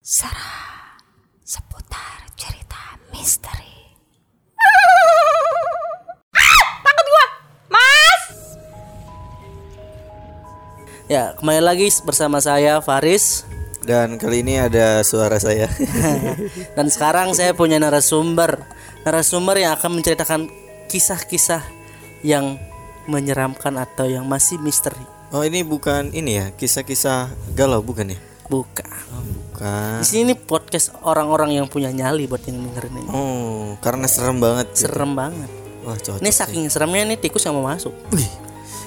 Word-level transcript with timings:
Sarah 0.00 0.96
seputar 1.44 2.32
cerita 2.32 2.96
misteri. 3.12 3.68
Ya, 11.04 11.36
kembali 11.36 11.60
lagi 11.60 11.92
bersama 12.08 12.40
saya 12.40 12.80
Faris 12.80 13.44
Dan 13.84 14.16
kali 14.16 14.40
ini 14.40 14.56
ada 14.56 15.04
suara 15.04 15.36
saya. 15.36 15.68
dan 16.80 16.88
sekarang 16.88 17.36
saya 17.36 17.52
punya 17.52 17.76
narasumber. 17.76 18.56
Narasumber 19.04 19.60
yang 19.60 19.76
akan 19.76 20.00
menceritakan 20.00 20.48
kisah-kisah 20.88 21.60
yang 22.24 22.56
menyeramkan 23.04 23.76
atau 23.76 24.08
yang 24.08 24.24
masih 24.24 24.56
misteri. 24.64 25.04
oh 25.36 25.44
ini 25.44 25.60
bukan 25.60 26.08
ini 26.16 26.40
ya 26.40 26.46
kisah-kisah 26.56 27.28
galau 27.52 27.84
bukan 27.84 28.16
ya? 28.16 28.18
Bukan. 28.48 29.09
Bukan. 29.60 30.00
Di 30.00 30.06
sini 30.08 30.32
podcast 30.32 30.88
orang-orang 31.04 31.60
yang 31.60 31.68
punya 31.68 31.92
nyali 31.92 32.24
buat 32.24 32.40
yang 32.48 32.64
dengerin 32.64 32.96
ini. 32.96 33.10
Oh 33.12 33.76
karena 33.84 34.08
serem 34.08 34.40
banget. 34.40 34.72
gitu. 34.72 34.88
Serem 34.88 35.12
banget. 35.12 35.50
Wah 35.84 35.96
cocok. 36.00 36.24
Ini 36.24 36.30
saking 36.32 36.64
seremnya 36.72 37.04
nih 37.12 37.20
tikus 37.20 37.44
yang 37.44 37.60
mau 37.60 37.68
masuk. 37.68 37.92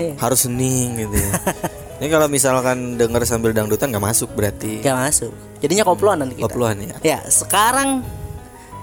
Iya. 0.01 0.17
Harus 0.17 0.49
hening 0.49 1.05
gitu 1.05 1.13
ya. 1.13 1.31
ini 2.01 2.09
kalau 2.09 2.25
misalkan 2.25 2.97
denger 2.97 3.21
sambil 3.29 3.53
dangdutan 3.53 3.93
nggak 3.93 4.01
masuk 4.01 4.33
berarti. 4.33 4.81
Gak 4.81 4.97
masuk. 4.97 5.29
Jadinya 5.61 5.85
koploan 5.85 6.25
nanti 6.25 6.41
kita. 6.41 6.49
Koploan 6.49 6.81
ya. 6.81 6.95
Ya, 7.05 7.19
sekarang 7.29 8.01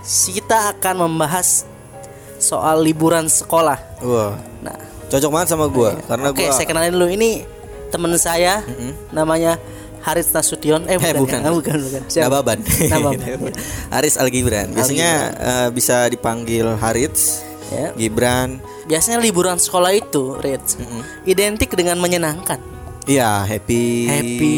kita 0.07 0.79
akan 0.79 1.11
membahas 1.11 1.67
soal 2.39 2.87
liburan 2.87 3.27
sekolah. 3.27 3.83
Wah 4.07 4.39
Nah, 4.63 4.79
cocok 5.11 5.31
banget 5.35 5.49
sama 5.51 5.67
gua 5.67 5.99
karena 6.07 6.31
Oke, 6.31 6.47
gua. 6.47 6.55
saya 6.55 6.71
kenalin 6.71 6.95
dulu. 6.95 7.11
Ini 7.11 7.43
teman 7.91 8.15
saya, 8.15 8.63
namanya 9.11 9.59
Haris 10.01 10.33
Nasution. 10.33 10.89
Eh, 10.89 10.97
bukan, 10.97 11.15
bukan. 11.21 11.41
ya? 11.45 11.51
Bukan, 11.61 11.77
bukan. 11.85 12.03
Siapa? 12.09 12.27
Nababan. 12.29 12.59
Nababan. 12.93 13.53
Haris 13.95 14.15
Al 14.17 14.29
Gibran. 14.33 14.73
Biasanya 14.73 15.11
eh, 15.37 15.69
bisa 15.73 16.09
dipanggil 16.09 16.67
Haris, 16.81 17.45
Ya. 17.71 17.95
Gibran. 17.95 18.59
Biasanya 18.91 19.23
liburan 19.23 19.55
sekolah 19.55 19.95
itu, 19.95 20.35
Rich, 20.43 20.75
identik 21.23 21.71
dengan 21.79 22.03
menyenangkan. 22.03 22.59
Iya 23.07 23.47
happy. 23.47 24.11
Happy, 24.11 24.57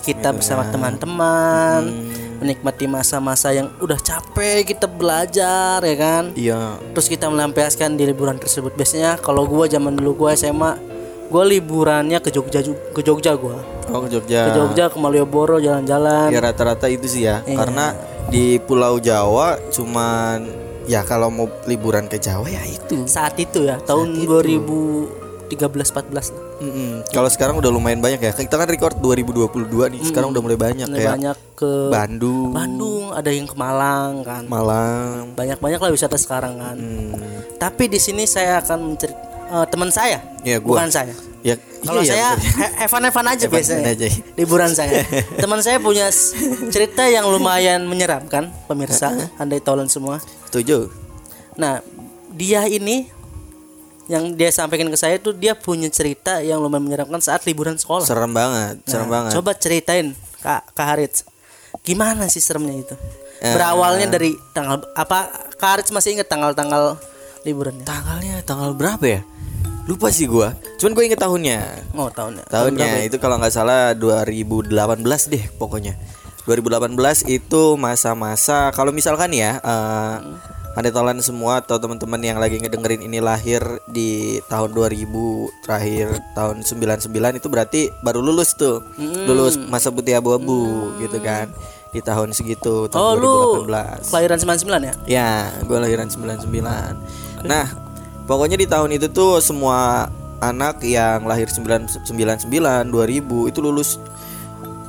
kita 0.00 0.32
bersama 0.32 0.64
teman-teman, 0.72 1.92
menikmati 2.40 2.88
masa-masa 2.88 3.52
yang 3.52 3.68
udah 3.78 4.00
capek 4.00 4.64
kita 4.64 4.88
belajar, 4.88 5.78
ya 5.84 5.96
kan? 5.96 6.32
Iya. 6.34 6.80
Terus 6.96 7.06
kita 7.12 7.28
melampiaskan 7.28 8.00
di 8.00 8.08
liburan 8.08 8.40
tersebut. 8.40 8.74
Biasanya 8.74 9.20
kalau 9.20 9.44
gua 9.46 9.68
zaman 9.68 9.94
dulu 9.94 10.26
gua 10.26 10.34
SMA, 10.34 10.74
gua 11.28 11.44
liburannya 11.44 12.18
ke 12.20 12.30
Jogja 12.32 12.60
ke 12.66 13.00
Jogja 13.04 13.36
gua. 13.36 13.60
Oh 13.92 14.00
ke 14.04 14.08
Jogja. 14.08 14.48
Ke 14.48 14.50
Jogja 14.56 14.84
ke 14.88 14.96
Malioboro 14.96 15.60
jalan-jalan. 15.60 16.32
Ya 16.32 16.40
rata-rata 16.40 16.88
itu 16.88 17.06
sih 17.08 17.28
ya. 17.28 17.44
Iya. 17.44 17.56
Karena 17.58 17.86
di 18.32 18.56
Pulau 18.60 18.96
Jawa 19.00 19.60
cuman 19.68 20.48
ya 20.84 21.04
kalau 21.04 21.28
mau 21.32 21.48
liburan 21.68 22.08
ke 22.08 22.16
Jawa 22.20 22.48
ya 22.48 22.62
itu. 22.64 23.04
Saat 23.08 23.36
itu 23.40 23.64
ya, 23.68 23.80
tahun 23.84 24.24
2013 24.24 25.52
14 25.52 26.12
lah. 26.12 26.44
Mm-mm. 26.54 27.02
Kalau 27.10 27.26
sekarang 27.28 27.58
udah 27.58 27.68
lumayan 27.68 27.98
banyak 27.98 28.20
ya. 28.22 28.32
Kita 28.32 28.54
kan 28.56 28.68
record 28.70 28.96
2022 29.02 29.92
nih. 29.92 30.00
Sekarang 30.06 30.30
udah 30.30 30.42
mulai 30.42 30.58
banyak 30.58 30.86
Mulai 30.86 30.98
kayak 31.02 31.12
banyak 31.18 31.36
ke 31.58 31.72
Bandung, 31.90 32.50
Bandung, 32.54 33.04
ada 33.10 33.30
yang 33.34 33.46
ke 33.50 33.56
Malang 33.58 34.22
kan. 34.22 34.42
Malang. 34.46 35.34
Banyak-banyak 35.34 35.80
lah 35.82 35.90
wisata 35.90 36.16
sekarang 36.16 36.56
kan. 36.62 36.76
Hmm. 36.78 37.12
Tapi 37.58 37.90
di 37.90 37.98
sini 37.98 38.24
saya 38.24 38.62
akan 38.62 38.94
mencerit 38.94 39.33
eh, 39.54 39.66
teman 39.66 39.88
saya, 39.88 40.18
Ya, 40.42 40.58
gua. 40.58 40.76
bukan 40.76 40.90
saya. 40.90 41.14
Ya 41.40 41.54
Kalau 41.78 42.00
iya, 42.00 42.10
saya 42.10 42.26
bener. 42.32 42.56
he- 42.56 42.74
Evan-Evan 42.82 43.26
aja 43.28 43.44
biasanya. 43.46 43.86
aja. 43.86 44.06
Liburan 44.34 44.72
saya. 44.72 45.04
Teman 45.36 45.60
saya 45.60 45.76
punya 45.76 46.08
cerita 46.68 47.04
yang 47.04 47.28
lumayan 47.28 47.84
menyeramkan, 47.84 48.48
pemirsa, 48.64 49.12
andai 49.36 49.60
tolong 49.60 49.86
semua. 49.86 50.24
setuju. 50.48 50.88
Nah, 51.54 51.84
dia 52.30 52.64
ini 52.64 53.12
yang 54.04 54.32
dia 54.32 54.48
sampaikan 54.48 54.88
ke 54.88 54.96
saya 54.96 55.16
tuh 55.16 55.32
dia 55.32 55.52
punya 55.52 55.88
cerita 55.88 56.40
yang 56.40 56.58
lumayan 56.58 56.84
menyeramkan 56.84 57.20
saat 57.20 57.44
liburan 57.44 57.76
sekolah. 57.76 58.04
Serem 58.04 58.32
banget, 58.32 58.80
serem 58.84 59.04
Nah, 59.04 59.12
banget. 59.12 59.30
Coba 59.34 59.52
ceritain 59.52 60.06
Kak 60.40 60.72
Kak 60.72 60.86
Harits. 60.86 61.28
Gimana 61.80 62.24
sih 62.26 62.40
seremnya 62.40 62.80
itu? 62.80 62.94
Eh. 63.38 63.52
Berawalnya 63.52 64.08
dari 64.08 64.32
tanggal 64.50 64.80
apa 64.92 65.28
Kak 65.54 65.68
Harits 65.70 65.90
masih 65.90 66.16
ingat 66.16 66.26
tanggal-tanggal 66.26 66.96
liburannya? 67.42 67.84
Tanggalnya 67.84 68.40
tanggal 68.40 68.72
berapa 68.72 69.04
ya? 69.04 69.20
Lupa 69.84 70.08
sih 70.08 70.24
gua. 70.24 70.56
Cuman 70.80 70.92
gue 70.92 71.04
inget 71.04 71.20
tahunnya. 71.20 71.58
Oh, 71.92 72.08
tahunnya. 72.08 72.48
Tahun 72.48 72.72
Tahunnya 72.72 72.88
ya? 72.98 73.04
itu 73.04 73.16
kalau 73.18 73.36
nggak 73.36 73.52
salah 73.52 73.92
2018 73.92 74.72
deh 75.28 75.44
pokoknya. 75.54 75.92
2018 76.44 76.96
itu 77.26 77.62
masa-masa 77.76 78.68
kalau 78.70 78.92
misalkan 78.92 79.32
ya 79.32 79.56
eh 79.58 80.16
Anda 80.74 80.90
tolan 80.90 81.22
semua 81.22 81.62
atau 81.62 81.78
teman-teman 81.78 82.18
yang 82.18 82.36
lagi 82.36 82.58
ngedengerin 82.58 83.00
ini 83.00 83.22
lahir 83.22 83.62
di 83.86 84.42
tahun 84.44 84.74
2000 84.74 85.06
terakhir 85.62 86.18
tahun 86.34 86.66
99 86.66 87.14
itu 87.38 87.46
berarti 87.46 87.80
baru 88.02 88.18
lulus 88.18 88.58
tuh. 88.58 88.82
Lulus 88.98 89.54
masa 89.56 89.88
putih 89.88 90.18
abu-abu 90.18 90.90
gitu 90.98 91.22
kan. 91.22 91.46
Di 91.94 92.02
tahun 92.02 92.34
segitu 92.34 92.90
tahun 92.90 92.98
Oh, 92.98 93.14
lu 93.14 93.34
2018. 93.70 94.10
kelahiran 94.10 94.38
99 94.58 94.82
ya? 94.82 94.94
Ya, 95.06 95.30
gue 95.62 95.78
lahiran 95.78 96.10
99. 96.10 96.50
Nah, 97.46 97.66
pokoknya 98.24 98.56
di 98.60 98.66
tahun 98.68 98.96
itu 98.96 99.08
tuh 99.10 99.40
semua 99.40 100.08
anak 100.40 100.84
yang 100.84 101.24
lahir 101.24 101.48
999, 101.48 102.44
2000 102.90 103.50
itu 103.50 103.58
lulus 103.64 103.96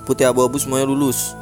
putih 0.06 0.30
abu-abu 0.30 0.62
semuanya 0.62 0.86
lulus. 0.86 1.34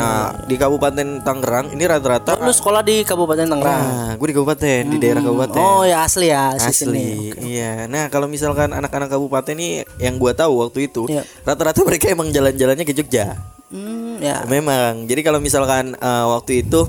Nah, 0.00 0.32
di 0.48 0.56
Kabupaten 0.56 1.20
Tangerang 1.20 1.68
ini 1.76 1.84
rata-rata 1.84 2.40
Lu 2.40 2.48
sekolah 2.48 2.80
di 2.80 3.04
Kabupaten 3.04 3.44
Tangerang. 3.44 3.82
Nah, 3.84 4.10
gue 4.16 4.26
di 4.32 4.36
kabupaten, 4.36 4.82
di 4.88 4.96
daerah 4.96 5.20
kabupaten. 5.20 5.60
Oh, 5.60 5.84
ya 5.84 6.00
asli 6.00 6.32
ya 6.32 6.56
asli. 6.56 6.72
sini. 6.72 7.06
Asli, 7.36 7.60
iya. 7.60 7.84
Nah, 7.84 8.08
kalau 8.08 8.24
misalkan 8.24 8.72
anak-anak 8.72 9.12
kabupaten 9.12 9.52
ini 9.60 9.84
yang 10.00 10.16
gua 10.16 10.32
tahu 10.32 10.64
waktu 10.64 10.88
itu, 10.88 11.04
Iya. 11.12 11.28
rata-rata 11.44 11.84
mereka 11.84 12.08
emang 12.08 12.32
jalan-jalannya 12.32 12.88
ke 12.88 12.96
Jogja. 12.96 13.36
Hmm, 13.68 14.16
ya. 14.24 14.48
Memang. 14.48 15.04
Jadi 15.04 15.20
kalau 15.20 15.36
misalkan 15.36 15.92
eh, 15.92 16.24
waktu 16.32 16.64
itu 16.64 16.88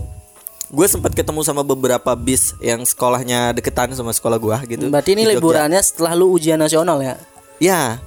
gue 0.68 0.88
sempat 0.88 1.12
ketemu 1.12 1.42
sama 1.42 1.64
beberapa 1.64 2.12
bis 2.14 2.52
yang 2.60 2.84
sekolahnya 2.84 3.56
deketan 3.56 3.92
sama 3.94 4.12
sekolah 4.12 4.36
gua 4.36 4.58
gitu. 4.64 4.92
Berarti 4.92 5.16
ini 5.16 5.24
liburannya 5.26 5.80
setelah 5.80 6.12
lu 6.12 6.30
ujian 6.30 6.60
nasional 6.60 7.00
ya? 7.00 7.16
Ya, 7.58 7.98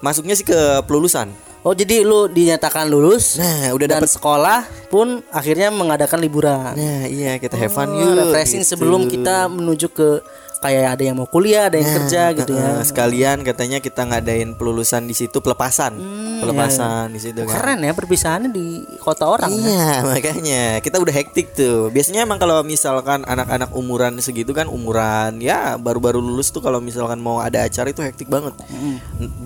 masuknya 0.00 0.32
sih 0.32 0.42
ke 0.42 0.56
pelulusan. 0.84 1.28
Oh, 1.60 1.74
jadi 1.74 2.06
lu 2.06 2.30
dinyatakan 2.30 2.86
lulus 2.86 3.42
Nah, 3.42 3.74
udah 3.74 3.86
dan 3.90 3.98
dapet. 3.98 4.14
sekolah 4.14 4.62
pun 4.86 5.18
akhirnya 5.28 5.68
mengadakan 5.68 6.22
liburan. 6.22 6.78
Nah, 6.78 7.04
iya 7.04 7.36
kita 7.36 7.58
have 7.58 7.74
fun 7.74 7.90
Oh, 7.90 7.98
yuk. 7.98 8.14
refreshing 8.22 8.62
gitu. 8.62 8.78
sebelum 8.78 9.10
kita 9.10 9.50
menuju 9.50 9.90
ke 9.90 10.22
kayak 10.66 10.90
ada 10.92 11.02
yang 11.02 11.16
mau 11.16 11.24
kuliah, 11.24 11.70
ada 11.70 11.78
yang 11.78 11.92
kerja 11.94 12.34
gitu 12.34 12.52
ya. 12.52 12.82
Sekalian 12.82 13.40
katanya 13.40 13.78
kita 13.78 14.02
ngadain 14.02 14.52
pelulusan 14.52 15.06
di 15.06 15.14
situ 15.14 15.38
pelepasan. 15.38 15.94
pelepasan 16.36 17.08
di 17.08 17.20
situ 17.22 17.40
kan. 17.40 17.48
Hmm, 17.48 17.56
Keren 17.56 17.78
ya 17.80 17.92
perpisahannya 17.92 18.50
di 18.50 18.66
kota 18.98 19.24
orang 19.24 19.48
ya. 19.48 19.56
Iya 19.56 19.88
makanya 20.04 20.62
kita 20.80 20.98
udah 20.98 21.14
hektik 21.14 21.52
tuh. 21.52 21.88
Biasanya 21.88 22.22
emang 22.22 22.36
kalau 22.36 22.60
misalkan 22.60 23.22
anak-anak 23.22 23.70
umuran 23.72 24.18
segitu 24.18 24.50
kan 24.50 24.66
umuran 24.66 25.38
ya 25.38 25.76
baru-baru 25.76 26.18
lulus 26.18 26.50
tuh 26.50 26.60
kalau 26.60 26.76
misalkan 26.76 27.16
mau 27.16 27.38
ada 27.38 27.62
acara 27.62 27.88
itu 27.88 28.02
hektik 28.02 28.26
banget. 28.26 28.52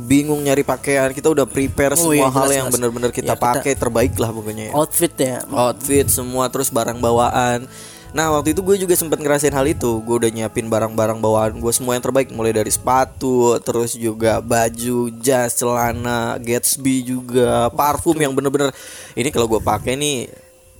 Bingung 0.07 0.43
nyari 0.43 0.63
pakaian. 0.63 1.13
Kita 1.13 1.29
udah 1.29 1.45
prepare 1.45 1.95
Oh, 1.95 2.11
semua 2.11 2.17
iya, 2.17 2.27
hal 2.27 2.43
jelas, 2.43 2.51
yang 2.51 2.67
jelas. 2.67 2.75
bener-bener 2.75 3.11
kita 3.11 3.35
Ya, 3.35 3.39
pakai 3.39 3.73
terbaik 3.75 4.15
lah 4.17 4.31
pokoknya 4.31 4.65
ya. 4.71 4.73
Outfit 4.75 5.15
ya. 5.15 5.39
Outfit 5.47 6.07
semua 6.09 6.49
terus 6.49 6.71
barang 6.71 6.99
bawaan. 6.99 7.69
Nah 8.11 8.35
waktu 8.35 8.53
itu 8.55 8.61
gue 8.65 8.77
juga 8.87 8.95
sempat 8.99 9.23
ngerasain 9.23 9.55
hal 9.55 9.67
itu. 9.71 10.03
Gue 10.03 10.23
udah 10.23 10.31
nyiapin 10.31 10.67
barang-barang 10.67 11.19
bawaan 11.23 11.59
gue 11.63 11.73
semua 11.75 11.95
yang 11.95 12.05
terbaik, 12.05 12.35
mulai 12.35 12.51
dari 12.51 12.71
sepatu, 12.71 13.59
terus 13.63 13.95
juga 13.95 14.43
baju, 14.43 15.11
jas, 15.23 15.55
celana, 15.59 16.39
Gatsby 16.43 17.07
juga, 17.07 17.71
parfum 17.71 18.19
yang 18.19 18.35
bener-bener 18.35 18.75
ini 19.15 19.29
kalau 19.31 19.47
gue 19.47 19.61
pakai 19.63 19.95
nih 19.95 20.27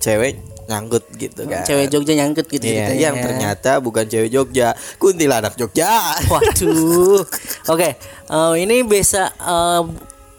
cewek 0.01 0.41
nyangkut 0.67 1.03
gitu 1.19 1.41
kan. 1.47 1.63
Cewek 1.67 1.87
Jogja 1.91 2.13
nyangkut 2.15 2.47
gitu 2.47 2.63
Iya, 2.63 2.87
ceritanya 2.87 3.01
yang 3.11 3.15
ya. 3.19 3.23
ternyata 3.27 3.71
bukan 3.83 4.05
cewek 4.07 4.29
Jogja, 4.31 4.71
kuntilanak 4.97 5.53
Jogja. 5.59 6.15
Waduh. 6.31 7.21
Oke, 7.73 7.89
eh, 8.31 8.53
ini 8.59 8.83
biasa 8.87 9.21
eh, 9.35 9.83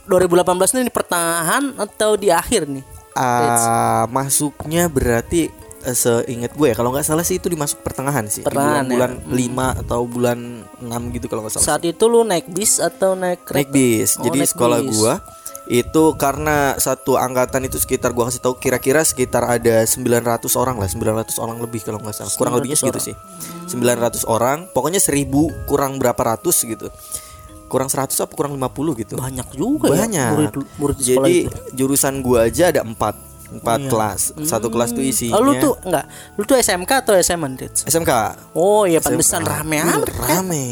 2018 0.09 0.75
ini 0.77 0.83
di 0.89 0.93
pertengahan 0.93 1.77
atau 1.79 2.19
di 2.19 2.29
akhir 2.33 2.67
nih? 2.67 2.85
Ah, 3.13 4.09
masuknya 4.09 4.89
berarti 4.89 5.53
seingat 5.91 6.55
gue 6.55 6.67
ya 6.71 6.75
kalau 6.79 6.95
nggak 6.95 7.03
salah 7.03 7.27
sih 7.27 7.43
itu 7.43 7.51
dimasuk 7.51 7.83
pertengahan 7.83 8.31
sih. 8.31 8.47
Pertengahan 8.47 8.87
di 8.87 8.95
bulan, 8.95 9.11
ya. 9.19 9.27
bulan 9.27 9.75
5 9.75 9.83
atau 9.83 10.01
bulan 10.07 10.39
6 10.79 11.15
gitu 11.19 11.27
kalau 11.27 11.43
nggak 11.43 11.53
salah 11.59 11.67
Saat 11.67 11.83
itu 11.83 12.05
lu 12.07 12.23
naik 12.23 12.47
bis 12.47 12.79
atau 12.79 13.19
naik 13.19 13.43
naik 13.43 13.69
kereta? 13.69 13.75
bis. 13.75 14.11
Oh, 14.17 14.25
jadi 14.31 14.39
naik 14.39 14.51
sekolah 14.55 14.79
bis. 14.87 14.95
gua 14.95 15.15
itu 15.71 16.05
karena 16.19 16.75
satu 16.75 17.15
angkatan 17.17 17.65
itu 17.67 17.79
sekitar 17.79 18.11
gua 18.11 18.29
kasih 18.29 18.43
tahu 18.43 18.59
kira-kira 18.59 19.01
sekitar 19.07 19.47
ada 19.47 19.87
900 19.87 20.43
orang 20.59 20.77
lah 20.79 20.91
900 20.91 21.39
orang 21.39 21.59
lebih 21.59 21.81
kalau 21.83 21.99
nggak 21.99 22.15
salah. 22.15 22.33
Kurang 22.35 22.55
lebihnya 22.59 22.79
segitu 22.79 23.01
sih. 23.13 23.15
900 23.71 24.27
orang 24.29 24.71
pokoknya 24.71 25.03
1000 25.03 25.27
kurang 25.67 25.99
berapa 25.99 26.19
ratus 26.19 26.67
gitu. 26.67 26.87
Kurang 27.67 27.89
100 27.89 28.13
apa 28.13 28.33
kurang 28.37 28.53
50 28.59 29.01
gitu. 29.01 29.15
Banyak 29.17 29.49
juga 29.57 29.91
ya 29.91 30.05
banyak. 30.05 30.31
murid 30.37 30.53
murid 30.77 30.97
sekolah 31.01 31.29
jadi 31.31 31.35
itu. 31.49 31.59
jurusan 31.73 32.21
gua 32.21 32.47
aja 32.47 32.69
ada 32.69 32.85
empat 32.85 33.32
empat 33.53 33.81
kelas. 33.87 34.23
Satu 34.43 34.69
kelas 34.69 34.91
tuh 34.91 35.05
isinya 35.05 35.37
Oh, 35.37 35.45
lu 35.45 35.53
tuh 35.57 35.75
enggak, 35.85 36.07
lu 36.35 36.43
tuh 36.43 36.57
SMK 36.57 36.91
atau 37.05 37.15
SMA? 37.19 37.69
SMK 37.85 38.13
Oh 38.53 38.85
iya 38.85 38.99
pantesan 38.99 39.45
rame 39.45 39.77
Uh, 39.79 40.01
amat. 40.01 40.09
rame. 40.17 40.67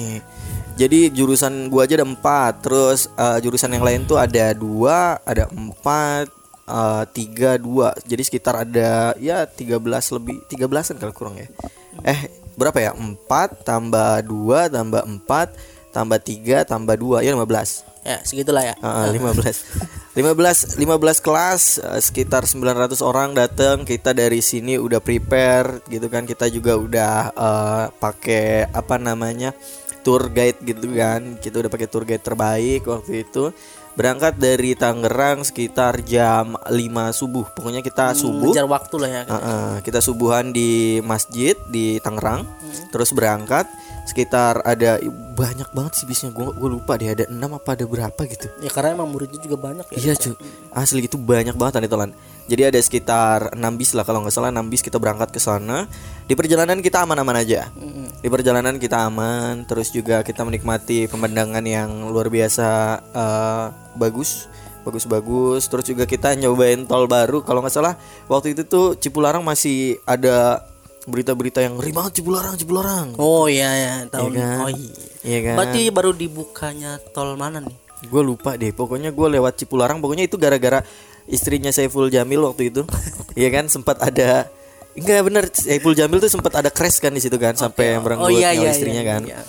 Jadi 0.75 1.12
jurusan 1.12 1.69
gua 1.69 1.85
aja 1.85 2.00
ada 2.00 2.09
empat. 2.09 2.65
Terus 2.65 3.12
eh, 3.12 3.38
jurusan 3.41 3.69
yang 3.69 3.85
lain 3.85 4.09
tuh 4.09 4.17
ada 4.17 4.56
dua 4.56 5.21
ada 5.23 5.44
empat 5.53 6.32
eh, 6.65 7.05
tiga 7.12 7.61
dua. 7.61 7.93
Jadi 8.03 8.23
sekitar 8.25 8.65
ada 8.65 9.12
ya 9.21 9.44
13 9.44 9.77
lebih 10.17 10.41
13an 10.49 10.97
kalau 10.97 11.12
kurang 11.12 11.37
ya. 11.37 11.53
Eh 12.00 12.32
berapa 12.56 12.81
ya? 12.81 12.91
Empat 12.97 13.61
tambah 13.61 14.25
dua 14.25 14.73
tambah 14.73 15.05
empat 15.05 15.53
tambah 15.91 16.17
tiga 16.23 16.62
tambah 16.62 16.94
dua 16.94 17.21
ya 17.21 17.35
15 17.35 17.89
Ya, 18.00 18.19
segitulah 18.25 18.64
ya. 18.64 18.75
Heeh, 18.81 19.06
15 19.20 20.17
15 20.17 20.81
15 20.81 21.20
kelas 21.23 21.62
eh, 21.79 22.00
sekitar 22.00 22.49
900 22.49 22.99
orang 23.05 23.37
datang 23.37 23.85
kita 23.85 24.17
dari 24.17 24.41
sini 24.41 24.81
udah 24.81 25.05
prepare 25.05 25.85
gitu 25.87 26.08
kan. 26.08 26.25
Kita 26.25 26.49
juga 26.49 26.81
udah 26.81 27.14
eh, 27.31 27.85
pakai 27.93 28.73
apa 28.73 28.97
namanya 28.97 29.52
tour 30.00 30.32
guide 30.32 30.64
gitu 30.64 30.88
kan. 30.97 31.37
Kita 31.38 31.61
udah 31.61 31.70
pakai 31.70 31.88
tour 31.93 32.08
guide 32.08 32.25
terbaik 32.25 32.88
waktu 32.88 33.29
itu. 33.29 33.52
Berangkat 33.91 34.41
dari 34.41 34.73
Tangerang 34.79 35.44
sekitar 35.44 36.00
jam 36.06 36.56
5 36.56 36.73
subuh. 37.12 37.53
Pokoknya 37.53 37.85
kita 37.85 38.17
subuh. 38.17 38.49
Ngejar 38.49 38.64
waktu 38.64 38.96
lah 38.96 39.11
ya. 39.12 39.23
Heeh, 39.29 39.73
kita 39.85 40.00
subuhan 40.00 40.56
di 40.56 41.03
masjid 41.05 41.53
di 41.69 42.00
Tangerang, 42.00 42.49
terus 42.94 43.12
berangkat 43.12 43.69
sekitar 44.10 44.66
ada 44.66 44.98
banyak 45.38 45.70
banget 45.70 45.92
sih 46.02 46.06
bisnya 46.10 46.34
gue 46.34 46.50
gue 46.50 46.68
lupa 46.68 46.98
deh 46.98 47.14
ada 47.14 47.24
enam 47.30 47.54
apa 47.54 47.78
ada 47.78 47.86
berapa 47.86 48.20
gitu. 48.26 48.50
Ya 48.58 48.68
karena 48.68 48.98
emang 48.98 49.08
muridnya 49.14 49.38
juga 49.38 49.56
banyak 49.56 49.86
ya. 49.94 50.10
Iya 50.10 50.14
cu, 50.18 50.34
asli 50.74 51.06
itu 51.06 51.14
banyak 51.16 51.54
banget 51.54 51.78
Tani 51.78 51.88
Tolan. 51.88 52.10
Jadi 52.50 52.66
ada 52.66 52.80
sekitar 52.82 53.54
6 53.54 53.62
bis 53.78 53.94
lah 53.94 54.02
kalau 54.02 54.26
nggak 54.26 54.34
salah 54.34 54.50
6 54.50 54.66
bis 54.66 54.82
kita 54.82 54.98
berangkat 54.98 55.30
ke 55.30 55.38
sana. 55.38 55.86
Di 56.26 56.34
perjalanan 56.34 56.82
kita 56.82 57.06
aman-aman 57.06 57.38
aja. 57.38 57.70
Di 58.18 58.26
perjalanan 58.26 58.74
kita 58.82 59.06
aman, 59.06 59.62
terus 59.70 59.94
juga 59.94 60.26
kita 60.26 60.42
menikmati 60.42 61.06
pemandangan 61.06 61.62
yang 61.62 62.10
luar 62.10 62.26
biasa 62.26 62.68
eh, 63.14 63.64
bagus, 63.94 64.50
bagus-bagus. 64.82 65.70
Terus 65.70 65.84
juga 65.94 66.10
kita 66.10 66.34
nyobain 66.34 66.90
tol 66.90 67.06
baru. 67.06 67.46
Kalau 67.46 67.62
nggak 67.62 67.70
salah 67.70 67.94
waktu 68.26 68.58
itu 68.58 68.66
tuh 68.66 68.98
Cipularang 68.98 69.46
masih 69.46 70.02
ada 70.02 70.66
berita-berita 71.08 71.64
yang 71.64 71.81
ngeri 71.81 71.93
banget 71.97 72.20
Cipularang, 72.20 72.55
Cipularang. 72.61 73.08
Oh 73.17 73.49
iya 73.49 73.70
ya, 73.73 73.94
tahun 74.12 74.37
Iya 74.37 74.41
kan? 74.44 74.58
Oh 74.61 74.70
iya. 74.70 74.93
Iya 75.20 75.38
kan? 75.44 75.56
Berarti 75.56 75.81
baru 75.88 76.11
dibukanya 76.12 76.91
tol 77.12 77.37
mana 77.41 77.64
nih? 77.64 77.76
Gue 78.08 78.23
lupa 78.25 78.56
deh, 78.56 78.73
pokoknya 78.73 79.12
gue 79.12 79.29
lewat 79.41 79.61
Cipularang, 79.61 80.00
pokoknya 80.00 80.25
itu 80.29 80.37
gara-gara 80.41 80.81
istrinya 81.29 81.69
Saiful 81.69 82.08
Jamil 82.08 82.44
waktu 82.44 82.73
itu, 82.73 82.82
Iya 83.38 83.49
kan 83.52 83.69
sempat 83.69 84.00
ada, 84.00 84.49
enggak 84.97 85.20
bener 85.25 85.44
Saiful 85.52 85.93
Jamil 85.93 86.17
tuh 86.19 86.32
sempat 86.32 86.52
ada 86.56 86.73
crash 86.73 87.00
kan 87.00 87.12
di 87.12 87.20
situ 87.20 87.37
kan, 87.37 87.56
sampai 87.56 87.96
yang 87.96 88.03
merenggut 88.05 88.29
Oh, 88.29 88.32
iya, 88.32 88.56
iya, 88.56 88.73
istrinya 88.73 89.05
iya, 89.05 89.12
kan. 89.17 89.23
iya. 89.29 89.41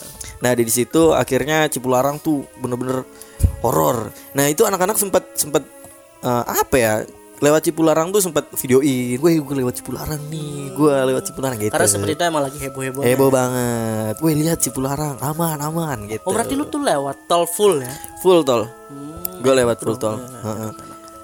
Nah 0.43 0.51
di 0.57 0.67
situ 0.67 1.15
akhirnya 1.15 1.67
Cipularang 1.71 2.19
tuh 2.19 2.43
bener-bener 2.59 3.07
horor. 3.63 4.09
Nah 4.35 4.49
itu 4.51 4.65
anak-anak 4.67 4.97
sempat 4.99 5.23
sempat 5.37 5.63
eh, 6.21 6.43
apa 6.47 6.75
ya? 6.75 6.93
Lewat 7.41 7.65
Cipularang 7.65 8.13
tuh 8.13 8.21
sempat 8.21 8.45
videoin, 8.53 9.17
weh 9.17 9.41
gue 9.41 9.55
lewat 9.65 9.81
Cipularang 9.81 10.21
nih, 10.29 10.77
gue 10.77 10.93
lewat 11.09 11.23
Cipularang 11.25 11.57
gitu. 11.57 11.73
Karena 11.73 11.89
seperti 11.89 12.13
itu 12.13 12.23
emang 12.29 12.43
lagi 12.45 12.57
heboh-heboh. 12.61 13.01
Heboh 13.01 13.29
banget, 13.33 14.15
weh 14.21 14.37
lihat 14.37 14.61
Cipularang, 14.61 15.17
aman 15.17 15.57
aman 15.57 16.05
gitu. 16.05 16.21
Oh 16.21 16.37
berarti 16.37 16.53
lu 16.53 16.69
tuh 16.69 16.85
lewat 16.85 17.25
tol 17.25 17.49
full 17.49 17.81
ya? 17.81 17.89
Full 18.21 18.45
tol. 18.45 18.69
Hmm, 18.69 19.41
gue 19.41 19.53
lewat 19.57 19.81
full 19.81 19.97
tol. 19.97 20.21
Heeh. 20.21 20.69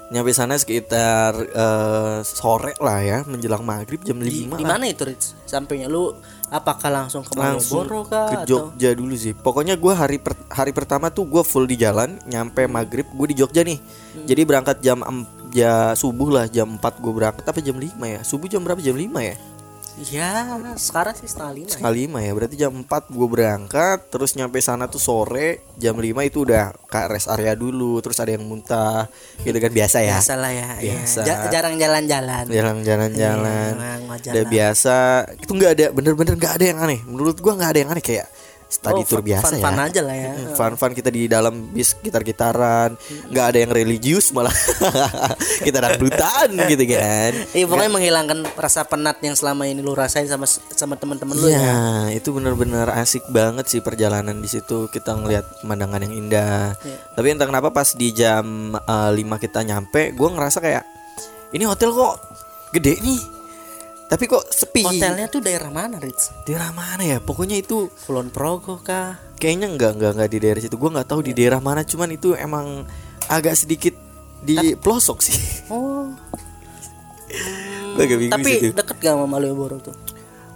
Nyampe 0.08 0.32
sana 0.32 0.56
sekitar 0.58 1.38
eh, 1.38 2.18
sore 2.26 2.74
lah 2.82 2.98
ya, 3.04 3.18
menjelang 3.28 3.62
maghrib 3.62 4.02
jam 4.02 4.18
Di, 4.18 4.48
5 4.50 4.58
di 4.58 4.66
mana 4.66 4.90
itu 4.90 5.04
Rich? 5.06 5.38
Sampainya 5.46 5.86
lu 5.86 6.16
apakah 6.48 6.88
langsung 6.88 7.28
ke 7.28 7.36
Malioboro 7.36 8.08
kah 8.08 8.32
ke 8.32 8.36
atau 8.42 8.48
Jogja 8.48 8.96
dulu 8.96 9.14
sih. 9.14 9.36
Pokoknya 9.36 9.76
gue 9.76 9.94
hari 9.94 10.18
per- 10.18 10.48
hari 10.48 10.72
pertama 10.72 11.12
tuh 11.12 11.28
gue 11.28 11.44
full 11.44 11.68
di 11.68 11.76
jalan, 11.78 12.18
nyampe 12.26 12.66
maghrib 12.66 13.06
gue 13.06 13.28
di 13.30 13.36
Jogja 13.36 13.62
nih. 13.62 13.78
Hmm. 13.78 14.26
Jadi 14.26 14.42
berangkat 14.48 14.80
jam 14.80 15.04
em- 15.06 15.37
ya 15.54 15.94
subuh 15.94 16.30
lah 16.32 16.46
jam 16.48 16.80
4 16.80 17.04
gue 17.04 17.14
berangkat 17.14 17.46
apa 17.46 17.60
jam 17.64 17.78
5 17.78 17.94
ya? 18.04 18.20
Subuh 18.24 18.48
jam 18.48 18.62
berapa? 18.64 18.80
Jam 18.80 18.96
5 18.96 19.22
ya? 19.22 19.36
Ya 19.98 20.46
sekarang 20.78 21.18
sih 21.18 21.26
setengah 21.26 21.58
lima 21.58 21.66
ya. 21.66 21.74
Sekali 21.74 22.06
5 22.06 22.22
ya. 22.22 22.32
Berarti 22.38 22.56
jam 22.56 22.70
4 22.86 23.10
gue 23.10 23.28
berangkat, 23.28 23.98
terus 24.14 24.38
nyampe 24.38 24.62
sana 24.62 24.86
tuh 24.86 25.02
sore 25.02 25.66
jam 25.74 25.98
5 25.98 26.22
itu 26.22 26.46
udah 26.46 26.70
ke 26.86 27.02
rest 27.10 27.26
area 27.34 27.58
dulu, 27.58 27.98
terus 28.06 28.22
ada 28.22 28.30
yang 28.30 28.46
muntah. 28.46 29.10
Gitu 29.42 29.58
kan 29.58 29.74
biasa 29.74 30.06
ya. 30.06 30.22
Biasa 30.22 30.34
lah 30.38 30.52
ya, 30.54 30.70
iya. 30.86 31.02
Biasa. 31.02 31.20
Ja- 31.26 31.50
jarang 31.50 31.82
jalan-jalan. 31.82 32.46
Jalan 32.46 32.78
jalan-jalan. 32.86 33.74
Iya, 33.74 34.32
Udah 34.38 34.46
biasa. 34.46 34.98
Itu 35.42 35.52
nggak 35.58 35.72
ada 35.74 35.86
bener-bener 35.90 36.34
nggak 36.38 36.54
ada 36.62 36.66
yang 36.70 36.78
aneh. 36.78 37.02
Menurut 37.02 37.42
gua 37.42 37.58
nggak 37.58 37.72
ada 37.74 37.80
yang 37.82 37.90
aneh 37.90 38.06
kayak 38.06 38.30
study 38.68 39.00
Oh, 39.00 39.08
tour 39.08 39.20
fun- 39.20 39.28
biasa 39.28 39.46
fun-fun 39.50 39.74
ya. 39.74 39.86
aja 39.86 40.02
lah 40.02 40.16
ya. 40.18 40.32
Mm, 40.34 40.54
Fun-fun 40.54 40.92
kita 40.92 41.08
di 41.08 41.26
dalam 41.26 41.72
bis 41.72 41.96
gitar-gitaran, 41.96 43.00
nggak 43.26 43.46
ada 43.46 43.58
yang 43.58 43.72
religius 43.72 44.30
malah 44.30 44.52
kita 45.66 45.80
dangdutan 45.80 46.48
gitu 46.72 46.84
kan. 46.86 47.32
Iya 47.52 47.66
pokoknya 47.66 47.92
menghilangkan 47.92 48.40
rasa 48.54 48.84
penat 48.84 49.18
yang 49.20 49.34
selama 49.34 49.64
ini 49.64 49.80
lu 49.80 49.92
rasain 49.92 50.26
sama 50.26 50.44
sama 50.48 50.96
teman-teman 50.96 51.34
lu 51.34 51.48
ya. 51.48 51.58
Iya, 51.58 51.80
itu 52.14 52.30
bener-bener 52.30 52.92
asik 52.94 53.24
banget 53.28 53.68
sih 53.68 53.80
perjalanan 53.80 54.36
di 54.36 54.48
situ 54.48 54.88
kita 54.88 55.16
ngelihat 55.16 55.62
pemandangan 55.62 56.04
yang 56.04 56.14
indah. 56.18 56.76
Iya. 56.78 56.98
Tapi 57.14 57.28
entah 57.30 57.48
kenapa 57.48 57.70
pas 57.70 57.88
di 57.90 58.12
jam 58.12 58.44
eh, 58.74 59.12
5 59.14 59.24
kita 59.40 59.64
nyampe, 59.64 60.12
gua 60.12 60.30
ngerasa 60.30 60.60
kayak 60.60 60.84
ini 61.50 61.64
hotel 61.64 61.90
kok 61.90 62.20
gede 62.74 63.00
nih. 63.00 63.37
Tapi 64.08 64.24
kok 64.24 64.44
sepi. 64.48 64.88
Hotelnya 64.88 65.28
tuh 65.28 65.44
daerah 65.44 65.68
mana, 65.68 66.00
Rich? 66.00 66.48
Daerah 66.48 66.72
mana 66.72 67.04
ya? 67.04 67.20
Pokoknya 67.20 67.60
itu 67.60 67.92
Kulon 68.08 68.32
Progo 68.32 68.80
kah? 68.80 69.20
kayaknya 69.38 69.70
enggak 69.70 69.92
enggak 69.98 70.12
enggak 70.18 70.30
di 70.34 70.38
daerah 70.42 70.62
situ. 70.64 70.76
Gua 70.76 70.90
nggak 70.98 71.10
tahu 71.14 71.22
di 71.22 71.34
daerah 71.38 71.62
mana, 71.62 71.86
cuman 71.86 72.10
itu 72.10 72.34
emang 72.34 72.84
agak 73.30 73.54
sedikit 73.54 73.94
di 74.42 74.74
pelosok 74.78 75.20
sih. 75.22 75.38
Oh, 75.70 76.10
tapi 78.34 78.50
situ. 78.50 78.74
deket 78.74 78.98
gak 79.02 79.14
sama 79.18 79.26
Malioboro 79.28 79.78
tuh? 79.82 79.96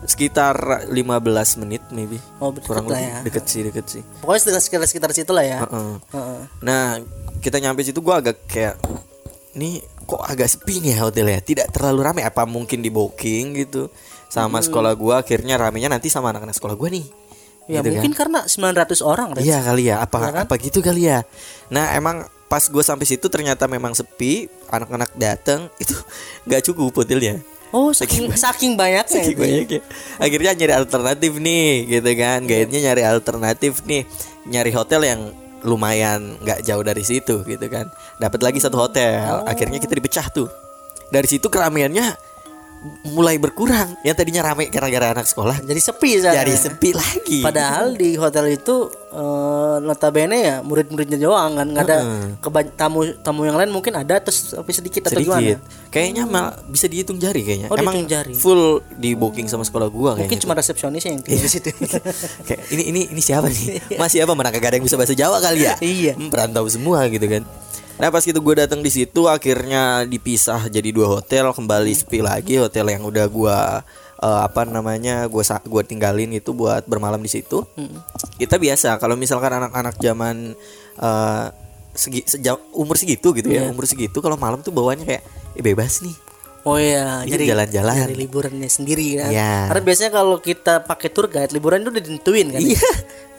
Sekitar 0.02 0.88
15 0.90 1.62
menit 1.62 1.84
maybe. 1.94 2.18
Oh, 2.42 2.50
deket 2.50 2.70
Kurang 2.74 2.90
lah 2.90 2.98
lebih 2.98 3.10
ya. 3.10 3.18
deket 3.22 3.44
sih, 3.46 3.62
deket 3.62 3.86
sih. 3.86 4.02
Pokoknya 4.22 4.42
sekitar 4.42 4.62
sekitar, 4.62 4.88
sekitar 4.90 5.10
situ 5.14 5.32
lah 5.36 5.46
ya. 5.46 5.60
Heeh. 5.62 5.94
Heeh. 6.16 6.42
Nah, 6.66 6.98
kita 7.38 7.62
nyampe 7.62 7.86
situ 7.86 8.02
gua 8.02 8.18
agak 8.18 8.42
kayak 8.50 8.82
nih 9.54 9.80
kok 10.04 10.22
agak 10.22 10.48
sepi 10.48 10.80
nih 10.80 10.96
ya 10.96 11.06
hotelnya. 11.06 11.40
Tidak 11.40 11.68
terlalu 11.70 12.00
ramai 12.02 12.24
apa 12.24 12.44
mungkin 12.44 12.80
di 12.80 12.90
booking 12.90 13.56
gitu. 13.58 13.92
Sama 14.28 14.60
Hmm. 14.60 14.66
sekolah 14.66 14.94
gua 14.96 15.22
akhirnya 15.22 15.56
ramenya 15.56 15.88
nanti 15.88 16.08
sama 16.08 16.32
anak-anak 16.32 16.56
sekolah 16.56 16.76
gua 16.76 16.90
nih. 16.90 17.06
Ya 17.66 17.80
Gitu 17.80 17.88
kan. 17.88 17.92
mungkin 17.94 18.14
karena 18.14 18.40
900 18.46 19.00
orang. 19.00 19.38
Iya 19.38 19.62
kali 19.62 19.88
ya, 19.88 20.02
apa 20.02 20.18
Iya 20.18 20.30
kan? 20.34 20.42
apa 20.44 20.54
gitu 20.58 20.80
kali 20.80 21.08
ya. 21.08 21.24
Nah 21.70 21.94
emang 21.94 22.24
pas 22.46 22.60
gue 22.62 22.84
sampai 22.84 23.08
situ 23.08 23.32
ternyata 23.32 23.64
memang 23.64 23.96
sepi, 23.96 24.44
anak-anak 24.68 25.16
datang 25.16 25.72
itu 25.84 25.96
nggak 26.44 26.62
cukup 26.68 26.92
hotelnya. 26.94 27.40
Oh, 27.72 27.96
saking 27.96 28.28
saking 28.36 28.76
banyaknya 28.76 29.08
Saking 29.24 29.32
ya. 29.32 29.40
banyak 29.40 29.68
ya. 29.70 29.82
Akhirnya 30.20 30.52
nyari 30.54 30.74
alternatif 30.76 31.32
nih, 31.40 31.70
gitu 31.88 32.12
kan. 32.16 32.44
Guide-nya 32.44 32.92
nyari 32.92 33.04
alternatif 33.08 33.88
nih, 33.88 34.04
nyari 34.44 34.72
hotel 34.76 35.08
yang 35.08 35.22
lumayan 35.64 36.36
nggak 36.42 36.68
jauh 36.68 36.84
dari 36.84 37.00
situ, 37.02 37.46
gitu 37.46 37.66
kan. 37.72 37.88
Dapat 38.22 38.40
lagi 38.40 38.60
satu 38.60 38.78
hotel. 38.78 39.42
Akhirnya 39.44 39.78
kita 39.78 39.92
dipecah 39.92 40.30
tuh. 40.30 40.46
Dari 41.10 41.26
situ 41.26 41.48
keramaiannya 41.48 42.30
mulai 43.08 43.38
berkurang. 43.38 43.94
Yang 44.02 44.16
tadinya 44.16 44.42
ramai 44.44 44.66
gara-gara 44.68 45.12
anak 45.12 45.26
sekolah, 45.26 45.58
Jadi 45.60 45.78
sepi 45.78 46.18
sana. 46.18 46.34
jadi 46.36 46.54
sepi 46.56 46.90
lagi. 46.92 47.40
Padahal 47.40 47.94
di 47.94 48.14
hotel 48.14 48.46
itu 48.52 48.90
eh, 49.12 49.76
notabene 49.80 50.38
ya 50.40 50.56
murid-muridnya 50.62 51.20
doang 51.20 51.52
kan 51.54 51.68
nggak 51.68 51.84
ada 51.84 51.98
keba- 52.40 52.72
tamu 52.72 53.06
tamu 53.20 53.44
yang 53.44 53.54
lain 53.54 53.70
mungkin 53.70 53.94
ada 53.94 54.18
terus 54.18 54.56
tapi 54.56 54.72
sedikit 54.72 55.04
atau 55.04 55.20
sedikit 55.20 55.60
gimana? 55.60 55.92
kayaknya 55.92 56.24
mal 56.24 56.58
bisa 56.66 56.88
dihitung 56.88 57.20
jari 57.20 57.44
kayaknya 57.44 57.68
Oh, 57.68 57.76
emang 57.76 58.08
jari. 58.08 58.34
full 58.34 58.80
di 58.90 59.12
booking 59.12 59.46
sama 59.46 59.62
sekolah 59.62 59.86
gua 59.88 60.16
Mungkin 60.16 60.26
kayaknya 60.26 60.42
cuma 60.42 60.56
resepsionis 60.56 61.04
yang 61.04 61.20
tinggal 61.20 61.38
di 61.38 61.52
situ. 61.52 61.70
kayak 62.42 62.62
ini 62.72 62.84
ini 62.88 63.02
ini 63.10 63.22
siapa 63.22 63.46
nih 63.46 63.84
masih 64.02 64.24
apa 64.24 64.32
mana 64.32 64.48
kagak 64.48 64.72
ada 64.72 64.78
yang 64.80 64.86
bisa 64.86 64.96
bahasa 64.96 65.12
Jawa 65.12 65.38
kali 65.38 65.60
ya 65.62 65.76
Iya. 65.78 66.16
Hmm, 66.16 66.32
perantau 66.32 66.64
semua 66.66 67.04
gitu 67.06 67.28
kan 67.28 67.44
nah 68.02 68.10
pas 68.10 68.26
gitu 68.26 68.42
gue 68.42 68.56
datang 68.58 68.82
di 68.82 68.90
situ 68.90 69.30
akhirnya 69.30 70.10
dipisah 70.10 70.66
jadi 70.68 70.90
dua 70.90 71.22
hotel 71.22 71.54
kembali 71.54 71.94
sepi 71.94 72.26
lagi 72.26 72.58
hotel 72.58 72.90
yang 72.90 73.06
udah 73.06 73.30
gua 73.30 73.86
eh, 74.18 74.42
apa 74.42 74.66
namanya 74.66 75.30
gua 75.30 75.46
sa- 75.46 75.62
gua 75.62 75.86
tinggalin 75.86 76.34
itu 76.34 76.50
buat 76.50 76.82
bermalam 76.90 77.22
di 77.22 77.30
situ 77.30 77.62
kita 78.42 78.58
biasa 78.58 78.98
kalau 78.98 79.14
misalkan 79.14 79.54
anak-anak 79.54 80.02
zaman 80.02 80.58
eh, 80.98 81.46
segi 81.94 82.26
sejam 82.26 82.58
umur 82.74 82.98
segitu 82.98 83.38
gitu 83.38 83.54
ya 83.54 83.70
umur 83.70 83.86
segitu 83.86 84.18
kalau 84.18 84.34
malam 84.34 84.66
tuh 84.66 84.74
bawaannya 84.74 85.06
kayak 85.06 85.24
eh, 85.54 85.62
bebas 85.62 86.02
nih 86.02 86.18
Oh 86.62 86.78
iya, 86.78 87.26
Ini 87.26 87.34
jadi 87.34 87.58
jalan-jalan. 87.58 88.06
Jadi 88.06 88.16
liburannya 88.22 88.70
sendiri 88.70 89.18
kan. 89.18 89.34
Iya. 89.34 89.66
Karena 89.66 89.82
biasanya 89.82 90.12
kalau 90.14 90.38
kita 90.38 90.86
pakai 90.86 91.10
tour 91.10 91.26
guide 91.26 91.50
liburan 91.58 91.82
itu 91.82 91.90
udah 91.90 92.04
ditentuin 92.06 92.48
kan. 92.54 92.62
Iya. 92.62 92.90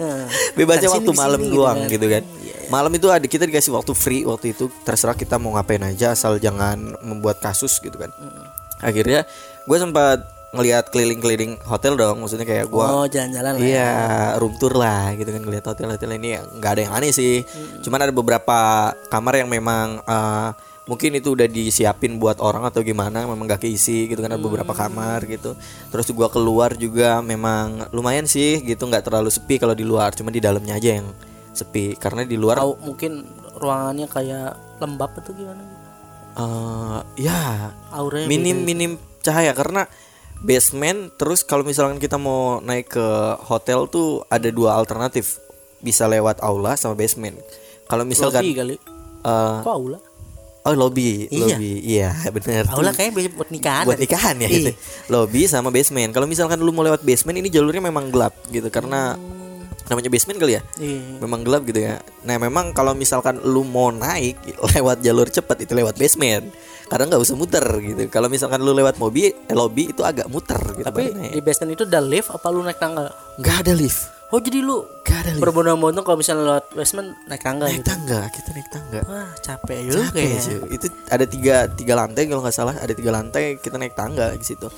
Heeh. 0.02 0.24
bebasnya 0.58 0.90
Dari 0.90 0.94
waktu 0.98 1.12
malam 1.14 1.38
sini 1.46 1.54
doang 1.54 1.78
kan. 1.86 1.92
gitu 1.94 2.06
kan. 2.10 2.22
Malam 2.72 2.88
itu 2.96 3.12
ada 3.12 3.28
kita 3.28 3.44
dikasih 3.44 3.76
waktu 3.76 3.92
free 3.92 4.24
waktu 4.24 4.56
itu. 4.56 4.72
Terserah 4.80 5.12
kita 5.12 5.36
mau 5.36 5.52
ngapain 5.52 5.84
aja 5.84 6.16
asal 6.16 6.40
jangan 6.40 6.96
membuat 7.04 7.36
kasus 7.44 7.76
gitu 7.76 8.00
kan. 8.00 8.08
Akhirnya 8.80 9.28
gue 9.68 9.76
sempat 9.76 10.24
ngelihat 10.56 10.88
keliling-keliling 10.88 11.60
hotel 11.68 12.00
dong. 12.00 12.24
Maksudnya 12.24 12.48
kayak 12.48 12.72
gue 12.72 12.80
Oh, 12.80 13.04
jalan-jalan 13.04 13.60
lah. 13.60 13.60
Iya, 13.60 13.92
room 14.40 14.56
tour 14.56 14.72
lah 14.80 15.12
gitu 15.20 15.28
kan 15.28 15.44
ngeliat 15.44 15.68
hotel-hotel 15.68 16.16
ini. 16.16 16.40
Ya, 16.40 16.48
nggak 16.48 16.70
ada 16.72 16.80
yang 16.88 16.92
aneh 16.96 17.12
sih. 17.12 17.44
Cuman 17.84 18.08
ada 18.08 18.12
beberapa 18.16 18.88
kamar 19.12 19.44
yang 19.44 19.52
memang 19.52 20.00
eh, 20.00 20.48
mungkin 20.88 21.12
itu 21.12 21.36
udah 21.36 21.46
disiapin 21.46 22.16
buat 22.16 22.40
orang 22.40 22.64
atau 22.66 22.80
gimana, 22.80 23.28
memang 23.28 23.46
gak 23.46 23.62
keisi 23.68 24.10
gitu 24.10 24.18
kan 24.18 24.34
ada 24.34 24.40
beberapa 24.40 24.72
kamar 24.74 25.28
gitu. 25.30 25.54
Terus 25.92 26.08
gua 26.10 26.32
keluar 26.32 26.74
juga 26.74 27.20
memang 27.22 27.86
lumayan 27.94 28.26
sih 28.26 28.64
gitu, 28.64 28.82
nggak 28.88 29.06
terlalu 29.06 29.30
sepi 29.30 29.62
kalau 29.62 29.78
di 29.78 29.86
luar, 29.86 30.10
cuma 30.16 30.34
di 30.34 30.42
dalamnya 30.42 30.74
aja 30.80 30.98
yang 30.98 31.06
sepi 31.52 31.94
karena 31.94 32.22
di 32.22 32.34
luar 32.34 32.56
Tahu 32.56 32.80
mungkin 32.82 33.22
ruangannya 33.54 34.06
kayak 34.06 34.50
lembab 34.78 35.12
atau 35.14 35.32
gimana? 35.32 35.62
eh, 36.32 36.98
ya 37.20 37.70
Auranya 37.90 38.24
minim 38.24 38.62
minim 38.62 38.92
cahaya 39.20 39.52
karena 39.52 39.84
basement 40.38 41.14
terus 41.14 41.40
kalau 41.40 41.62
misalkan 41.62 41.96
kita 41.96 42.16
mau 42.16 42.58
naik 42.58 42.90
ke 42.90 43.06
hotel 43.42 43.86
tuh 43.86 44.26
ada 44.26 44.48
dua 44.48 44.74
alternatif 44.74 45.38
bisa 45.78 46.04
lewat 46.04 46.40
aula 46.40 46.74
sama 46.74 46.94
basement 46.94 47.38
kalau 47.84 48.02
misalkan 48.02 48.42
Lobby 48.42 48.56
kali. 48.56 48.74
eh, 49.22 49.56
Kok 49.60 49.70
aula? 49.70 49.98
oh 50.62 50.74
lobby 50.74 51.26
Iya. 51.26 51.38
lobby 51.52 51.72
iya 51.84 52.10
benar 52.30 52.70
Aula 52.70 52.90
kayaknya 52.90 53.12
biasa 53.18 53.28
buat 53.34 53.50
nikahan. 53.50 53.84
buat 53.84 53.98
nikahan 53.98 54.36
ya 54.38 54.48
gitu. 54.48 54.70
Lobby 55.08 55.44
sama 55.44 55.68
basement 55.68 56.10
kalau 56.10 56.24
misalkan 56.24 56.58
lu 56.58 56.70
mau 56.70 56.82
lewat 56.82 57.02
basement 57.02 57.34
ini 57.36 57.46
jalurnya 57.46 57.82
memang 57.82 58.08
gelap 58.08 58.30
gitu 58.48 58.66
karena 58.66 59.18
namanya 59.84 60.08
basement 60.08 60.36
kali 60.36 60.52
ya 60.52 60.62
Iya. 60.76 61.18
memang 61.18 61.40
gelap 61.40 61.62
gitu 61.62 61.80
ya. 61.80 61.98
Nah 62.22 62.36
memang 62.36 62.70
kalau 62.70 62.92
misalkan 62.92 63.38
lu 63.38 63.62
mau 63.62 63.88
naik 63.88 64.38
lewat 64.70 65.00
jalur 65.00 65.26
cepat 65.26 65.58
itu 65.60 65.72
lewat 65.72 65.94
basement, 65.94 66.50
karena 66.86 67.04
nggak 67.08 67.20
usah 67.20 67.34
muter 67.34 67.64
gitu. 67.78 68.02
Kalau 68.08 68.26
misalkan 68.26 68.58
lu 68.58 68.72
lewat 68.72 68.96
mobil, 68.96 69.32
eh, 69.32 69.52
lobby 69.52 69.88
itu 69.88 70.02
agak 70.02 70.26
muter 70.26 70.58
gitu. 70.72 70.84
Tapi 70.84 71.10
naik. 71.10 71.32
di 71.32 71.40
basement 71.40 71.70
itu 71.72 71.84
ada 71.84 72.00
lift 72.00 72.28
apa 72.28 72.46
lu 72.48 72.60
naik 72.60 72.76
tangga? 72.76 73.10
nggak 73.34 73.56
ada 73.60 73.72
lift, 73.72 74.02
Oh 74.28 74.38
jadi 74.38 74.58
lu 74.58 74.80
nggak 75.02 75.18
ada 75.18 75.30
lift. 75.30 75.42
berbondong-bondong 75.42 76.02
kalau 76.02 76.16
misalnya 76.16 76.44
lewat 76.48 76.64
basement 76.72 77.08
naik 77.26 77.42
tangga 77.42 77.64
Naik 77.64 77.76
gitu. 77.78 77.88
tangga, 77.88 78.20
kita 78.28 78.48
naik 78.50 78.68
tangga. 78.68 79.00
Wah 79.04 79.30
capek 79.38 79.78
juga 79.82 79.98
Capek, 80.06 80.24
ya. 80.24 80.40
Itu 80.70 80.86
ada 81.06 81.24
tiga 81.26 81.54
tiga 81.68 81.94
lantai 81.94 82.22
kalau 82.24 82.40
nggak 82.40 82.54
salah, 82.54 82.74
ada 82.74 82.92
tiga 82.92 83.10
lantai 83.10 83.56
kita 83.56 83.76
naik 83.76 83.92
tangga 83.92 84.32
di 84.32 84.42
situ. 84.42 84.68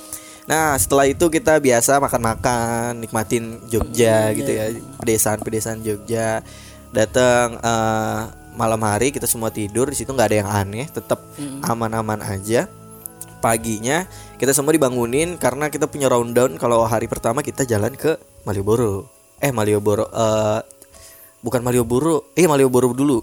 Nah 0.45 0.77
setelah 0.77 1.09
itu 1.09 1.25
kita 1.29 1.57
biasa 1.57 1.97
makan-makan, 1.97 3.01
nikmatin 3.01 3.61
Jogja 3.65 4.29
gitu 4.37 4.51
ya, 4.51 4.65
pedesaan-pedesaan 5.01 5.81
Jogja. 5.81 6.45
Datang 6.93 7.57
eh, 7.59 8.21
malam 8.55 8.81
hari 8.85 9.11
kita 9.11 9.27
semua 9.27 9.51
tidur 9.51 9.89
di 9.89 9.97
situ 9.97 10.13
nggak 10.13 10.29
ada 10.31 10.37
yang 10.45 10.49
aneh, 10.49 10.85
tetap 10.87 11.21
aman-aman 11.65 12.21
aja. 12.21 12.69
Paginya 13.41 14.05
kita 14.41 14.53
semua 14.53 14.73
dibangunin 14.73 15.37
karena 15.37 15.69
kita 15.69 15.85
punya 15.85 16.09
rundown 16.09 16.57
kalau 16.57 16.85
hari 16.85 17.05
pertama 17.05 17.41
kita 17.41 17.65
jalan 17.65 17.93
ke 17.93 18.17
Malioboro. 18.45 19.09
Eh 19.41 19.51
Malioboro 19.51 20.09
eh 20.13 20.61
bukan 21.45 21.61
Malioboro, 21.61 22.33
eh 22.37 22.45
Malioboro 22.45 22.93
dulu. 22.93 23.21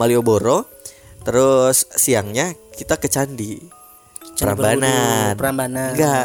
Malioboro. 0.00 0.68
Terus 1.22 1.86
siangnya 1.94 2.50
kita 2.74 2.98
ke 2.98 3.06
Candi. 3.06 3.60
Candi 4.34 4.42
Prambanan. 4.42 4.82
Borobudur, 4.82 5.38
Prambanan. 5.38 5.90
Enggak. 5.94 6.24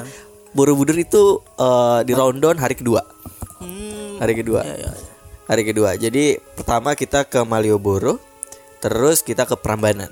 Borobudur 0.51 0.95
itu 0.95 1.41
eh, 1.55 1.99
di 2.03 2.13
rundown 2.13 2.57
hari 2.57 2.75
kedua. 2.75 3.01
Hmm, 3.57 4.21
Hari 4.21 4.33
kedua. 4.37 4.61
ya, 4.63 4.75
ya, 4.77 4.91
ya. 4.93 5.11
Hari 5.47 5.63
kedua. 5.63 5.95
Jadi 5.95 6.37
pertama 6.55 6.93
kita 6.93 7.23
ke 7.23 7.39
Malioboro, 7.41 8.19
terus 8.77 9.23
kita 9.23 9.47
ke 9.47 9.55
Prambanan. 9.55 10.11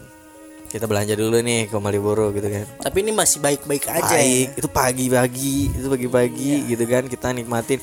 Kita 0.65 0.91
belanja 0.91 1.15
dulu 1.15 1.39
nih 1.39 1.67
ke 1.71 1.75
Malioboro 1.77 2.31
gitu 2.31 2.47
kan. 2.47 2.65
Tapi 2.81 2.97
ini 3.03 3.11
masih 3.15 3.39
baik-baik 3.39 3.87
aja 3.87 4.11
Baik, 4.11 4.47
ya. 4.51 4.59
itu 4.59 4.67
pagi-pagi, 4.67 5.57
itu 5.71 5.87
pagi-pagi 5.87 6.51
gitu 6.67 6.83
kan 6.83 7.03
kita 7.07 7.31
nikmatin. 7.31 7.79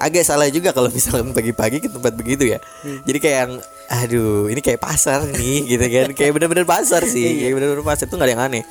Agak 0.00 0.24
salah 0.26 0.48
juga 0.48 0.72
kalau 0.74 0.88
misalnya 0.90 1.30
pagi-pagi 1.30 1.78
ke 1.78 1.88
tempat 1.92 2.16
begitu 2.16 2.50
ya. 2.50 2.58
Jadi 3.06 3.18
kayak 3.20 3.36
yang 3.46 3.52
aduh, 3.92 4.48
ini 4.48 4.58
kayak 4.58 4.80
pasar 4.80 5.22
nih 5.28 5.68
gitu 5.76 5.86
kan. 5.86 6.06
kayak 6.16 6.32
bener-bener 6.34 6.66
pasar 6.66 7.04
sih, 7.06 7.46
kayak 7.46 7.54
bener-bener 7.54 7.84
pasar 7.84 8.08
itu 8.10 8.14
nggak 8.16 8.26
ada 8.26 8.34
yang 8.34 8.42
aneh. 8.42 8.64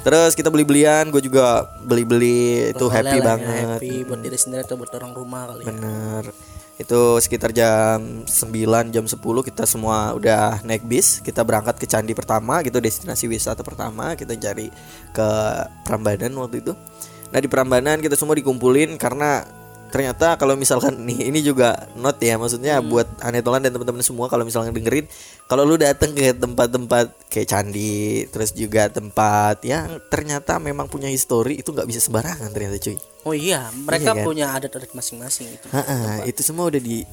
Terus 0.00 0.32
kita 0.32 0.48
beli-belian, 0.48 1.12
gue 1.12 1.20
juga 1.20 1.68
beli-beli 1.84 2.72
itu 2.72 2.86
happy 2.88 3.20
lah 3.20 3.20
ya, 3.20 3.28
banget. 3.36 3.66
Happy 3.76 3.94
buat 4.08 4.20
diri 4.24 4.38
sendiri 4.40 4.64
atau 4.64 4.80
buat 4.80 4.88
orang 4.96 5.12
rumah 5.12 5.52
kali 5.52 5.62
ya. 5.64 5.68
Bener. 5.68 6.24
Itu 6.80 7.20
sekitar 7.20 7.52
jam 7.52 8.24
9 8.24 8.88
jam 8.88 9.04
10 9.04 9.20
kita 9.20 9.68
semua 9.68 10.16
udah 10.16 10.64
naik 10.64 10.88
bis, 10.88 11.20
kita 11.20 11.44
berangkat 11.44 11.76
ke 11.76 11.84
candi 11.84 12.16
pertama 12.16 12.64
gitu 12.64 12.80
destinasi 12.80 13.28
wisata 13.28 13.60
pertama, 13.60 14.16
kita 14.16 14.32
cari 14.40 14.72
ke 15.12 15.28
Prambanan 15.84 16.32
waktu 16.40 16.64
itu. 16.64 16.72
Nah, 17.30 17.38
di 17.38 17.52
Prambanan 17.52 18.00
kita 18.00 18.16
semua 18.16 18.32
dikumpulin 18.32 18.96
karena 18.96 19.44
ternyata 19.90 20.38
kalau 20.38 20.54
misalkan 20.54 20.94
nih 21.04 21.18
ini 21.34 21.42
juga 21.42 21.90
not 21.94 22.16
ya 22.18 22.38
maksudnya 22.38 22.78
buat 22.80 23.06
Anetolan 23.20 23.60
dan 23.60 23.74
teman-teman 23.74 24.00
semua 24.00 24.30
kalau 24.30 24.46
misalnya 24.46 24.70
dengerin 24.70 25.10
kalau 25.44 25.66
lu 25.66 25.74
datang 25.74 26.14
ke 26.14 26.30
tempat-tempat 26.32 27.26
kayak 27.26 27.48
candi 27.50 28.24
terus 28.30 28.54
juga 28.54 28.86
tempat 28.86 29.60
yang 29.66 29.98
ternyata 30.06 30.56
memang 30.56 30.86
punya 30.86 31.10
histori 31.10 31.58
itu 31.58 31.74
nggak 31.74 31.90
bisa 31.90 32.00
sembarangan 32.00 32.48
ternyata 32.50 32.78
cuy 32.78 32.96
Oh 33.20 33.36
iya, 33.36 33.68
mereka 33.76 34.16
Iya 34.16 34.24
kan? 34.24 34.24
punya 34.24 34.46
adat-adat 34.56 34.96
masing-masing 34.96 35.52
gitu. 35.52 35.68
Ha-ha, 35.76 36.24
itu 36.24 36.40
semua 36.40 36.72
udah 36.72 36.80
di 36.80 37.04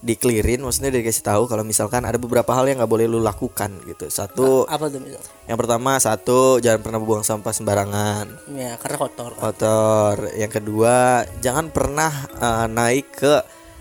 dikelirin 0.00 0.58
maksudnya 0.58 0.88
udah 0.88 1.00
dikasih 1.00 1.20
tahu 1.22 1.42
kalau 1.44 1.60
misalkan 1.60 2.00
ada 2.02 2.16
beberapa 2.16 2.48
hal 2.50 2.64
yang 2.64 2.80
nggak 2.80 2.88
boleh 2.88 3.04
lu 3.04 3.18
lakukan 3.18 3.68
gitu 3.84 4.08
satu 4.08 4.64
Apa 4.64 4.88
tuh 4.88 4.96
misal? 4.96 5.20
yang 5.44 5.54
pertama 5.54 5.96
satu 5.96 6.56
jangan 6.56 6.80
pernah 6.80 6.98
buang 6.98 7.20
sampah 7.20 7.50
sembarangan 7.50 8.26
Ya, 8.50 8.74
karena 8.76 8.96
kotor. 8.98 9.32
kotor 9.34 10.32
yang 10.34 10.48
kedua 10.48 11.20
jangan 11.38 11.68
pernah 11.68 12.08
eh, 12.32 12.66
naik 12.66 13.12
ke 13.14 13.34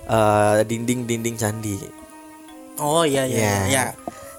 eh, 0.06 0.60
dinding-dinding 0.62 1.36
candi 1.36 1.80
Oh 2.78 3.04
iya 3.04 3.24
iya 3.24 3.40
Ya. 3.40 3.56
iya. 3.66 3.86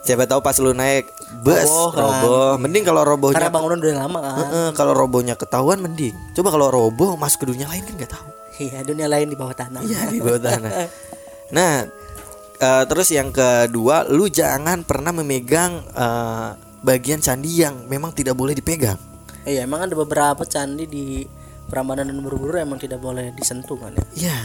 siapa 0.00 0.24
tahu 0.24 0.40
pas 0.40 0.56
lu 0.56 0.72
naik 0.72 1.08
bus 1.40 1.64
Roboh 1.64 1.88
kan. 1.90 2.00
roboh 2.02 2.50
mending 2.56 2.84
kalau 2.84 3.02
robohnya 3.02 3.36
Karena 3.36 3.52
bangunan 3.52 3.76
udah 3.78 3.96
lama 3.98 4.18
kan. 4.18 4.34
Heeh, 4.38 4.68
kalau 4.72 4.92
robohnya 4.92 5.32
ketahuan 5.34 5.76
mending 5.78 6.16
coba 6.32 6.48
kalau 6.50 6.68
roboh 6.68 7.16
masuk 7.16 7.40
ke 7.40 7.56
dunia 7.56 7.64
lain 7.66 7.82
kan 7.82 7.96
nggak 7.96 8.12
tahu 8.12 8.28
Iya, 8.60 8.84
dunia 8.84 9.08
lain 9.08 9.24
di 9.24 9.40
bawah 9.40 9.56
tanah. 9.56 9.80
Iya 9.80 10.00
di 10.06 10.20
bawah 10.20 10.36
tanah. 10.38 10.68
Nah, 11.50 11.86
eh, 12.58 12.84
terus 12.86 13.08
yang 13.10 13.34
kedua, 13.34 14.06
lu 14.08 14.30
jangan 14.30 14.86
pernah 14.86 15.10
memegang 15.10 15.82
eh, 15.90 16.48
bagian 16.80 17.20
candi 17.20 17.60
yang 17.60 17.86
memang 17.86 18.14
tidak 18.14 18.38
boleh 18.38 18.56
dipegang. 18.56 18.96
Iya, 19.44 19.64
emang 19.64 19.84
ada 19.84 19.94
beberapa 19.96 20.44
candi 20.44 20.84
di 20.84 21.24
Prambanan 21.70 22.10
dan 22.10 22.18
Borobudur 22.18 22.58
emang 22.58 22.82
tidak 22.82 22.98
boleh 22.98 23.30
disentuh 23.34 23.78
kan 23.78 23.94
ya. 23.94 24.04
Iya, 24.26 24.38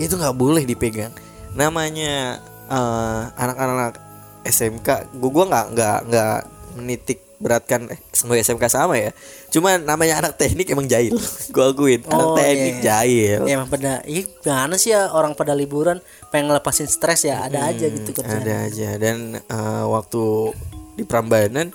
itu 0.00 0.14
nggak 0.16 0.36
boleh 0.36 0.64
dipegang. 0.64 1.12
Namanya 1.56 2.40
eh, 2.68 3.22
anak-anak 3.36 4.00
SMK, 4.44 5.16
gua 5.16 5.30
gua 5.32 5.44
nggak 5.48 5.66
nggak 5.72 5.98
nggak 6.08 6.38
menitik 6.76 7.23
beratkan 7.44 7.92
eh, 7.92 8.00
semua 8.08 8.34
SMK 8.34 8.64
sama 8.66 8.96
ya. 8.96 9.12
Cuman 9.48 9.84
namanya 9.84 10.18
anak 10.18 10.34
teknik 10.34 10.64
emang 10.66 10.88
jahil. 10.88 11.12
gua 11.52 11.70
akuin, 11.70 12.00
anak 12.02 12.24
Oh, 12.24 12.32
teknik 12.32 12.74
iya. 12.74 12.82
jahil. 12.82 13.40
Ya 13.44 13.52
emang 13.54 13.68
pada 13.68 14.00
iya 14.02 14.24
gimana 14.24 14.74
sih 14.74 14.90
ya 14.90 15.12
orang 15.12 15.36
pada 15.36 15.52
liburan 15.52 16.00
pengen 16.28 16.48
ngelepasin 16.48 16.88
stres 16.88 17.22
ya 17.22 17.44
ada 17.44 17.68
aja 17.68 17.84
gitu 17.84 18.10
kerjaan. 18.10 18.40
ada 18.40 18.54
aja 18.64 18.88
dan 18.96 19.16
eh, 19.36 19.84
waktu 19.84 20.56
di 20.94 21.04
Prambanan 21.04 21.68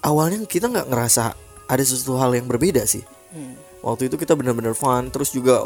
awalnya 0.00 0.38
kita 0.44 0.68
nggak 0.68 0.88
ngerasa 0.88 1.34
ada 1.66 1.82
sesuatu 1.82 2.16
hal 2.16 2.32
yang 2.32 2.46
berbeda 2.46 2.84
sih 2.84 3.02
Hmm. 3.28 3.60
waktu 3.82 4.08
itu 4.08 4.16
kita 4.16 4.32
benar-benar 4.32 4.72
fun 4.72 5.12
terus 5.12 5.28
juga 5.28 5.60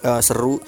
eh, 0.00 0.20
seru 0.20 0.62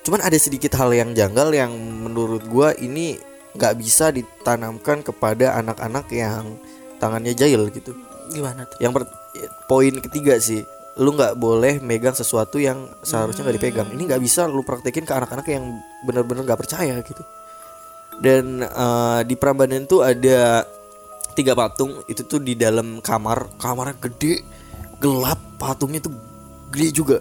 cuman 0.00 0.18
ada 0.20 0.34
sedikit 0.34 0.74
hal 0.74 0.90
yang 0.90 1.14
janggal 1.14 1.54
yang 1.54 1.70
menurut 1.70 2.42
gua 2.46 2.74
ini 2.74 3.14
nggak 3.52 3.74
bisa 3.76 4.10
ditanamkan 4.10 5.02
kepada 5.02 5.54
anak-anak 5.54 6.10
yang 6.10 6.58
tangannya 7.02 7.34
jahil 7.34 7.66
gitu. 7.74 7.98
Gimana 8.30 8.62
tuh? 8.70 8.78
yang 8.78 8.94
per- 8.94 9.10
poin 9.66 9.90
ketiga 9.98 10.38
sih 10.38 10.62
lu 11.00 11.16
nggak 11.16 11.40
boleh 11.40 11.80
megang 11.80 12.14
sesuatu 12.14 12.60
yang 12.62 12.86
seharusnya 13.02 13.42
nggak 13.42 13.56
dipegang. 13.58 13.88
Ini 13.90 14.02
nggak 14.06 14.22
bisa 14.22 14.46
lu 14.46 14.62
praktekin 14.62 15.02
ke 15.02 15.10
anak-anak 15.10 15.46
yang 15.50 15.64
benar-benar 16.06 16.46
nggak 16.46 16.60
percaya 16.62 17.00
gitu. 17.02 17.24
Dan 18.22 18.62
eh, 18.62 19.20
di 19.26 19.34
Prambanan 19.34 19.88
tuh 19.88 20.04
ada 20.04 20.62
tiga 21.32 21.56
patung 21.56 22.04
itu 22.06 22.22
tuh 22.22 22.38
di 22.38 22.54
dalam 22.54 23.00
kamar. 23.00 23.56
Kamarnya 23.56 23.96
gede 23.98 24.44
gelap 25.00 25.40
patungnya 25.56 25.98
tuh 26.04 26.12
gede 26.70 26.88
juga. 26.92 27.18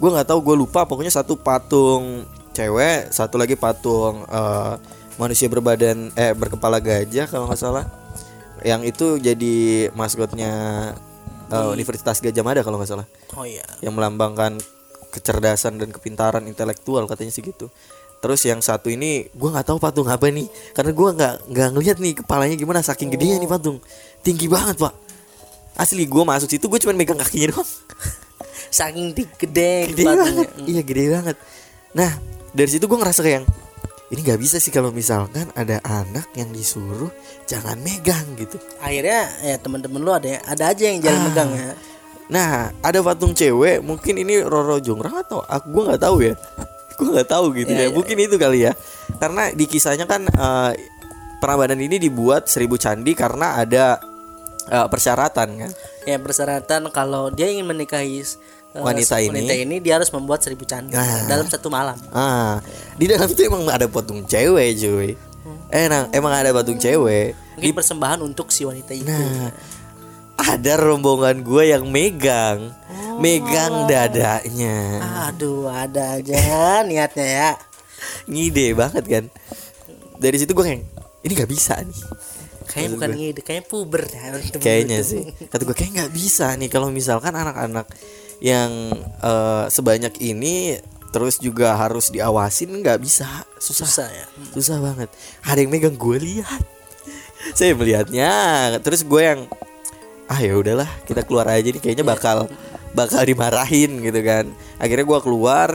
Gue 0.00 0.08
nggak 0.08 0.32
tahu 0.32 0.40
gue 0.40 0.56
lupa 0.56 0.88
pokoknya 0.88 1.12
satu 1.12 1.36
patung 1.36 2.24
cewek 2.56 3.14
satu 3.14 3.36
lagi 3.36 3.54
patung 3.54 4.24
eh, 4.26 4.74
manusia 5.20 5.46
berbadan 5.46 6.08
eh 6.16 6.32
berkepala 6.32 6.80
gajah 6.80 7.28
kalau 7.28 7.46
nggak 7.46 7.60
salah 7.60 7.84
yang 8.66 8.84
itu 8.84 9.16
jadi 9.20 9.88
maskotnya 9.96 10.52
eh, 11.50 11.68
Universitas 11.74 12.20
Gajah 12.20 12.44
Mada 12.44 12.60
kalau 12.62 12.76
nggak 12.80 12.90
salah. 12.90 13.06
Oh 13.36 13.46
iya. 13.46 13.64
yang 13.80 13.94
melambangkan 13.96 14.60
kecerdasan 15.10 15.78
dan 15.82 15.90
kepintaran 15.90 16.46
intelektual 16.46 17.04
katanya 17.10 17.34
sih 17.34 17.42
gitu. 17.42 17.68
Terus 18.20 18.44
yang 18.44 18.60
satu 18.60 18.92
ini 18.92 19.32
gua 19.32 19.56
nggak 19.58 19.66
tahu 19.72 19.78
patung 19.80 20.06
apa 20.06 20.28
nih? 20.28 20.46
Karena 20.76 20.92
gua 20.92 21.10
nggak 21.16 21.34
nggak 21.50 21.68
ngeliat 21.74 21.96
nih 21.98 22.12
kepalanya 22.22 22.56
gimana 22.56 22.80
saking 22.84 23.10
gedenya 23.10 23.40
nih 23.40 23.50
patung 23.50 23.80
tinggi 24.20 24.46
banget 24.46 24.76
pak. 24.76 24.94
Asli 25.80 26.04
gua 26.04 26.28
masuk 26.28 26.52
situ 26.52 26.68
gue 26.68 26.80
cuma 26.84 26.92
megang 26.92 27.16
kakinya 27.16 27.56
doang. 27.56 27.70
Saking 28.70 29.16
gede, 29.16 29.90
gede 29.90 30.04
patungnya. 30.04 30.22
banget. 30.22 30.48
iya 30.68 30.82
gede 30.84 31.04
banget. 31.10 31.36
Nah 31.96 32.10
dari 32.50 32.70
situ 32.70 32.84
gue 32.86 32.98
ngerasa 32.98 33.20
kayak 33.22 33.46
ini 34.10 34.20
nggak 34.20 34.40
bisa 34.40 34.58
sih 34.58 34.70
kalau 34.70 34.90
misalkan 34.90 35.48
ada 35.54 35.78
anak 35.80 36.26
yang 36.34 36.50
disuruh 36.50 37.10
jangan 37.44 37.78
megang 37.78 38.26
gitu. 38.34 38.58
Akhirnya 38.78 39.22
ya 39.40 39.54
teman-teman 39.56 40.00
lu 40.00 40.10
ada 40.10 40.42
ada 40.44 40.64
aja 40.68 40.82
yang 40.84 40.98
jalan 40.98 41.14
Ah. 41.16 41.24
megang 41.26 41.50
ya. 41.52 41.70
nah 42.26 42.50
ada 42.78 43.02
patung 43.02 43.34
cewek 43.34 43.82
mungkin 43.82 44.14
ini 44.14 44.38
Roro 44.38 44.78
Jongrang 44.78 45.18
atau 45.18 45.42
aku 45.42 45.66
gue 45.70 45.82
nggak 45.90 46.02
tahu 46.02 46.16
ya. 46.22 46.34
Gue 47.00 47.16
nggak 47.16 47.32
tahu 47.32 47.56
gitu 47.56 47.72
Iya, 47.72 47.80
ya 47.80 47.86
iya, 47.88 47.96
mungkin 47.96 48.16
itu 48.20 48.36
kali 48.36 48.58
ya. 48.60 48.76
Karena 49.16 49.48
di 49.50 49.64
kisahnya 49.64 50.04
kan 50.04 50.28
eh, 50.28 50.72
Prambanan 51.40 51.80
ini 51.80 51.96
dibuat 51.96 52.44
seribu 52.44 52.76
candi 52.76 53.16
karena 53.16 53.56
ada 53.56 53.96
eh, 54.68 54.84
persyaratan 54.84 55.48
kan. 55.64 55.70
Ya 56.04 56.20
persyaratan 56.20 56.92
kalau 56.92 57.32
dia 57.32 57.48
ingin 57.48 57.64
menikahi 57.64 58.20
eh, 58.70 58.78
Wanita 58.78 59.18
ini. 59.18 59.28
wanita 59.40 59.54
ini 59.56 59.76
dia 59.78 59.96
harus 59.96 60.08
membuat 60.08 60.40
seribu 60.40 60.62
candi 60.62 60.92
Nah. 60.92 61.26
dalam 61.26 61.44
satu 61.44 61.66
malam. 61.66 61.98
ah 62.10 62.62
di 62.94 63.04
dalam 63.04 63.26
itu 63.26 63.42
emang 63.42 63.66
ada 63.66 63.86
patung 63.86 64.22
cewek 64.22 64.70
cuy 64.76 65.10
enak 65.68 66.10
emang 66.10 66.32
ada 66.32 66.50
patung 66.50 66.76
cewek 66.76 67.34
Mungkin 67.54 67.74
persembahan 67.74 68.20
untuk 68.20 68.48
si 68.48 68.64
wanita 68.64 68.90
itu. 68.90 69.04
Nah, 69.04 69.52
ada 70.34 70.72
rombongan 70.74 71.44
gue 71.44 71.68
yang 71.68 71.84
megang, 71.84 72.72
megang 73.16 73.84
dadanya, 73.84 75.04
Aduh, 75.28 75.68
ada 75.68 76.16
aja 76.16 76.40
niatnya 76.88 77.26
ya. 77.28 77.50
ngide 78.24 78.72
banget 78.72 79.04
kan. 79.04 79.24
Dari 80.16 80.36
situ 80.36 80.52
gue 80.52 80.64
kayak, 80.64 80.80
ini 81.20 81.32
nggak 81.34 81.50
bisa 81.50 81.76
nih. 81.78 82.00
Kayaknya 82.64 82.90
bukan 82.94 83.10
ngide, 83.12 83.40
kayaknya 83.42 83.64
puber 83.66 84.02
dah. 84.06 84.22
Kayaknya 84.56 84.98
sih. 85.02 85.20
Kata 85.44 85.60
gue 85.60 85.76
kayak 85.76 85.92
nggak 85.92 86.12
bisa 86.12 86.56
nih 86.56 86.68
kalau 86.68 86.88
misalkan 86.88 87.34
anak-anak 87.34 87.84
yang 88.40 88.72
eh, 89.20 89.64
sebanyak 89.68 90.16
ini 90.20 90.80
terus 91.10 91.42
juga 91.42 91.74
harus 91.74 92.08
diawasin 92.08 92.70
nggak 92.80 92.98
bisa, 93.02 93.26
susah. 93.58 93.86
Susah 93.86 94.08
ya. 94.08 94.26
susah 94.54 94.76
banget. 94.80 95.08
Ada 95.42 95.58
yang 95.62 95.70
megang 95.70 95.96
gue 95.98 96.16
lihat. 96.16 96.62
Saya 97.58 97.74
melihatnya. 97.74 98.32
Terus 98.80 99.02
gue 99.04 99.22
yang 99.22 99.40
ah 100.30 100.38
ya 100.38 100.54
udahlah 100.54 100.86
kita 101.02 101.26
keluar 101.26 101.50
aja 101.50 101.66
nih 101.66 101.82
kayaknya 101.82 102.06
bakal 102.06 102.46
bakal 102.94 103.22
dimarahin 103.26 103.98
gitu 104.00 104.20
kan. 104.22 104.48
Akhirnya 104.78 105.06
gue 105.06 105.20
keluar. 105.20 105.68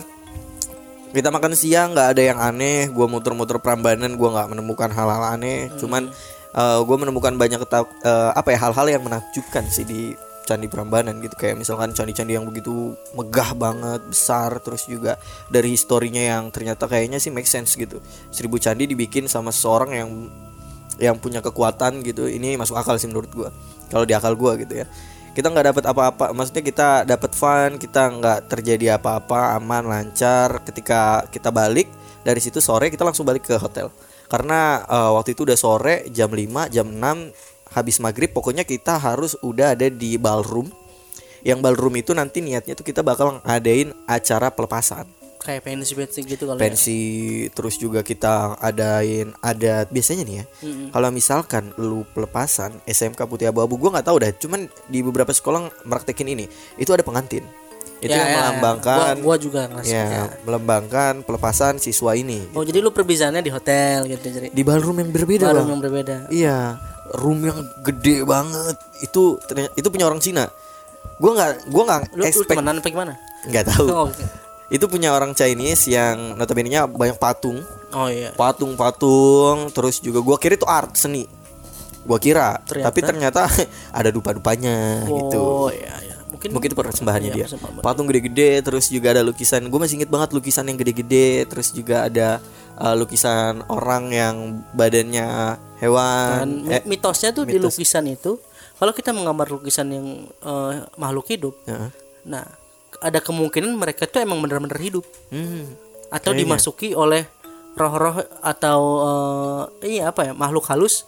Kita 1.16 1.32
makan 1.32 1.56
siang 1.56 1.96
nggak 1.96 2.10
ada 2.16 2.22
yang 2.24 2.40
aneh. 2.40 2.92
Gue 2.92 3.08
muter-muter 3.08 3.60
Prambanan 3.60 4.16
gue 4.16 4.30
nggak 4.32 4.52
menemukan 4.52 4.92
hal-hal 4.92 5.36
aneh. 5.36 5.68
Cuman 5.76 6.12
gue 6.56 6.98
menemukan 6.98 7.36
banyak 7.36 7.60
eh, 7.60 8.32
apa 8.32 8.56
ya 8.56 8.60
hal-hal 8.68 8.88
yang 8.88 9.04
menakjubkan 9.04 9.68
sih 9.68 9.84
di 9.84 10.16
Candi 10.46 10.70
Prambanan 10.70 11.18
gitu. 11.20 11.34
Kayak 11.34 11.66
misalkan 11.66 11.92
candi-candi 11.92 12.38
yang 12.38 12.46
begitu 12.46 12.94
megah 13.18 13.58
banget 13.58 14.02
besar 14.06 14.62
terus 14.62 14.86
juga 14.86 15.18
dari 15.50 15.74
historinya 15.74 16.22
yang 16.22 16.54
ternyata 16.54 16.86
kayaknya 16.86 17.18
sih 17.18 17.34
make 17.34 17.50
sense 17.50 17.74
gitu. 17.74 17.98
Seribu 18.30 18.62
candi 18.62 18.86
dibikin 18.86 19.26
sama 19.26 19.50
seseorang 19.50 19.92
yang 19.98 20.10
yang 21.02 21.16
punya 21.18 21.42
kekuatan 21.42 22.06
gitu. 22.06 22.30
Ini 22.30 22.56
masuk 22.56 22.78
akal 22.78 22.96
sih 23.02 23.10
menurut 23.10 23.34
gua. 23.34 23.50
Kalau 23.90 24.06
di 24.06 24.14
akal 24.14 24.38
gua 24.38 24.56
gitu 24.56 24.86
ya. 24.86 24.88
Kita 25.36 25.52
nggak 25.52 25.76
dapat 25.76 25.84
apa-apa. 25.92 26.26
Maksudnya 26.32 26.64
kita 26.64 26.90
dapat 27.04 27.32
fun 27.36 27.76
kita 27.76 28.08
nggak 28.08 28.40
terjadi 28.48 29.02
apa-apa 29.02 29.58
aman 29.60 29.84
lancar. 29.90 30.64
Ketika 30.64 31.28
kita 31.28 31.52
balik 31.52 31.92
dari 32.24 32.40
situ 32.40 32.64
sore 32.64 32.88
kita 32.94 33.04
langsung 33.04 33.28
balik 33.28 33.44
ke 33.44 33.58
hotel. 33.58 33.92
Karena 34.30 34.82
eh, 34.86 35.12
waktu 35.12 35.34
itu 35.36 35.44
udah 35.44 35.58
sore 35.60 36.08
jam 36.14 36.32
5 36.32 36.72
jam 36.72 36.88
6 36.88 37.55
habis 37.76 38.00
maghrib 38.00 38.32
pokoknya 38.32 38.64
kita 38.64 38.96
harus 38.96 39.36
udah 39.44 39.76
ada 39.76 39.92
di 39.92 40.16
ballroom. 40.16 40.72
Yang 41.46 41.60
ballroom 41.62 41.96
itu 42.00 42.16
nanti 42.16 42.42
niatnya 42.42 42.74
tuh 42.74 42.88
kita 42.88 43.04
bakal 43.04 43.44
ngadain 43.44 43.92
acara 44.08 44.50
pelepasan. 44.50 45.06
Kayak 45.46 45.62
pensi 45.62 45.94
pensi 45.94 46.20
gitu 46.26 46.50
kalau 46.50 46.58
ya. 46.58 46.64
pensi 46.66 47.00
terus 47.54 47.78
juga 47.78 48.02
kita 48.02 48.58
adain 48.58 49.30
ada 49.46 49.86
biasanya 49.86 50.26
nih 50.26 50.36
ya 50.42 50.46
kalau 50.90 51.14
misalkan 51.14 51.70
lu 51.78 52.02
pelepasan 52.18 52.74
SMK 52.90 53.30
Putih 53.30 53.54
Abu-Abu 53.54 53.78
gua 53.78 53.94
nggak 53.94 54.10
tahu 54.10 54.26
dah 54.26 54.34
cuman 54.34 54.66
di 54.90 55.06
beberapa 55.06 55.30
sekolah 55.30 55.86
meraktekin 55.86 56.34
ini 56.34 56.50
itu 56.82 56.90
ada 56.90 57.06
pengantin 57.06 57.46
itu 58.06 58.12
Ya, 58.12 58.20
yang 58.20 58.30
ya, 58.30 58.38
melambangkan 58.40 59.16
Gua, 59.18 59.26
gua 59.26 59.36
juga 59.38 59.62
ngerasa. 59.66 59.90
ya 59.90 60.04
ya. 60.06 60.24
melambangkan 60.42 61.14
pelepasan 61.22 61.74
siswa 61.76 62.14
ini 62.14 62.46
Oh 62.52 62.62
jadi 62.62 62.80
lu 62.80 62.90
perbisaannya 62.90 63.40
di 63.40 63.50
hotel 63.50 64.06
gitu 64.08 64.28
jadi. 64.30 64.48
di 64.50 64.62
ballroom 64.62 64.98
yang 64.98 65.10
berbeda 65.10 65.46
Bang. 65.52 65.68
yang 65.68 65.82
berbeda. 65.82 66.16
Iya, 66.30 66.78
room 67.14 67.42
yang 67.42 67.58
gede 67.82 68.22
banget. 68.24 68.76
Itu 69.00 69.42
ternyata 69.42 69.74
itu 69.74 69.88
punya 69.88 70.06
orang 70.06 70.20
Cina. 70.20 70.46
Gua 71.16 71.32
nggak 71.34 71.52
gua 71.68 71.84
nggak 71.86 72.02
expect 72.24 72.50
temenan 72.52 72.78
apa 72.78 72.88
gimana? 72.88 73.14
nggak 73.44 73.66
tahu. 73.68 73.86
Oh, 73.88 74.04
oke. 74.08 74.24
Itu 74.68 74.86
punya 74.86 75.12
orang 75.12 75.32
Chinese 75.32 75.86
yang 75.88 76.34
notabene-nya 76.34 76.86
banyak 76.86 77.16
patung, 77.16 77.62
oh 77.92 78.08
iya. 78.08 78.34
patung-patung, 78.34 79.70
terus 79.70 79.98
juga 80.00 80.20
gua 80.20 80.36
kira 80.36 80.56
itu 80.56 80.66
art 80.66 80.94
seni. 80.96 81.26
Gua 82.02 82.18
kira, 82.18 82.62
Ternyata? 82.62 82.86
tapi 82.86 83.00
ternyata 83.02 83.42
ada 83.94 84.10
dupa-dupanya 84.10 85.06
gitu. 85.06 85.38
Oh 85.38 85.70
iya 85.70 85.94
iya. 86.02 86.15
Mungkin 86.36 86.50
Mungkin 86.52 86.70
itu 86.70 86.78
persembahannya 86.78 87.30
Iya, 87.30 87.36
dia. 87.38 87.46
persembahan. 87.48 87.80
Patung 87.80 88.06
gede-gede, 88.06 88.60
terus 88.62 88.86
juga 88.88 89.08
ada 89.10 89.22
lukisan. 89.22 89.64
Gue 89.64 89.80
masih 89.80 89.96
inget 89.98 90.12
banget 90.12 90.30
lukisan 90.32 90.66
yang 90.66 90.76
gede-gede, 90.76 91.28
terus 91.46 91.72
juga 91.72 92.04
ada 92.04 92.44
uh, 92.76 92.92
lukisan 92.94 93.64
orang 93.66 94.12
yang 94.12 94.36
badannya 94.72 95.28
Dan 95.56 95.80
hewan. 95.80 96.48
mi- 96.62 96.74
Eh, 96.74 96.84
mitosnya 96.86 97.32
tuh 97.32 97.44
di 97.44 97.56
mitos. 97.56 97.72
lukisan 97.72 98.06
itu 98.06 98.36
kalau 98.76 98.92
kita 98.92 99.10
menggambar 99.10 99.48
lukisan 99.50 99.88
yang 99.88 100.08
eh, 100.28 100.72
makhluk 100.94 101.26
hidup, 101.26 101.56
ya. 101.64 101.88
nah 102.24 102.44
ada 102.98 103.20
kemungkinan 103.20 103.72
mereka 103.72 104.04
tuh 104.04 104.20
emang 104.20 104.40
benar-benar 104.40 104.76
hidup 104.78 105.08
Hmm. 105.28 105.72
atau 106.10 106.32
Kayaknya. 106.32 106.44
dimasuki 106.44 106.92
oleh 106.92 107.24
roh-roh 107.74 108.20
atau 108.42 108.80
eh, 109.82 109.94
iya 109.94 110.12
apa 110.12 110.26
ya 110.26 110.34
makhluk 110.34 110.64
halus 110.66 111.08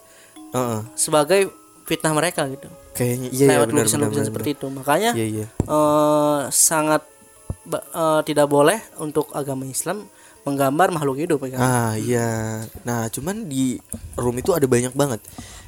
Heeh. 0.50 0.80
sebagai 0.94 1.52
fitnah 1.88 2.12
mereka 2.12 2.44
gitu. 2.52 2.68
Kayaknya 2.92 3.28
iya 3.32 3.40
iya 3.40 3.50
Lewat 3.56 3.68
benar 3.72 3.84
lukisan-lukisan 3.88 4.12
benar. 4.20 4.30
seperti 4.30 4.50
itu. 4.54 4.66
Makanya 4.68 5.12
Iya 5.16 5.26
iya. 5.26 5.46
eh, 5.48 6.40
sangat 6.52 7.02
eh, 7.72 8.22
tidak 8.24 8.48
boleh 8.48 8.78
untuk 9.00 9.32
agama 9.32 9.64
Islam 9.64 10.06
menggambar 10.44 10.92
makhluk 10.92 11.18
hidup 11.18 11.40
ya 11.44 11.56
kan? 11.56 11.60
Ah 11.60 11.94
iya. 11.96 12.30
Nah, 12.84 13.08
cuman 13.08 13.48
di 13.48 13.80
room 14.16 14.36
itu 14.36 14.52
ada 14.52 14.64
banyak 14.64 14.92
banget. 14.92 15.20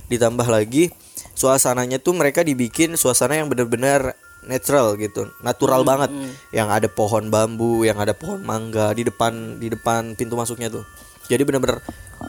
Ditambah 0.08 0.48
lagi 0.48 0.92
suasananya 1.36 2.00
tuh 2.00 2.16
mereka 2.16 2.44
dibikin 2.44 2.96
suasana 2.96 3.36
yang 3.36 3.48
benar-benar 3.48 4.16
natural 4.40 4.96
gitu, 4.96 5.28
natural 5.44 5.84
banget. 5.84 6.12
Yang 6.56 6.68
ada 6.72 6.88
pohon 6.88 7.28
bambu, 7.28 7.84
yang 7.84 8.00
ada 8.00 8.16
pohon 8.16 8.40
mangga 8.40 8.96
di 8.96 9.04
depan 9.04 9.60
di 9.60 9.68
depan 9.68 10.16
pintu 10.16 10.40
masuknya 10.40 10.72
tuh. 10.72 10.88
Jadi 11.28 11.44
benar-benar 11.44 11.84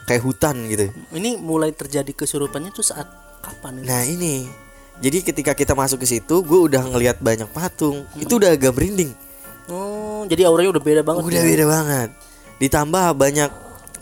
kayak 0.04 0.22
hutan 0.26 0.66
gitu. 0.66 0.90
Ini 1.14 1.38
mulai 1.38 1.70
terjadi 1.70 2.10
kesurupannya 2.12 2.74
tuh 2.74 2.82
saat 2.84 3.06
kapan? 3.40 3.72
ini? 3.80 3.86
Nah, 3.88 4.02
ini. 4.04 4.34
Jadi 5.00 5.18
ketika 5.24 5.52
kita 5.56 5.72
masuk 5.72 6.04
ke 6.04 6.06
situ, 6.06 6.44
gue 6.44 6.60
udah 6.60 6.84
ngelihat 6.84 7.18
banyak 7.24 7.48
patung. 7.48 8.04
Itu 8.20 8.36
udah 8.36 8.52
agak 8.52 8.76
merinding. 8.76 9.16
Oh, 9.72 10.28
jadi 10.28 10.44
auranya 10.44 10.76
udah 10.76 10.84
beda 10.84 11.00
banget. 11.00 11.22
Udah 11.24 11.40
ya? 11.40 11.48
beda 11.48 11.64
banget. 11.64 12.08
Ditambah 12.60 13.06
banyak 13.16 13.50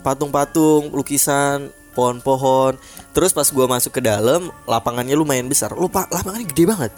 patung-patung, 0.03 0.91
lukisan, 0.91 1.71
pohon-pohon. 1.95 2.75
Terus 3.15 3.31
pas 3.31 3.47
gua 3.47 3.65
masuk 3.71 3.95
ke 3.95 4.01
dalam, 4.03 4.51
lapangannya 4.67 5.15
lumayan 5.15 5.47
besar. 5.47 5.71
Lupa 5.71 6.07
lapangannya 6.11 6.47
gede 6.51 6.63
banget. 6.67 6.91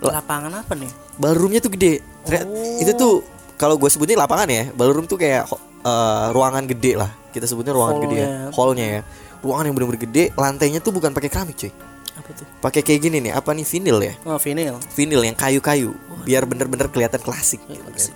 Lapangan 0.00 0.52
apa 0.60 0.72
nih? 0.76 0.92
Ballroomnya 1.16 1.60
tuh 1.60 1.72
gede. 1.72 2.00
Oh. 2.28 2.80
Itu 2.80 2.92
tuh 2.96 3.14
kalau 3.56 3.80
gue 3.80 3.88
sebutin 3.88 4.20
lapangan 4.20 4.48
ya, 4.52 4.68
ballroom 4.76 5.08
tuh 5.08 5.16
kayak 5.16 5.48
eh, 5.84 6.26
ruangan 6.32 6.68
gede 6.68 7.00
lah. 7.00 7.08
Kita 7.32 7.48
sebutnya 7.48 7.72
ruangan 7.72 7.96
gede 8.04 8.16
ya. 8.16 8.28
Hall-nya. 8.52 8.52
Hallnya 8.52 8.86
ya. 8.88 9.02
Ruangan 9.46 9.64
yang 9.64 9.74
bener-bener 9.74 10.02
gede. 10.02 10.24
Lantainya 10.34 10.82
tuh 10.82 10.90
bukan 10.90 11.10
pakai 11.10 11.30
keramik 11.30 11.54
cuy. 11.54 11.70
Apa 12.16 12.30
tuh? 12.32 12.46
Pakai 12.58 12.80
kayak 12.80 13.00
gini 13.00 13.16
nih. 13.20 13.32
Apa 13.32 13.52
nih 13.52 13.62
vinil 13.62 13.98
ya? 14.02 14.14
Oh, 14.24 14.34
vinil. 14.36 14.74
Vinil 14.90 15.22
yang 15.22 15.36
kayu-kayu. 15.36 15.94
Biar 16.22 16.42
bener-bener 16.44 16.88
kelihatan 16.88 17.20
klasik. 17.20 17.62
gitu 17.64 17.86
kan. 17.86 18.10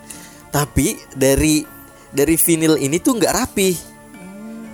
Tapi 0.50 0.98
dari 1.12 1.62
dari 2.10 2.34
vinil 2.34 2.74
ini 2.76 2.98
tuh 2.98 3.14
nggak 3.14 3.30
rapi. 3.30 3.70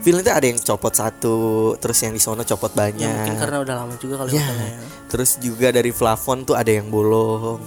Vinil 0.00 0.22
itu 0.22 0.30
ada 0.30 0.46
yang 0.46 0.56
copot 0.56 0.94
satu, 0.94 1.36
terus 1.76 1.98
yang 1.98 2.14
di 2.14 2.22
sono 2.22 2.40
copot 2.40 2.70
Ya, 2.70 2.78
banyak. 2.78 3.10
mungkin 3.10 3.34
karena 3.36 3.56
udah 3.58 3.74
lama 3.74 3.94
juga 3.98 4.22
kali 4.22 4.38
Ya. 4.38 4.46
ya. 4.46 4.78
Terus 5.10 5.34
juga 5.36 5.68
dari 5.68 5.90
plafon 5.90 6.46
tuh 6.46 6.54
ada 6.54 6.70
yang 6.70 6.86
bolong. 6.86 7.58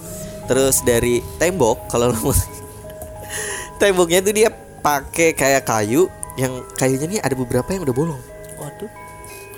Terus 0.48 0.80
dari 0.80 1.20
tembok 1.36 1.86
kalau 1.86 2.10
lo 2.10 2.32
temboknya 3.80 4.20
tuh 4.20 4.32
dia 4.32 4.48
pakai 4.80 5.36
kayak 5.36 5.62
kayu 5.62 6.08
yang 6.34 6.64
kayunya 6.74 7.06
nih 7.06 7.20
ada 7.20 7.36
beberapa 7.36 7.68
yang 7.70 7.84
udah 7.84 7.92
bolong. 7.94 8.22
Waduh. 8.60 8.90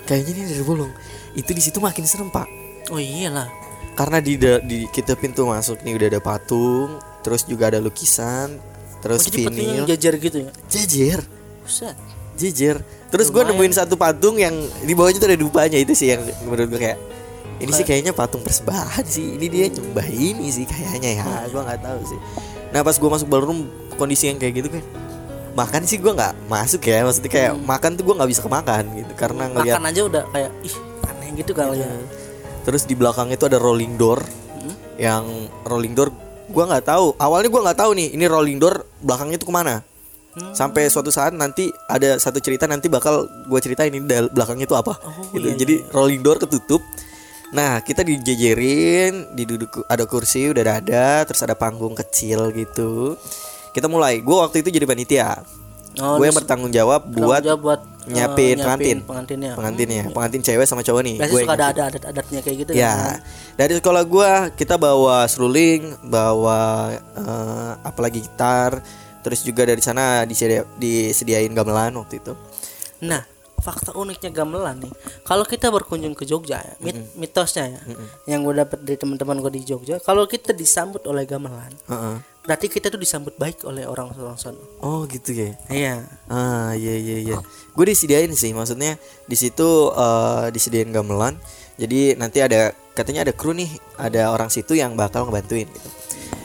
Kayunya 0.03 0.31
nih 0.35 0.43
udah 0.59 0.67
bolong. 0.67 0.91
Itu 1.35 1.51
di 1.51 1.61
situ 1.63 1.79
makin 1.79 2.03
serem, 2.07 2.31
Pak. 2.31 2.47
Oh 2.91 2.99
iyalah. 2.99 3.47
Karena 3.93 4.17
di 4.19 4.35
di 4.39 4.87
kita 4.89 5.13
pintu 5.13 5.45
masuk 5.45 5.85
nih 5.85 5.93
udah 5.95 6.07
ada 6.17 6.21
patung, 6.23 6.97
terus 7.21 7.45
juga 7.45 7.69
ada 7.69 7.77
lukisan, 7.77 8.57
Oh, 8.57 8.99
terus 9.03 9.27
jadi 9.27 9.51
patungnya 9.51 9.83
vinil. 9.83 9.85
jajar 9.91 10.13
gitu 10.15 10.37
ya. 10.47 10.51
Jajar. 10.71 11.19
Buset. 11.59 11.95
Jijir. 12.33 12.81
Terus 13.11 13.29
gue 13.29 13.43
nemuin 13.45 13.75
satu 13.77 13.93
patung 13.93 14.41
yang 14.41 14.55
di 14.81 14.95
bawahnya 14.97 15.21
tuh 15.21 15.29
ada 15.29 15.37
dupanya 15.37 15.77
itu 15.77 15.93
sih 15.93 16.09
yang 16.09 16.23
menurut 16.47 16.65
gue 16.71 16.81
kayak 16.81 16.97
ini 17.61 17.69
sih 17.69 17.85
kayaknya 17.85 18.09
patung 18.09 18.41
persembahan 18.41 19.05
sih. 19.05 19.37
Ini 19.37 19.45
dia 19.51 19.65
nyembah 19.69 20.07
ini 20.09 20.47
sih 20.49 20.65
kayaknya 20.65 21.21
ya. 21.21 21.25
Gue 21.51 21.61
nggak 21.61 21.83
tahu 21.83 21.99
sih. 22.07 22.19
Nah 22.73 22.81
pas 22.81 22.95
gue 22.97 23.05
masuk 23.05 23.27
ballroom 23.29 23.69
kondisi 23.99 24.31
yang 24.33 24.41
kayak 24.41 24.63
gitu 24.63 24.69
kan 24.73 24.81
makan 25.53 25.81
sih 25.85 25.97
gue 26.01 26.11
nggak 26.13 26.49
masuk 26.49 26.81
ya. 26.85 27.05
Maksudnya 27.05 27.31
kayak 27.31 27.53
makan 27.61 27.91
tuh 27.95 28.03
gue 28.09 28.15
nggak 28.17 28.29
bisa 28.29 28.41
kemakan 28.41 28.83
gitu 28.97 29.13
karena 29.13 29.43
ngelihat 29.49 29.77
Makan 29.77 29.89
aja 29.89 30.01
udah 30.05 30.23
kayak 30.33 30.51
ih 30.65 30.75
aneh 31.05 31.29
gitu 31.37 31.51
kali 31.53 31.81
ya. 31.81 31.89
terus 32.63 32.87
di 32.87 32.95
belakang 32.95 33.27
itu 33.31 33.43
ada 33.45 33.59
rolling 33.59 33.95
door. 33.99 34.23
Yang 34.97 35.51
rolling 35.67 35.93
door 35.93 36.09
gue 36.49 36.63
nggak 36.63 36.85
tahu. 36.85 37.15
Awalnya 37.17 37.49
gue 37.49 37.61
nggak 37.63 37.79
tahu 37.79 37.91
nih 37.97 38.07
ini 38.15 38.25
rolling 38.27 38.57
door 38.59 38.85
belakangnya 39.03 39.37
tuh 39.39 39.49
ke 39.49 39.55
mana. 39.55 39.75
Sampai 40.33 40.89
suatu 40.89 41.13
saat 41.13 41.29
nanti 41.37 41.69
ada 41.85 42.17
satu 42.17 42.41
cerita 42.41 42.65
nanti 42.65 42.89
bakal 42.89 43.29
gue 43.45 43.59
ceritain 43.61 43.93
ini 43.93 44.01
belakangnya 44.33 44.65
itu 44.65 44.73
apa. 44.73 44.97
Gitu. 45.29 45.47
jadi 45.53 45.75
rolling 45.93 46.25
door 46.25 46.41
ketutup. 46.41 46.81
Nah 47.53 47.85
kita 47.85 48.01
dijejerin 48.01 49.37
diduduk 49.37 49.85
ada 49.85 50.09
kursi 50.09 50.49
udah 50.49 50.81
ada 50.81 51.21
terus 51.29 51.45
ada 51.45 51.53
panggung 51.53 51.93
kecil 51.93 52.49
gitu 52.49 53.13
kita 53.73 53.85
mulai 53.85 54.21
gue 54.21 54.35
waktu 54.35 54.61
itu 54.61 54.69
jadi 54.71 54.85
panitia 54.85 55.41
Oh, 55.93 56.17
gue 56.17 56.25
bertanggung 56.25 56.73
jawab 56.73 57.05
buat 57.05 57.45
jawab 57.45 57.61
buat 57.61 57.81
eh, 58.03 58.17
nyiapin 58.17 58.57
pengantin 58.57 58.97
pengantinnya. 59.05 59.53
pengantinnya 59.53 60.03
pengantin 60.09 60.41
cewek 60.41 60.65
sama 60.65 60.81
cowok 60.81 61.05
nih 61.05 61.15
Biasanya 61.15 61.29
Gue 61.29 61.41
suka 61.45 61.53
ada 61.53 61.65
ada 61.69 61.81
adat 61.85 62.03
adatnya 62.09 62.39
kayak 62.41 62.57
gitu 62.59 62.71
Ya, 62.73 62.93
kan. 62.97 63.17
dari 63.53 63.73
sekolah 63.77 64.01
gua 64.03 64.31
kita 64.49 64.73
bawa 64.75 65.29
seruling, 65.29 65.93
bawa 66.03 66.61
eh, 66.97 67.71
apalagi 67.85 68.25
gitar, 68.25 68.81
terus 69.21 69.45
juga 69.45 69.69
dari 69.69 69.79
sana 69.79 70.25
disedia, 70.25 70.65
disediain 70.75 71.53
gamelan 71.53 71.93
waktu 71.95 72.17
itu. 72.17 72.33
Nah, 72.99 73.21
fakta 73.55 73.93
uniknya 73.93 74.33
gamelan 74.33 74.81
nih. 74.81 74.93
Kalau 75.21 75.45
kita 75.45 75.69
berkunjung 75.69 76.11
ke 76.11 76.25
Jogja 76.25 76.57
ya, 76.57 76.73
mit- 76.79 77.13
mitosnya 77.13 77.69
ya. 77.69 77.81
Yang 78.27 78.39
gue 78.41 78.53
dapat 78.57 78.79
dari 78.81 78.97
teman-teman 78.97 79.37
gue 79.39 79.53
di 79.53 79.61
Jogja, 79.61 80.01
kalau 80.01 80.25
kita 80.25 80.51
disambut 80.51 81.05
oleh 81.05 81.23
gamelan, 81.23 81.69
Heeh. 81.85 82.32
Berarti 82.43 82.67
kita 82.67 82.91
tuh 82.91 82.99
disambut 82.99 83.33
baik 83.39 83.63
oleh 83.63 83.87
orang-orang 83.87 84.35
sana. 84.35 84.59
Oh 84.83 85.07
gitu 85.07 85.31
ya. 85.31 85.55
Iya. 85.71 85.95
Ah 86.27 86.75
iya 86.75 86.95
iya 86.99 87.17
iya. 87.23 87.37
Gue 87.71 87.85
disediain 87.87 88.31
sih, 88.35 88.51
maksudnya 88.51 88.99
di 89.27 89.35
situ 89.39 89.91
eh, 89.95 90.51
disediain 90.51 90.91
gamelan. 90.91 91.39
Jadi 91.79 92.19
nanti 92.19 92.43
ada 92.43 92.75
katanya 92.93 93.25
ada 93.25 93.33
kru 93.33 93.55
nih, 93.55 93.71
ada 93.97 94.29
orang 94.29 94.51
situ 94.51 94.77
yang 94.77 94.93
bakal 94.93 95.25
ngebantuin 95.25 95.65
gitu. 95.65 95.89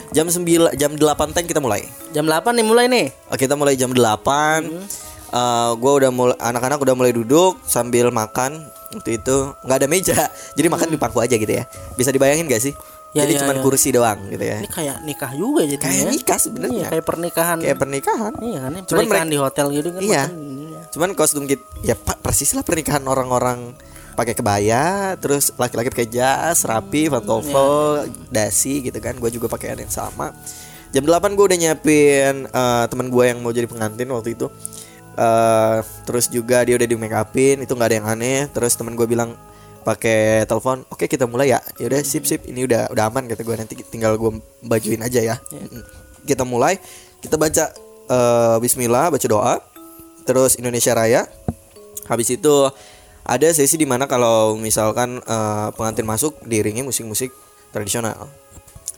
Jam 0.09 0.25
9 0.25 0.73
jam 0.73 0.91
8 0.97 1.35
ten 1.37 1.45
kita 1.45 1.61
mulai. 1.61 1.85
Jam 2.15 2.25
8 2.25 2.57
nih 2.57 2.65
mulai 2.65 2.85
nih. 2.89 3.13
Oh, 3.29 3.37
kita 3.37 3.53
mulai 3.53 3.77
jam 3.77 3.93
8 3.93 5.09
Eh, 5.29 5.71
gua 5.77 5.91
udah 6.01 6.09
mulai 6.09 6.37
anak-anak 6.41 6.81
udah 6.81 6.95
mulai 6.97 7.13
duduk 7.13 7.61
sambil 7.61 8.09
makan 8.09 8.65
waktu 8.89 9.21
itu 9.21 9.53
nggak 9.61 9.77
ada 9.77 9.85
meja 9.85 10.17
jadi 10.57 10.65
makan 10.73 10.89
di 10.89 10.97
pangku 10.97 11.21
aja 11.21 11.37
gitu 11.37 11.53
ya 11.53 11.69
bisa 11.93 12.09
dibayangin 12.09 12.49
gak 12.49 12.57
sih 12.57 12.73
Ya, 13.09 13.25
jadi 13.25 13.33
ya, 13.33 13.39
cuman 13.41 13.55
ya. 13.55 13.61
kursi 13.61 13.89
doang 13.89 14.19
gitu 14.27 14.43
ya 14.43 14.57
Ini 14.59 14.69
kayak 14.69 14.97
nikah 15.01 15.31
juga 15.33 15.65
jadi 15.65 15.79
kayak 15.79 16.05
nikah 16.11 16.37
sebenarnya 16.37 16.77
Iya, 16.77 16.87
kayak 16.89 17.05
pernikahan. 17.05 17.57
kayak 17.57 17.77
pernikahan 17.79 18.33
Iya 18.37 18.59
kan, 18.59 18.71
Cuman 18.71 18.85
pernikahan 18.85 19.09
mereka- 19.09 19.33
di 19.33 19.37
hotel 19.39 19.65
gitu 19.71 19.89
kan. 19.89 19.99
Iya. 19.99 20.23
makan 20.23 20.37
ini 20.39 20.65
ya. 20.67 20.81
cuman 20.89 21.09
kostum 21.13 21.43
kita 21.43 21.63
ya 21.81 21.95
pak 21.95 22.17
persis 22.19 22.49
lah 22.51 22.61
pernikahan 22.61 23.01
orang-orang 23.03 23.73
pakai 24.11 24.33
kebaya 24.33 24.83
terus 25.15 25.49
laki-laki 25.53 25.89
pakai 25.89 26.05
jas 26.07 26.61
rapi 26.63 27.07
pantofel 27.07 28.03
dasi 28.27 28.83
gitu 28.83 28.97
kan 28.97 29.15
gue 29.15 29.29
juga 29.29 29.47
pakaian 29.47 29.73
yang 29.75 29.89
sama 29.89 30.29
jam 30.89 31.01
8 31.01 31.09
gue 31.31 31.45
udah 31.45 31.57
nyiapin 31.57 32.35
eh, 32.43 32.85
teman 32.85 33.07
gue 33.07 33.23
yang 33.23 33.39
mau 33.39 33.49
jadi 33.49 33.65
pengantin 33.65 34.05
waktu 34.07 34.33
itu 34.33 34.53
Eh, 35.11 35.77
terus 36.05 36.25
juga 36.27 36.63
dia 36.63 36.73
udah 36.73 36.85
di 36.85 36.95
make 36.95 37.11
upin 37.11 37.59
itu 37.59 37.73
nggak 37.73 37.89
ada 37.89 37.97
yang 37.97 38.07
aneh 38.07 38.47
terus 38.47 38.71
teman 38.71 38.93
gue 38.93 39.03
bilang 39.03 39.35
pakai 39.83 40.45
telepon 40.45 40.83
oke 40.87 41.05
kita 41.07 41.25
mulai 41.25 41.55
ya. 41.55 41.59
Ya 41.81 41.89
udah 41.89 41.99
sip 42.03 42.23
sip 42.23 42.45
ini 42.47 42.65
udah 42.67 42.91
udah 42.93 43.03
aman 43.09 43.27
kata 43.27 43.41
gue 43.43 43.55
nanti 43.55 43.75
tinggal 43.87 44.15
gue 44.15 44.39
bajuin 44.63 45.01
aja 45.03 45.21
ya. 45.21 45.35
Mm. 45.51 45.83
kita 46.27 46.43
mulai 46.43 46.77
kita 47.23 47.39
baca 47.39 47.71
eh, 48.11 48.57
Bismillah 48.61 49.09
baca 49.09 49.27
doa 49.27 49.55
terus 50.23 50.55
Indonesia 50.59 50.93
Raya. 50.93 51.25
Habis 52.09 52.37
itu 52.37 52.55
ada 53.29 53.47
sesi 53.53 53.77
di 53.77 53.85
mana 53.85 54.05
kalau 54.05 54.55
misalkan 54.59 55.19
eh, 55.23 55.67
pengantin 55.73 56.05
masuk 56.05 56.37
diiringi 56.45 56.85
musik-musik 56.85 57.33
tradisional. 57.73 58.29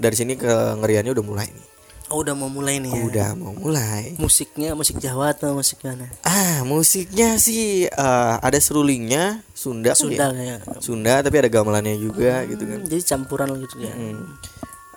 Dari 0.02 0.16
sini 0.18 0.34
ke 0.40 0.80
ngeriannya 0.80 1.12
udah 1.14 1.26
mulai 1.26 1.48
nih 1.52 1.71
Oh, 2.12 2.20
udah 2.20 2.34
mau 2.34 2.48
mulai 2.48 2.78
nih 2.78 2.92
ya. 2.92 3.02
udah 3.02 3.30
mau 3.34 3.56
mulai 3.56 4.14
Musiknya 4.16 4.76
musik 4.76 5.00
Jawa 5.00 5.32
atau 5.32 5.56
musik 5.56 5.80
mana? 5.82 6.12
ah 6.22 6.60
musiknya 6.62 7.36
sih 7.38 7.88
eh, 7.88 8.36
ada 8.38 8.58
serulingnya 8.58 9.40
Sunda 9.52 9.92
kali 9.92 10.14
Sunda 10.14 10.28
ya? 10.28 10.60
kayak. 10.60 10.60
Sunda 10.78 11.14
tapi 11.20 11.36
ada 11.38 11.50
gamelannya 11.50 11.96
juga 11.96 12.44
gitu 12.46 12.62
kan 12.62 12.78
Hmm, 12.78 12.86
Jadi 12.86 13.02
campuran 13.02 13.48
gitu 13.58 13.76
ya. 13.80 13.94
Hmm. 13.94 14.28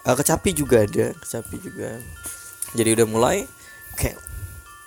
Eh, 0.00 0.14
kecapi 0.14 0.50
juga 0.52 0.82
ada 0.82 1.14
kecapi 1.14 1.56
juga 1.60 2.02
jadi 2.72 2.90
udah 2.92 3.06
mulai 3.06 3.36
kayak 3.94 4.18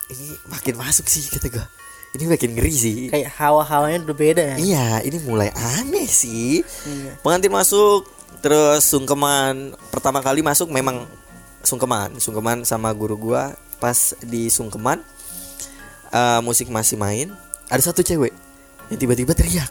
ini 0.07 0.27
makin 0.45 0.75
masuk 0.75 1.07
sih 1.07 1.23
kata 1.25 1.47
gue 1.47 1.65
ini 2.13 2.23
makin 2.25 2.51
ngeri 2.53 2.73
sih 2.73 2.99
Kayak 3.07 3.31
hawa-hawanya 3.35 4.03
udah 4.03 4.17
beda 4.17 4.43
ya. 4.43 4.57
Iya, 4.57 4.87
ini 5.03 5.17
mulai 5.21 5.51
aneh 5.53 6.03
sih. 6.05 6.63
Iya. 6.63 7.19
Pengantin 7.19 7.51
masuk, 7.51 8.07
terus 8.39 8.83
sungkeman 8.83 9.71
pertama 9.87 10.19
kali 10.19 10.39
masuk 10.39 10.67
memang 10.67 11.03
sungkeman, 11.67 12.15
sungkeman 12.23 12.63
sama 12.63 12.95
guru 12.95 13.19
gua 13.19 13.51
pas 13.83 14.15
di 14.23 14.47
sungkeman 14.47 15.03
eh, 16.15 16.39
musik 16.39 16.71
masih 16.71 16.95
main, 16.95 17.27
ada 17.67 17.83
satu 17.83 17.99
cewek 17.99 18.31
yang 18.87 18.99
tiba-tiba 19.03 19.35
teriak. 19.35 19.67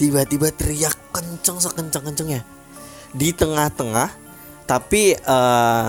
Tiba-tiba 0.00 0.48
teriak 0.50 0.96
kenceng 1.12 1.60
sekenceng-kencengnya. 1.60 2.40
Di 3.12 3.36
tengah-tengah 3.36 4.08
tapi 4.64 5.12
eh, 5.12 5.88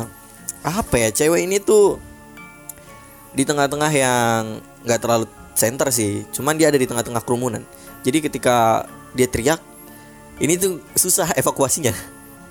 apa 0.65 0.95
ya, 0.99 1.09
cewek 1.15 1.47
ini 1.47 1.63
tuh 1.63 1.97
di 3.35 3.47
tengah-tengah 3.47 3.91
yang 3.95 4.59
nggak 4.83 4.99
terlalu 4.99 5.25
center 5.55 5.87
sih 5.89 6.27
cuman 6.35 6.55
dia 6.59 6.67
ada 6.71 6.79
di 6.79 6.87
tengah-tengah 6.87 7.23
kerumunan 7.23 7.63
jadi 8.03 8.23
ketika 8.23 8.87
dia 9.15 9.27
teriak 9.27 9.59
ini 10.39 10.59
tuh 10.59 10.83
susah 10.93 11.31
evakuasinya 11.35 11.95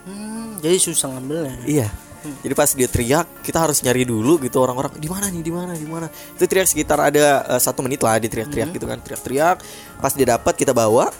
Hmm, 0.04 0.60
jadi 0.60 0.76
susah 0.76 1.16
ngambilnya. 1.16 1.64
iya 1.64 1.88
jadi 2.24 2.54
pas 2.56 2.70
dia 2.72 2.88
teriak 2.88 3.26
kita 3.44 3.58
harus 3.60 3.84
nyari 3.84 4.08
dulu 4.08 4.40
gitu 4.40 4.56
orang-orang 4.60 4.96
di 4.96 5.08
mana 5.08 5.28
nih 5.28 5.42
di 5.44 5.52
mana 5.52 5.72
di 5.76 5.84
mana? 5.84 6.06
Itu 6.08 6.48
teriak 6.48 6.68
sekitar 6.68 6.98
ada 7.12 7.44
eh, 7.44 7.60
satu 7.60 7.84
menit 7.84 8.00
lah 8.00 8.16
dia 8.16 8.32
teriak-teriak 8.32 8.70
gitu 8.72 8.86
kan 8.88 8.98
teriak-teriak. 9.00 9.56
Pas 10.00 10.12
dia 10.16 10.26
dapat 10.36 10.54
kita 10.56 10.72
bawa. 10.72 11.12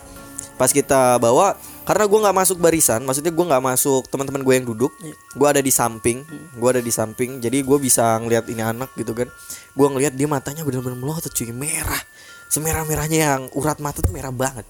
Pas 0.55 0.71
kita 0.71 1.19
bawa 1.19 1.59
karena 1.85 2.05
gua 2.09 2.19
nggak 2.29 2.37
masuk 2.41 2.57
barisan 2.63 3.03
maksudnya 3.05 3.35
gua 3.35 3.53
nggak 3.53 3.65
masuk 3.75 4.07
teman-teman 4.09 4.41
gue 4.41 4.55
yang 4.55 4.65
duduk 4.65 4.93
gua 5.37 5.53
ada 5.53 5.61
di 5.61 5.69
samping 5.69 6.23
gua 6.57 6.79
ada 6.79 6.81
di 6.81 6.89
samping 6.95 7.43
jadi 7.43 7.61
gue 7.61 7.79
bisa 7.83 8.17
ngelihat 8.23 8.49
ini 8.49 8.63
anak 8.65 8.95
gitu 8.97 9.13
kan. 9.13 9.29
Gua 9.77 9.93
ngelihat 9.93 10.15
dia 10.17 10.31
matanya 10.31 10.63
benar-benar 10.65 10.97
melotot 10.97 11.33
cuy 11.35 11.53
merah. 11.53 12.01
Semerah 12.49 12.87
merahnya 12.87 13.19
yang 13.19 13.43
urat 13.53 13.83
mata 13.83 13.99
tuh 13.99 14.15
merah 14.15 14.31
banget. 14.31 14.65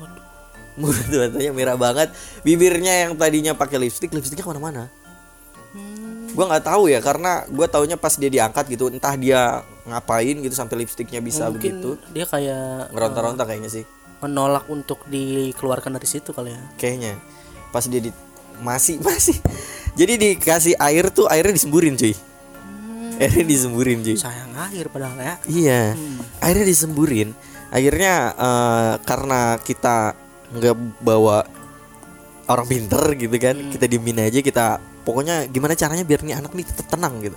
Urat 0.80 1.06
matanya 1.08 1.52
merah 1.54 1.76
banget. 1.78 2.08
Bibirnya 2.42 3.06
yang 3.06 3.14
tadinya 3.14 3.54
pakai 3.54 3.78
lipstick 3.78 4.10
lipstiknya 4.10 4.42
ke 4.42 4.50
mana-mana 4.50 4.99
gua 6.32 6.44
nggak 6.46 6.64
tahu 6.64 6.82
ya 6.88 6.98
karena 7.00 7.42
gua 7.48 7.66
taunya 7.66 7.94
pas 7.94 8.14
dia 8.14 8.28
diangkat 8.28 8.64
gitu 8.68 8.88
entah 8.88 9.14
dia 9.14 9.62
ngapain 9.84 10.36
gitu 10.38 10.54
sampai 10.54 10.84
lipstiknya 10.84 11.18
bisa 11.18 11.48
Mungkin 11.48 11.58
begitu. 11.58 11.90
dia 12.10 12.24
kayak 12.24 12.90
ngeronta-ronta 12.92 13.42
kayaknya 13.44 13.70
sih. 13.70 13.84
menolak 14.20 14.68
untuk 14.68 15.00
dikeluarkan 15.08 15.96
dari 15.96 16.04
situ 16.04 16.36
kali 16.36 16.52
ya. 16.52 16.60
kayaknya. 16.76 17.16
Pas 17.72 17.88
dia 17.88 17.98
di 17.98 18.12
masih 18.60 19.00
masih. 19.06 19.40
Jadi 19.96 20.12
dikasih 20.20 20.76
air 20.76 21.08
tuh 21.08 21.24
airnya 21.26 21.56
disemburin 21.56 21.96
cuy. 21.96 22.12
Airnya 23.16 23.44
disemburin 23.44 24.04
cuy. 24.04 24.16
Sayang 24.20 24.52
akhir 24.54 24.92
padahal 24.92 25.16
ya. 25.16 25.34
iya. 25.48 25.82
Airnya 26.44 26.68
disemburin. 26.68 27.32
Akhirnya 27.72 28.36
eh, 28.36 28.92
karena 29.08 29.56
kita 29.56 30.12
nggak 30.50 30.76
bawa 31.00 31.46
orang 32.44 32.66
pinter 32.66 33.14
gitu 33.14 33.36
kan 33.38 33.54
kita 33.70 33.86
diemin 33.86 34.18
aja 34.26 34.42
kita 34.42 34.82
pokoknya 35.02 35.46
gimana 35.46 35.72
caranya 35.72 36.02
biar 36.02 36.20
nih 36.20 36.34
anak 36.36 36.52
nih 36.52 36.64
tetap 36.64 36.86
tenang 36.88 37.20
gitu 37.20 37.36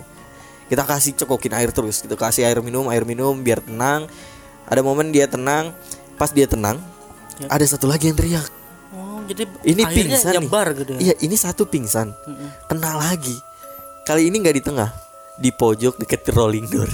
kita 0.68 0.84
kasih 0.84 1.12
cekokin 1.16 1.54
air 1.54 1.70
terus 1.70 2.02
gitu 2.02 2.14
kasih 2.14 2.44
air 2.44 2.60
minum 2.60 2.88
air 2.88 3.04
minum 3.04 3.36
biar 3.38 3.60
tenang 3.60 4.08
ada 4.64 4.80
momen 4.80 5.10
dia 5.10 5.26
tenang 5.26 5.74
pas 6.16 6.30
dia 6.30 6.46
tenang 6.46 6.78
Ya. 7.34 7.50
ada 7.50 7.66
satu 7.66 7.90
lagi 7.90 8.08
yang 8.08 8.14
teriak 8.14 8.46
Oh, 8.94 9.26
jadi 9.26 9.50
ini 9.66 9.82
pingsan 9.90 10.38
nih. 10.38 10.46
nyebar 10.46 10.78
gitu 10.78 10.94
ya. 10.94 11.00
Iya, 11.02 11.14
ini 11.26 11.34
satu 11.34 11.66
pingsan. 11.66 12.14
Kena 12.70 12.94
lagi. 12.94 13.34
Kali 14.06 14.30
ini 14.30 14.38
nggak 14.38 14.54
di 14.54 14.62
tengah, 14.62 14.94
di 15.34 15.50
pojok 15.50 15.98
deket 15.98 16.30
rolling 16.30 16.70
door. 16.70 16.86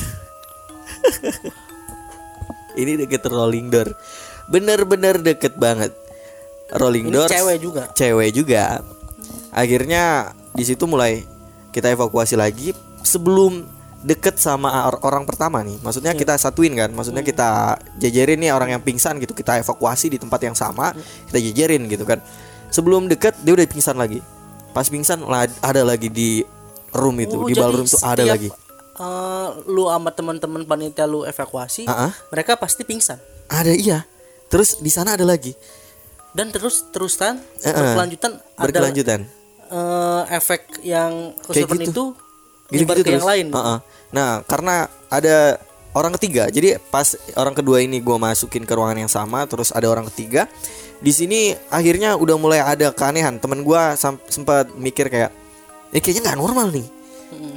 ini 2.80 2.96
deket 2.96 3.28
rolling 3.28 3.68
door. 3.68 3.92
Bener-bener 4.48 5.20
deket 5.20 5.60
banget. 5.60 5.92
Rolling 6.72 7.10
door. 7.10 7.28
cewek 7.28 7.58
juga. 7.60 7.84
Cewek 7.92 8.32
juga. 8.32 8.80
Akhirnya 9.52 10.32
di 10.60 10.66
situ 10.68 10.84
mulai 10.86 11.24
kita 11.72 11.88
evakuasi 11.96 12.36
lagi 12.36 12.76
sebelum 13.02 13.64
deket 14.00 14.40
sama 14.40 14.88
or- 14.88 15.04
orang 15.04 15.24
pertama 15.28 15.60
nih. 15.64 15.80
Maksudnya 15.80 16.16
kita 16.16 16.36
satuin 16.40 16.72
kan 16.76 16.92
maksudnya 16.92 17.24
kita 17.24 17.80
jejerin 18.00 18.40
nih 18.40 18.52
orang 18.52 18.76
yang 18.76 18.84
pingsan 18.84 19.20
gitu 19.20 19.36
kita 19.36 19.60
evakuasi 19.64 20.12
di 20.12 20.18
tempat 20.20 20.40
yang 20.44 20.56
sama 20.56 20.96
kita 21.32 21.40
jejerin 21.40 21.88
gitu 21.88 22.04
kan. 22.04 22.20
Sebelum 22.72 23.08
deket 23.12 23.36
dia 23.44 23.56
udah 23.56 23.66
pingsan 23.68 23.96
lagi. 24.00 24.20
Pas 24.72 24.86
pingsan 24.88 25.24
ada 25.60 25.82
lagi 25.84 26.08
di 26.08 26.46
room 26.94 27.18
itu 27.20 27.38
Oh, 27.38 27.48
di 27.50 27.54
ballroom 27.58 27.88
tuh 27.90 28.00
ada 28.02 28.24
lagi. 28.26 28.50
eh, 29.00 29.48
lu 29.72 29.88
sama 29.88 30.12
teman-teman 30.12 30.68
panitia 30.68 31.08
lu 31.08 31.24
evakuasi, 31.24 31.88
ah. 31.88 32.12
mereka 32.36 32.60
pasti 32.60 32.84
pingsan. 32.84 33.16
ada 33.48 33.72
iya. 33.72 34.04
Terus 34.52 34.78
di 34.82 34.92
sana 34.92 35.16
ada 35.16 35.24
lagi. 35.24 35.56
Dan 36.36 36.54
terus 36.54 36.86
terusan 36.94 37.42
eh. 37.66 37.74
berkelanjutan 37.74 38.38
ada 38.54 39.39
eh, 39.70 40.24
efek 40.34 40.82
yang 40.84 41.38
kesurupan 41.46 41.78
gitu. 41.86 41.92
itu 41.94 42.06
gitu 42.70 42.84
gitu 42.86 43.02
ke 43.06 43.12
yang 43.18 43.26
lain. 43.26 43.48
Heeh. 43.50 43.78
Nah, 44.14 44.42
karena 44.46 44.86
ada 45.10 45.58
orang 45.98 46.14
ketiga. 46.18 46.50
Jadi 46.50 46.78
pas 46.94 47.18
orang 47.34 47.58
kedua 47.58 47.82
ini 47.82 47.98
gua 47.98 48.22
masukin 48.22 48.66
ke 48.66 48.74
ruangan 48.74 48.98
yang 48.98 49.12
sama, 49.12 49.46
terus 49.50 49.74
ada 49.74 49.90
orang 49.90 50.06
ketiga. 50.14 50.46
Di 51.00 51.10
sini 51.16 51.56
akhirnya 51.72 52.14
udah 52.14 52.36
mulai 52.38 52.60
ada 52.62 52.94
keanehan. 52.94 53.42
Temen 53.42 53.66
gua 53.66 53.98
sam- 53.98 54.22
sempat 54.30 54.70
mikir 54.78 55.10
kayak, 55.10 55.32
eh 55.90 56.02
kayaknya 56.02 56.30
nggak 56.30 56.40
normal 56.40 56.70
nih. 56.70 56.86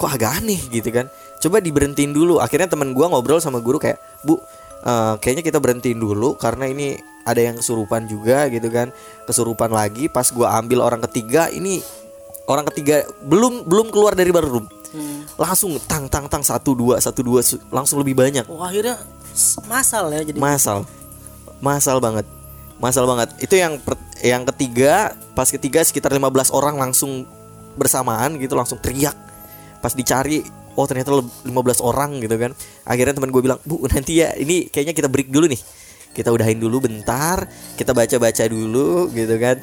Kok 0.00 0.10
agak 0.10 0.40
aneh 0.40 0.60
gitu 0.72 0.88
kan? 0.88 1.08
Coba 1.42 1.60
diberhentiin 1.60 2.12
dulu. 2.14 2.40
Akhirnya 2.40 2.68
temen 2.70 2.96
gua 2.96 3.12
ngobrol 3.12 3.40
sama 3.42 3.60
guru 3.60 3.76
kayak, 3.76 4.00
bu, 4.24 4.40
eh, 4.84 5.14
kayaknya 5.20 5.44
kita 5.44 5.58
berhentiin 5.60 6.00
dulu 6.00 6.38
karena 6.40 6.68
ini 6.68 6.96
ada 7.22 7.38
yang 7.38 7.60
kesurupan 7.60 8.08
juga 8.08 8.48
gitu 8.48 8.68
kan. 8.72 8.88
Kesurupan 9.28 9.68
lagi. 9.74 10.08
Pas 10.08 10.28
gua 10.32 10.56
ambil 10.56 10.80
orang 10.80 11.04
ketiga, 11.04 11.52
ini 11.52 11.84
orang 12.52 12.66
ketiga 12.68 12.96
belum 13.20 13.64
belum 13.64 13.88
keluar 13.88 14.12
dari 14.12 14.28
ballroom 14.28 14.68
Hmm. 14.92 15.24
langsung 15.40 15.72
tang 15.82 16.04
tang 16.04 16.28
tang 16.28 16.44
satu 16.44 16.76
dua 16.76 17.00
satu 17.00 17.24
dua 17.24 17.40
su- 17.40 17.56
langsung 17.72 17.96
lebih 17.98 18.12
banyak. 18.12 18.44
Oh, 18.44 18.60
akhirnya 18.60 19.00
masal 19.64 20.12
ya 20.12 20.20
jadi. 20.20 20.36
masal. 20.36 20.84
Masal 21.58 21.96
banget. 21.96 22.28
Masal 22.76 23.08
banget. 23.08 23.32
Itu 23.40 23.56
yang 23.56 23.80
per- 23.80 23.96
yang 24.20 24.44
ketiga 24.44 25.16
pas 25.32 25.48
ketiga 25.48 25.80
sekitar 25.80 26.12
15 26.12 26.52
orang 26.52 26.76
langsung 26.76 27.24
bersamaan 27.72 28.36
gitu 28.36 28.52
langsung 28.52 28.76
teriak. 28.76 29.16
Pas 29.80 29.96
dicari 29.96 30.44
oh 30.74 30.84
ternyata 30.84 31.14
leb- 31.14 31.40
15 31.42 31.80
orang 31.80 32.20
gitu 32.20 32.36
kan. 32.36 32.52
Akhirnya 32.84 33.16
teman 33.16 33.32
gue 33.32 33.40
bilang 33.40 33.64
bu 33.64 33.88
nanti 33.88 34.20
ya 34.20 34.36
ini 34.36 34.68
kayaknya 34.68 34.92
kita 34.92 35.08
break 35.08 35.32
dulu 35.32 35.48
nih. 35.48 35.60
Kita 36.12 36.28
udahin 36.28 36.60
dulu 36.60 36.84
bentar 36.84 37.48
kita 37.74 37.96
baca 37.96 38.20
baca 38.20 38.44
dulu 38.44 39.08
gitu 39.08 39.40
kan 39.40 39.56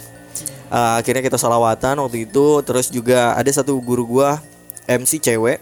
Eh, 0.47 0.93
akhirnya 1.01 1.25
kita 1.25 1.37
salawatan 1.37 1.97
waktu 2.03 2.29
itu. 2.29 2.61
Terus 2.61 2.93
juga 2.93 3.33
ada 3.33 3.49
satu 3.49 3.77
guru 3.81 4.05
gua 4.05 4.37
MC 4.85 5.21
cewek 5.21 5.61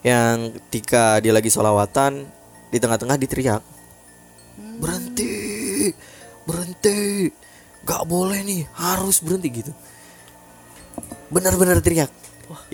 yang 0.00 0.54
ketika 0.68 1.20
dia 1.20 1.34
lagi 1.34 1.52
salawatan 1.52 2.24
di 2.70 2.78
tengah-tengah 2.78 3.16
diteriak. 3.20 3.62
Berhenti 4.80 5.30
berhenti. 6.44 7.30
Gak 7.80 8.04
boleh 8.04 8.44
nih 8.44 8.62
harus 8.76 9.24
berhenti 9.24 9.48
gitu. 9.64 9.72
Benar-benar 11.32 11.80
teriak. 11.80 12.10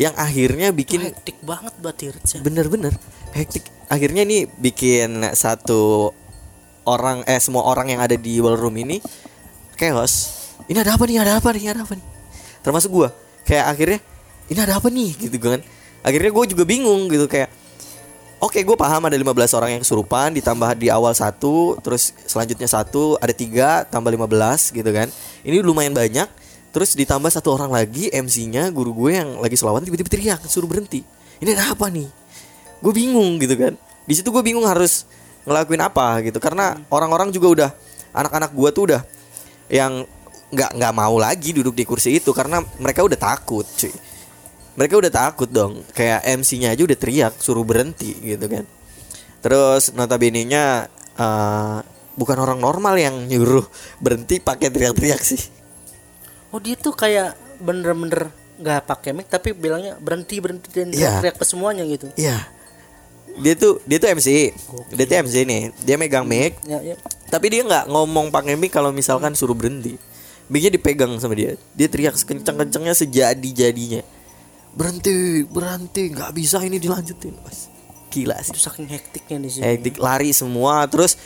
Yang 0.00 0.14
akhirnya 0.16 0.68
bikin 0.72 1.04
hektik 1.04 1.36
banget 1.44 1.76
Rich, 1.84 2.32
ya. 2.32 2.40
bener-bener 2.40 2.96
hektik. 3.36 3.68
Akhirnya 3.92 4.24
nih 4.24 4.48
bikin 4.48 5.20
satu 5.36 6.10
orang 6.88 7.20
eh 7.28 7.36
semua 7.36 7.68
orang 7.68 7.92
yang 7.92 8.00
ada 8.00 8.16
di 8.16 8.40
ballroom 8.40 8.72
ini 8.80 9.04
chaos 9.76 10.45
ini 10.68 10.78
ada 10.80 10.96
apa 10.96 11.04
nih 11.04 11.16
ada 11.20 11.32
apa 11.38 11.48
nih 11.52 11.64
ada 11.72 11.80
apa 11.84 11.94
nih 11.94 12.06
termasuk 12.64 12.90
gua 12.90 13.08
kayak 13.44 13.64
akhirnya 13.70 13.98
ini 14.48 14.58
ada 14.62 14.74
apa 14.80 14.88
nih 14.88 15.10
gitu 15.28 15.36
kan 15.38 15.60
akhirnya 16.06 16.30
gue 16.30 16.44
juga 16.54 16.64
bingung 16.64 17.10
gitu 17.10 17.26
kayak 17.26 17.50
Oke, 18.36 18.60
gue 18.60 18.76
paham 18.76 19.00
ada 19.08 19.16
15 19.16 19.56
orang 19.56 19.70
yang 19.72 19.80
kesurupan 19.80 20.28
ditambah 20.36 20.76
di 20.76 20.92
awal 20.92 21.16
satu, 21.16 21.80
terus 21.80 22.12
selanjutnya 22.28 22.68
satu, 22.68 23.16
ada 23.16 23.32
tiga 23.32 23.88
tambah 23.88 24.12
15 24.12 24.76
gitu 24.76 24.90
kan. 24.92 25.08
Ini 25.40 25.64
lumayan 25.64 25.96
banyak. 25.96 26.28
Terus 26.68 26.92
ditambah 27.00 27.32
satu 27.32 27.56
orang 27.56 27.72
lagi 27.72 28.12
MC-nya 28.12 28.68
guru 28.68 28.92
gue 28.92 29.16
yang 29.16 29.40
lagi 29.40 29.56
selawat 29.56 29.88
tiba-tiba 29.88 30.12
teriak 30.12 30.44
suruh 30.52 30.68
berhenti. 30.68 31.00
Ini 31.40 31.56
ada 31.56 31.72
apa 31.72 31.88
nih? 31.88 32.12
Gue 32.84 32.92
bingung 32.92 33.40
gitu 33.40 33.56
kan. 33.56 33.72
Di 34.04 34.12
situ 34.12 34.28
gue 34.28 34.44
bingung 34.44 34.68
harus 34.68 35.08
ngelakuin 35.48 35.80
apa 35.80 36.20
gitu 36.20 36.36
karena 36.36 36.76
orang-orang 36.92 37.32
juga 37.32 37.48
udah 37.48 37.70
anak-anak 38.12 38.52
gue 38.52 38.68
tuh 38.76 38.82
udah 38.92 39.02
yang 39.72 40.04
nggak 40.56 40.70
nggak 40.72 40.94
mau 40.96 41.20
lagi 41.20 41.52
duduk 41.52 41.76
di 41.76 41.84
kursi 41.84 42.16
itu 42.16 42.32
karena 42.32 42.64
mereka 42.80 43.04
udah 43.04 43.20
takut 43.20 43.68
cuy. 43.76 43.92
Mereka 44.76 44.96
udah 44.96 45.12
takut 45.12 45.48
dong. 45.48 45.84
Kayak 45.92 46.24
MC-nya 46.24 46.72
aja 46.72 46.82
udah 46.84 46.96
teriak 46.96 47.36
suruh 47.36 47.64
berhenti 47.64 48.16
gitu 48.24 48.48
kan. 48.48 48.64
Terus 49.44 49.92
notabene-nya 49.92 50.88
eh, 51.16 51.78
bukan 52.16 52.36
orang 52.40 52.56
normal 52.56 52.96
yang 52.96 53.28
nyuruh 53.28 53.68
berhenti 54.00 54.40
pakai 54.40 54.72
teriak-teriak 54.72 55.20
sih. 55.20 55.40
Oh, 56.48 56.60
dia 56.60 56.72
tuh 56.76 56.96
kayak 56.96 57.36
bener-bener 57.60 58.32
nggak 58.56 58.88
pakai 58.88 59.12
mic 59.12 59.28
tapi 59.28 59.52
bilangnya 59.52 60.00
berhenti 60.00 60.40
berhenti 60.40 60.72
dan 60.72 60.88
Iya. 60.88 61.20
teriak 61.20 61.36
ke 61.36 61.44
semuanya 61.44 61.84
gitu. 61.84 62.08
iya. 62.16 62.48
Dia 63.36 63.52
tuh 63.52 63.84
dia 63.84 64.00
tuh 64.00 64.08
MC 64.16 64.28
dia 64.96 65.04
tuh 65.04 65.16
MC 65.28 65.44
nih. 65.44 65.62
Dia 65.84 66.00
megang 66.00 66.24
mic. 66.24 66.56
Ya, 66.64 66.80
ya. 66.80 66.96
tapi 67.28 67.52
dia 67.52 67.60
nggak 67.60 67.92
ngomong 67.92 68.32
pakai 68.32 68.56
mic 68.56 68.72
kalau 68.72 68.88
misalkan 68.96 69.36
suruh 69.36 69.52
berhenti 69.52 70.00
mic 70.46 70.70
dipegang 70.70 71.10
sama 71.18 71.34
dia. 71.34 71.58
Dia 71.74 71.88
teriak 71.90 72.14
sekencang-kencangnya 72.14 72.94
sejadi-jadinya. 72.94 74.02
Berhenti 74.76 75.42
berhenti. 75.46 76.12
Nggak 76.14 76.30
bisa 76.36 76.62
ini 76.62 76.78
dilanjutin. 76.78 77.34
Wes, 77.42 77.70
gila 78.12 78.38
sih. 78.42 78.54
Itu 78.54 78.60
saking 78.62 78.86
hektiknya 78.86 79.36
di 79.42 79.48
sini. 79.50 79.62
hektik 79.66 79.98
lari 79.98 80.30
semua. 80.30 80.86
Terus 80.86 81.18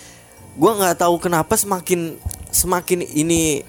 gua 0.57 0.77
nggak 0.79 1.05
tahu 1.05 1.21
kenapa 1.21 1.55
semakin 1.57 2.17
semakin 2.49 3.05
ini 3.05 3.61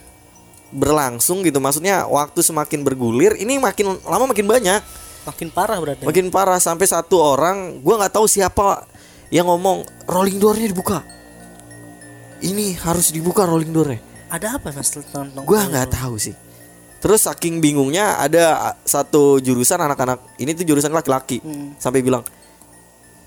berlangsung 0.72 1.44
gitu. 1.44 1.60
Maksudnya 1.60 2.08
waktu 2.08 2.40
semakin 2.40 2.88
bergulir 2.88 3.36
ini 3.36 3.60
makin 3.60 4.00
lama 4.08 4.32
makin 4.32 4.48
banyak. 4.48 4.80
Makin 5.22 5.54
parah 5.54 5.78
berarti. 5.78 6.02
makin 6.02 6.34
parah 6.34 6.58
sampai 6.58 6.88
satu 6.90 7.20
orang 7.20 7.84
gua 7.84 8.02
nggak 8.02 8.16
tahu 8.18 8.26
siapa 8.26 8.90
yang 9.30 9.52
ngomong 9.52 9.84
rolling 10.08 10.40
doornya 10.40 10.72
dibuka. 10.72 11.04
Ini 12.42 12.74
harus 12.82 13.14
dibuka 13.14 13.46
rolling 13.46 13.70
doornya 13.70 14.11
Ada 14.32 14.56
apa 14.56 14.72
Mas 14.72 14.88
tentang 14.90 15.28
gua 15.44 15.68
nggak 15.68 15.92
tahu 15.92 16.16
sih 16.16 16.32
terus 17.02 17.26
saking 17.26 17.60
bingungnya 17.60 18.16
ada 18.16 18.78
satu 18.82 19.38
jurusan 19.38 19.76
anak-anak 19.76 20.22
ini 20.38 20.54
tuh 20.54 20.64
jurusan 20.64 20.90
laki-laki 20.90 21.42
Hmm. 21.42 21.74
sampai 21.76 22.00
bilang 22.00 22.22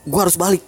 gua 0.02 0.24
harus 0.24 0.34
balik 0.34 0.62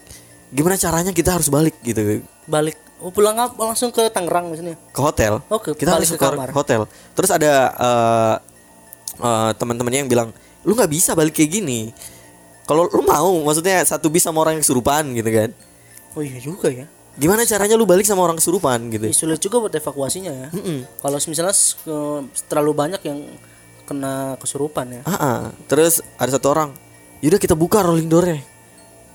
gimana 0.48 0.76
caranya 0.76 1.10
kita 1.10 1.32
harus 1.32 1.46
balik 1.46 1.74
gitu 1.80 2.20
balik 2.44 2.74
oh 2.98 3.08
pulang 3.08 3.36
apa 3.36 3.56
langsung 3.56 3.88
ke 3.90 4.08
Tangerang 4.08 4.48
misalnya 4.48 4.74
ke 4.90 5.00
hotel. 5.00 5.44
Oke, 5.52 5.76
kita 5.76 5.92
balik 5.92 6.08
harus 6.08 6.16
ke 6.16 6.18
kamar. 6.18 6.48
hotel. 6.50 6.80
Terus 7.12 7.30
ada 7.30 7.52
eh 7.76 8.34
eh, 9.20 9.50
teman-temannya 9.52 10.00
yang 10.00 10.10
bilang, 10.10 10.28
"Lu 10.64 10.72
nggak 10.72 10.88
bisa 10.88 11.12
balik 11.12 11.36
kayak 11.36 11.60
gini." 11.60 11.92
Kalau 12.64 12.88
lu 12.88 13.04
mau, 13.04 13.30
maksudnya 13.44 13.84
satu 13.84 14.08
bis 14.08 14.24
sama 14.24 14.40
orang 14.40 14.56
yang 14.56 14.64
kesurupan 14.64 15.12
gitu 15.12 15.28
kan. 15.28 15.50
oh 16.16 16.24
iya 16.24 16.40
juga 16.40 16.72
ya 16.72 16.88
Gimana 17.16 17.48
caranya 17.48 17.80
lu 17.80 17.88
balik 17.88 18.04
sama 18.04 18.20
orang 18.24 18.36
kesurupan 18.36 18.92
gitu. 18.92 19.08
Ya, 19.08 19.14
sulit 19.16 19.40
juga 19.40 19.56
buat 19.64 19.72
evakuasinya 19.72 20.32
ya 20.36 20.48
Mm-mm. 20.52 20.84
kalau 21.00 21.16
misalnya 21.16 21.56
terlalu 22.44 22.72
banyak 22.76 23.00
yang 23.08 23.24
kena 23.88 24.36
kesurupan 24.36 25.00
ya 25.00 25.02
Ah, 25.08 25.16
ah. 25.16 25.38
Terus 25.64 26.04
ada 26.20 26.28
satu 26.28 26.52
orang, 26.52 26.76
"Yaudah 27.24 27.40
kita 27.40 27.56
buka 27.56 27.80
rolling 27.80 28.10
doornya." 28.10 28.44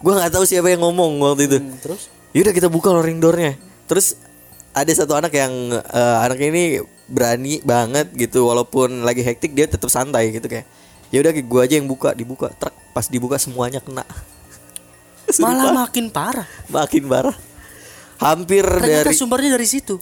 Gua 0.01 0.17
nggak 0.17 0.33
tahu 0.33 0.49
siapa 0.49 0.73
yang 0.73 0.81
ngomong 0.81 1.21
waktu 1.21 1.45
itu. 1.45 1.57
Hmm, 1.61 1.77
terus 1.77 2.09
Yaudah 2.33 2.53
kita 2.57 2.67
buka 2.73 2.89
rolling 2.89 3.21
doornya. 3.21 3.53
Terus 3.85 4.17
ada 4.71 4.89
satu 4.95 5.13
anak 5.13 5.35
yang 5.35 5.51
eh, 5.75 6.17
anaknya 6.25 6.47
ini 6.49 6.63
berani 7.11 7.59
banget 7.61 8.07
gitu 8.15 8.47
walaupun 8.47 9.03
lagi 9.03 9.19
hektik 9.19 9.51
dia 9.51 9.67
tetap 9.67 9.91
santai 9.91 10.31
gitu 10.31 10.47
kayak 10.47 10.63
ya 11.11 11.19
udah 11.19 11.31
gua 11.43 11.67
aja 11.67 11.75
yang 11.75 11.85
buka 11.91 12.15
dibuka 12.15 12.47
truk 12.55 12.71
pas 12.95 13.03
dibuka 13.11 13.35
semuanya 13.35 13.83
kena 13.83 14.07
malah 15.43 15.75
makin 15.75 16.07
parah 16.07 16.47
makin 16.71 17.03
parah 17.11 17.35
hampir 18.21 18.61
ternyata 18.63 19.09
dari 19.09 19.17
sumbernya 19.17 19.57
dari 19.57 19.67
situ 19.67 19.97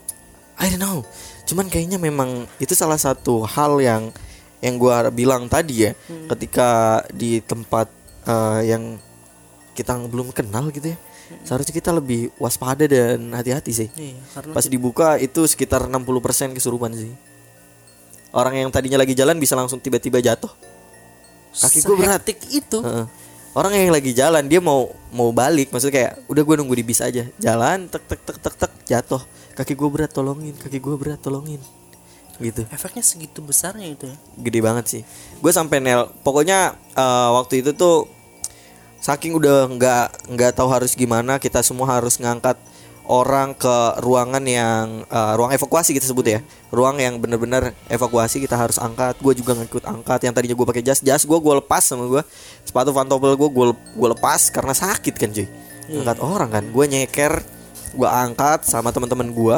I 0.60 0.70
don't 0.70 0.84
know 0.84 1.00
cuman 1.48 1.72
kayaknya 1.72 1.98
memang 1.98 2.46
itu 2.60 2.76
salah 2.76 3.00
satu 3.00 3.48
hal 3.48 3.80
yang 3.80 4.12
yang 4.60 4.76
gua 4.76 5.08
bilang 5.10 5.48
tadi 5.48 5.88
ya 5.88 5.92
Hmm. 6.06 6.28
ketika 6.36 7.02
di 7.10 7.40
tempat 7.40 7.88
eh, 8.28 8.76
yang 8.76 9.00
kita 9.72 9.96
belum 10.06 10.36
kenal 10.36 10.68
gitu 10.70 10.92
ya 10.92 10.98
seharusnya 11.46 11.72
kita 11.72 11.94
lebih 11.94 12.34
waspada 12.36 12.90
dan 12.90 13.32
hati-hati 13.32 13.72
sih 13.72 13.88
iya 13.96 14.18
karena 14.36 14.52
Pas 14.52 14.66
dibuka 14.66 15.16
itu 15.16 15.46
sekitar 15.46 15.86
60% 15.86 16.58
kesurupan 16.58 16.90
sih. 16.92 17.14
Orang 18.30 18.54
yang 18.54 18.70
tadinya 18.70 18.98
lagi 19.02 19.18
jalan 19.18 19.38
bisa 19.38 19.58
langsung 19.58 19.82
tiba-tiba 19.82 20.22
jatuh. 20.22 20.50
Kaki 21.50 21.82
gue 21.82 21.96
berat. 21.98 22.22
itu 22.30 22.78
Heeh. 22.78 23.06
Orang 23.58 23.74
yang 23.74 23.90
lagi 23.90 24.14
jalan 24.14 24.46
dia 24.46 24.62
mau 24.62 24.94
mau 25.10 25.34
balik, 25.34 25.74
maksudnya 25.74 25.96
kayak 25.96 26.14
udah 26.30 26.44
gue 26.46 26.56
nunggu 26.62 26.76
di 26.78 26.86
bis 26.86 27.02
aja. 27.02 27.26
Jalan 27.42 27.90
tek 27.90 28.06
tek 28.06 28.22
tek 28.22 28.38
tek 28.38 28.56
tek 28.56 28.72
jatuh. 28.86 29.22
Kaki 29.58 29.74
gue 29.74 29.90
berat 29.90 30.14
tolongin, 30.14 30.54
kaki 30.54 30.78
gue 30.78 30.96
berat 30.96 31.20
tolongin. 31.20 31.60
Gitu. 32.40 32.64
efeknya 32.72 33.04
segitu 33.04 33.44
besarnya 33.44 33.84
itu 33.84 34.08
ya 34.08 34.16
Gede 34.40 34.64
banget 34.64 34.86
sih. 34.88 35.02
Gue 35.44 35.52
sampai 35.52 35.84
nel 35.84 36.08
pokoknya 36.24 36.72
eh, 36.96 37.30
waktu 37.36 37.60
itu 37.60 37.76
tuh 37.76 38.08
saking 39.04 39.36
udah 39.36 39.68
nggak 39.76 40.32
nggak 40.32 40.52
tahu 40.56 40.72
harus 40.72 40.96
gimana 40.96 41.36
kita 41.36 41.60
semua 41.60 42.00
harus 42.00 42.16
ngangkat 42.16 42.56
orang 43.10 43.58
ke 43.58 43.76
ruangan 44.06 44.45
yang 44.45 45.04
eh, 45.10 45.34
ruang 45.36 45.50
evakuasi 45.52 45.98
kita 45.98 46.06
sebut 46.06 46.26
ya. 46.30 46.39
Ruang 46.69 47.02
yang 47.02 47.17
bener-bener 47.17 47.74
evakuasi 47.89 48.39
kita 48.39 48.56
harus 48.56 48.78
angkat. 48.78 49.17
Gue 49.19 49.34
juga 49.34 49.58
ngikut 49.58 49.84
angkat. 49.84 50.30
Yang 50.30 50.34
tadinya 50.38 50.56
gue 50.56 50.67
pakai 50.69 50.84
jas 50.86 51.02
jas 51.02 51.26
gue 51.26 51.38
gue 51.41 51.54
lepas 51.60 51.82
sama 51.82 52.06
gue 52.06 52.22
sepatu 52.62 52.93
pantopel 52.93 53.34
gue 53.34 53.50
gue 53.50 53.65
gue 53.74 54.10
lepas 54.13 54.54
karena 54.54 54.78
sakit 54.78 55.13
kan 55.17 55.34
cuy. 55.34 55.50
Angkat 55.89 56.17
orang 56.22 56.50
kan. 56.54 56.63
Gue 56.69 56.86
nyeker 56.86 57.41
gue 57.98 58.10
angkat 58.10 58.69
sama 58.69 58.93
teman-teman 58.93 59.34
gue 59.34 59.58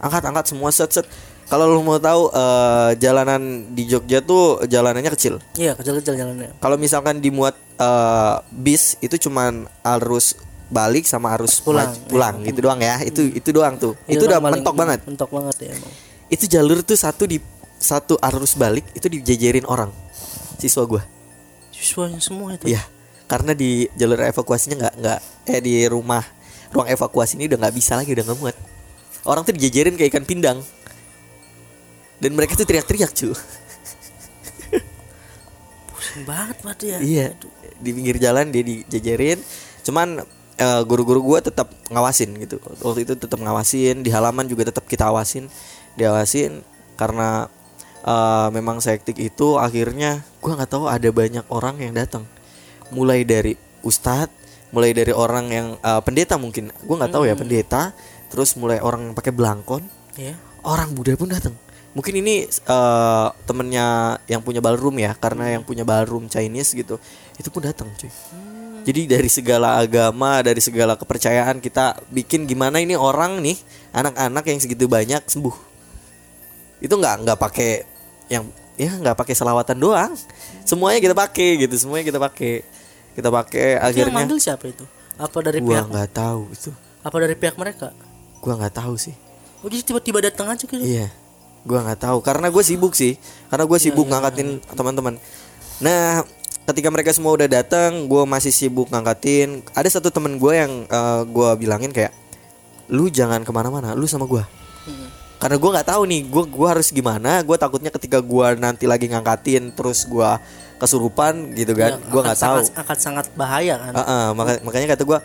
angkat 0.00 0.22
angkat 0.24 0.44
semua 0.52 0.68
set 0.68 0.92
set 0.92 1.06
kalau 1.50 1.66
lu 1.66 1.82
mau 1.82 1.98
tahu 1.98 2.30
eh, 2.30 2.90
jalanan 3.02 3.74
di 3.74 3.90
Jogja 3.90 4.22
tuh 4.22 4.62
jalanannya 4.70 5.10
kecil. 5.10 5.42
Iya 5.58 5.74
kecil-kecil 5.74 6.14
jalannya. 6.14 6.54
kalau 6.62 6.78
misalkan 6.78 7.18
dimuat 7.18 7.58
eh, 7.80 8.36
bis 8.54 8.94
itu 9.02 9.16
cuman 9.28 9.66
arus 9.82 10.38
balik 10.70 11.04
sama 11.04 11.34
arus 11.34 11.58
Pulang, 11.58 11.90
maju- 11.90 12.06
pulang 12.06 12.36
gitu 12.42 12.58
doang 12.62 12.78
ya. 12.78 13.02
Itu 13.02 13.26
itu 13.26 13.50
doang 13.50 13.74
tuh. 13.76 13.98
Itu 14.06 14.24
Iya, 14.24 14.30
udah 14.30 14.38
paling- 14.40 14.62
mentok 14.62 14.74
banget. 14.74 14.98
Mentok 15.04 15.30
banget 15.30 15.56
ya 15.60 15.70
emang. 15.74 15.92
itu 16.30 16.44
jalur 16.46 16.78
tuh 16.80 16.94
satu 16.94 17.26
di 17.26 17.42
satu 17.74 18.14
arus 18.16 18.54
balik 18.54 18.86
itu 18.92 19.10
dijejerin 19.10 19.66
orang. 19.66 19.90
Siswa 20.56 20.86
gua. 20.86 21.02
Siswanya 21.70 22.22
semua 22.22 22.54
itu. 22.54 22.64
iya. 22.66 22.86
Karena 23.26 23.50
di 23.50 23.90
jalur 23.92 24.18
evakuasinya 24.20 24.76
nggak 24.78 24.94
nggak 24.96 25.18
eh 25.46 25.58
di 25.58 25.74
rumah 25.84 26.22
ruang 26.70 26.86
evakuasi 26.86 27.34
ini 27.34 27.46
udah 27.46 27.58
nggak 27.58 27.74
bisa 27.74 27.94
lagi 27.94 28.10
udah 28.10 28.24
nggak 28.24 28.38
muat. 28.38 28.56
Orang 29.22 29.42
tuh 29.42 29.52
dijejerin 29.52 29.94
kayak 29.94 30.10
ikan 30.10 30.22
pindang. 30.22 30.58
Dan 32.16 32.30
mereka 32.32 32.52
tuh 32.52 32.62
teriak-teriak 32.64 33.10
cuy 33.10 33.32
Pusing 35.90 36.24
banget 36.24 36.56
berarti 36.60 36.86
ya. 36.86 36.98
Iya, 37.00 37.26
di 37.76 37.90
pinggir 37.90 38.16
jalan 38.16 38.48
dia 38.48 38.62
dijajarin. 38.62 39.40
Cuman 39.82 40.20
eh, 40.60 40.82
guru-guru 40.84 41.24
gua 41.24 41.40
tetap 41.40 41.72
ngawasin 41.88 42.36
gitu. 42.38 42.60
Waktu 42.84 43.08
itu 43.08 43.12
tetap 43.16 43.40
ngawasin, 43.40 44.04
di 44.04 44.12
halaman 44.12 44.44
juga 44.44 44.68
tetap 44.68 44.84
kita 44.84 45.08
awasin, 45.08 45.48
diawasin 45.96 46.60
karena 47.00 47.48
eh, 48.04 48.48
memang 48.52 48.78
sektik 48.84 49.16
itu 49.16 49.56
akhirnya 49.56 50.20
gua 50.44 50.60
nggak 50.60 50.70
tahu 50.70 50.84
ada 50.86 51.08
banyak 51.08 51.44
orang 51.48 51.80
yang 51.80 51.96
datang. 51.96 52.28
Mulai 52.92 53.24
dari 53.24 53.56
ustadz, 53.80 54.30
mulai 54.70 54.92
dari 54.92 55.10
orang 55.16 55.46
yang 55.48 55.66
eh, 55.80 56.00
pendeta 56.04 56.36
mungkin. 56.36 56.68
Gua 56.84 57.00
nggak 57.00 57.12
tahu 57.16 57.24
ya 57.24 57.34
pendeta, 57.34 57.96
terus 58.28 58.54
mulai 58.60 58.78
orang 58.84 59.10
yang 59.10 59.14
pakai 59.16 59.32
belangkon, 59.32 59.82
Iya. 60.20 60.36
orang 60.62 60.92
Buddha 60.92 61.16
pun 61.16 61.32
datang. 61.32 61.56
Mungkin 61.90 62.22
ini 62.22 62.46
eh, 62.46 63.28
temennya 63.48 64.18
yang 64.30 64.44
punya 64.46 64.62
ballroom 64.62 64.94
ya, 65.02 65.16
karena 65.18 65.58
yang 65.58 65.66
punya 65.66 65.82
ballroom 65.82 66.30
Chinese 66.30 66.70
gitu, 66.78 67.02
itu 67.34 67.48
pun 67.50 67.66
datang, 67.66 67.90
cuy. 67.98 68.06
Jadi 68.80 69.06
dari 69.06 69.28
segala 69.28 69.76
agama, 69.76 70.40
dari 70.40 70.58
segala 70.64 70.96
kepercayaan 70.96 71.60
kita 71.60 72.00
bikin 72.08 72.48
gimana 72.48 72.80
ini 72.80 72.96
orang 72.96 73.44
nih, 73.44 73.60
anak-anak 73.92 74.44
yang 74.48 74.58
segitu 74.58 74.88
banyak 74.88 75.20
sembuh. 75.28 75.56
Itu 76.80 76.96
nggak 76.96 77.28
nggak 77.28 77.38
pakai 77.38 77.84
yang 78.32 78.48
ya 78.80 78.96
nggak 78.96 79.12
pakai 79.12 79.34
selawatan 79.36 79.76
doang, 79.76 80.12
semuanya 80.64 80.96
kita 81.04 81.12
pakai 81.12 81.68
gitu, 81.68 81.76
semuanya 81.76 82.08
kita 82.08 82.16
pakai, 82.16 82.64
kita 83.12 83.28
pakai 83.28 83.66
Itu 83.68 83.76
yang 83.76 83.84
akhirnya. 83.84 84.16
manggil 84.16 84.38
siapa 84.40 84.64
itu? 84.72 84.84
Apa 85.20 85.38
dari 85.44 85.60
Gua 85.60 85.76
pihak 85.76 85.86
nggak 85.92 86.10
tahu 86.16 86.40
itu, 86.48 86.70
apa 87.04 87.16
dari 87.20 87.34
pihak 87.36 87.56
mereka? 87.60 87.92
gua 88.40 88.56
nggak 88.56 88.72
tahu 88.80 88.96
sih. 88.96 89.12
Oh 89.60 89.68
jadi 89.68 89.84
tiba-tiba 89.84 90.24
datang 90.24 90.48
aja 90.48 90.64
gitu. 90.64 90.80
Iya, 90.80 91.12
gua 91.68 91.84
nggak 91.84 92.00
tahu 92.00 92.24
karena 92.24 92.48
gue 92.48 92.64
sibuk 92.64 92.96
sih, 92.96 93.20
karena 93.52 93.68
gue 93.68 93.76
sibuk 93.76 94.08
ngangkatin 94.08 94.64
teman-teman. 94.72 95.20
Nah, 95.84 96.24
ketika 96.70 96.88
mereka 96.88 97.10
semua 97.10 97.34
udah 97.34 97.46
datang, 97.46 98.06
gue 98.06 98.22
masih 98.24 98.48
sibuk 98.48 98.88
ngangkatin. 98.88 99.60
Ada 99.74 99.98
satu 99.98 100.08
temen 100.08 100.36
gue 100.36 100.52
yang 100.54 100.72
eh, 100.84 101.22
gua 101.26 101.54
bilangin 101.54 101.90
kayak, 101.90 102.14
lu 102.88 103.06
jangan 103.06 103.42
ke 103.42 103.50
mana-mana, 103.50 103.92
lu 103.92 104.06
sama 104.06 104.24
gua. 104.24 104.46
Karena 105.40 105.56
gue 105.56 105.70
nggak 105.72 105.88
tahu 105.88 106.02
nih, 106.04 106.20
gue 106.28 106.44
gua 106.48 106.76
harus 106.76 106.92
gimana. 106.92 107.40
Gue 107.40 107.56
takutnya 107.56 107.88
ketika 107.88 108.20
gua 108.20 108.52
nanti 108.52 108.84
lagi 108.84 109.08
ngangkatin, 109.08 109.72
terus 109.72 110.04
gua 110.04 110.36
kesurupan 110.76 111.52
gitu 111.56 111.72
kan, 111.72 111.96
Ya, 111.96 112.00
gue 112.00 112.20
nggak 112.20 112.36
tahu. 112.36 112.56
sangat- 112.60 112.76
Akan 112.76 112.98
sangat 113.00 113.26
bahaya 113.32 113.74
kan. 113.80 113.92
Heeh, 113.96 114.26
maka- 114.36 114.60
makanya 114.60 114.96
kata 114.96 115.02
gua 115.04 115.18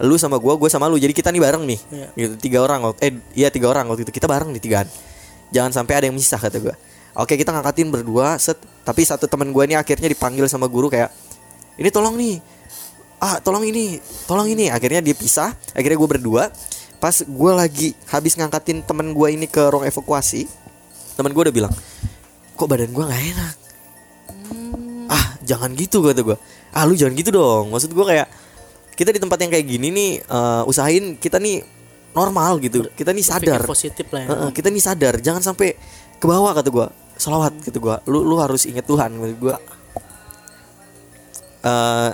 lu 0.00 0.16
sama 0.16 0.42
gua, 0.42 0.58
gua 0.58 0.66
sama 0.66 0.90
lu. 0.90 0.98
Jadi 0.98 1.14
kita 1.14 1.30
nih 1.30 1.38
bareng 1.38 1.62
nih. 1.66 1.80
Iya. 1.92 2.08
Gitu, 2.18 2.34
tiga 2.40 2.58
orang 2.66 2.82
eh 2.98 3.14
iya 3.32 3.46
tiga 3.48 3.70
orang 3.70 3.86
waktu 3.86 4.02
itu. 4.02 4.10
Kita 4.10 4.26
bareng 4.26 4.50
nih 4.50 4.58
tigaan. 4.58 4.88
Jangan 5.50 5.70
sampai 5.70 5.94
ada 6.02 6.04
yang 6.10 6.16
misah 6.18 6.38
kata 6.38 6.58
gua. 6.58 6.74
Oke, 7.16 7.34
kita 7.34 7.50
ngangkatin 7.50 7.90
berdua, 7.90 8.38
set. 8.38 8.58
Tapi 8.86 9.02
satu 9.02 9.26
teman 9.26 9.50
gua 9.50 9.66
ini 9.66 9.74
akhirnya 9.78 10.10
dipanggil 10.10 10.46
sama 10.46 10.70
guru 10.70 10.90
kayak 10.90 11.10
ini 11.76 11.88
tolong 11.90 12.14
nih. 12.14 12.38
Ah, 13.20 13.36
tolong 13.42 13.66
ini, 13.66 14.00
tolong 14.24 14.48
ini. 14.48 14.72
Akhirnya 14.72 15.04
dia 15.04 15.12
pisah. 15.12 15.52
Akhirnya 15.74 15.98
gua 15.98 16.08
berdua. 16.16 16.44
Pas 17.02 17.24
gua 17.24 17.56
lagi 17.64 17.96
habis 18.08 18.36
ngangkatin 18.36 18.84
temen 18.84 19.12
gua 19.16 19.32
ini 19.32 19.48
ke 19.48 19.60
ruang 19.60 19.88
evakuasi, 19.88 20.44
temen 21.16 21.32
gua 21.32 21.48
udah 21.48 21.54
bilang, 21.54 21.72
"Kok 22.54 22.66
badan 22.68 22.92
gua 22.92 23.08
nggak 23.08 23.24
enak?" 23.34 23.54
ah 25.10 25.24
jangan 25.42 25.74
gitu 25.74 26.06
kata 26.06 26.22
gue 26.22 26.38
ah 26.70 26.86
lu 26.86 26.94
jangan 26.94 27.18
gitu 27.18 27.34
dong 27.34 27.74
maksud 27.74 27.90
gue 27.90 28.06
kayak 28.06 28.30
kita 28.94 29.10
di 29.10 29.18
tempat 29.18 29.42
yang 29.42 29.50
kayak 29.50 29.66
gini 29.66 29.88
nih 29.90 30.10
eh, 30.22 30.62
usahain 30.70 31.18
kita 31.18 31.42
nih 31.42 31.66
normal 32.14 32.62
gitu 32.62 32.86
kita 32.94 33.10
nih 33.10 33.24
sadar 33.26 33.62
positif 33.66 34.06
lah 34.10 34.22
ya. 34.26 34.50
Kita 34.50 34.66
nih 34.66 34.82
sadar 34.82 35.14
jangan 35.22 35.42
sampai 35.42 35.78
ke 36.20 36.26
bawah 36.28 36.52
kata 36.52 36.68
gue 36.68 36.86
salawat 37.16 37.56
gitu 37.64 37.80
gue 37.80 37.96
lu 38.06 38.22
lu 38.22 38.36
harus 38.36 38.68
ingat 38.68 38.84
Tuhan 38.84 39.16
maksud 39.16 39.38
gue 39.40 39.54
eh 41.64 42.10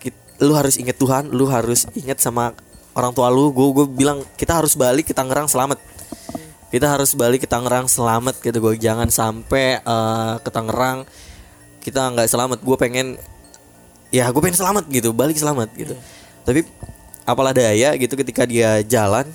kit- 0.00 0.24
lu 0.40 0.52
harus 0.56 0.80
ingat 0.80 0.96
Tuhan 0.96 1.28
lu 1.28 1.44
harus 1.48 1.84
ingat 1.92 2.18
sama 2.18 2.56
orang 2.96 3.12
tua 3.12 3.28
lu. 3.32 3.52
Gue 3.52 3.72
gue 3.72 3.86
bilang 3.88 4.24
kita 4.36 4.60
harus 4.60 4.76
balik 4.76 5.12
ke 5.12 5.14
Tangerang 5.16 5.48
selamat. 5.48 5.80
Kita 6.72 6.88
harus 6.88 7.12
balik 7.12 7.44
ke 7.44 7.48
Tangerang 7.48 7.84
selamat 7.88 8.40
gitu 8.40 8.58
gue 8.60 8.74
jangan 8.80 9.08
sampai 9.12 9.80
eh, 9.80 10.34
ke 10.40 10.50
Tangerang 10.52 11.04
kita 11.82 12.12
nggak 12.12 12.28
selamat. 12.28 12.58
Gue 12.64 12.76
pengen 12.80 13.16
ya 14.12 14.28
gue 14.28 14.40
pengen 14.40 14.58
selamat 14.60 14.84
gitu 14.88 15.12
balik 15.12 15.36
selamat 15.36 15.68
gitu. 15.76 15.94
Tapi 16.44 16.64
apalah 17.22 17.54
daya 17.54 17.94
gitu 17.96 18.18
ketika 18.18 18.44
dia 18.48 18.82
jalan 18.84 19.28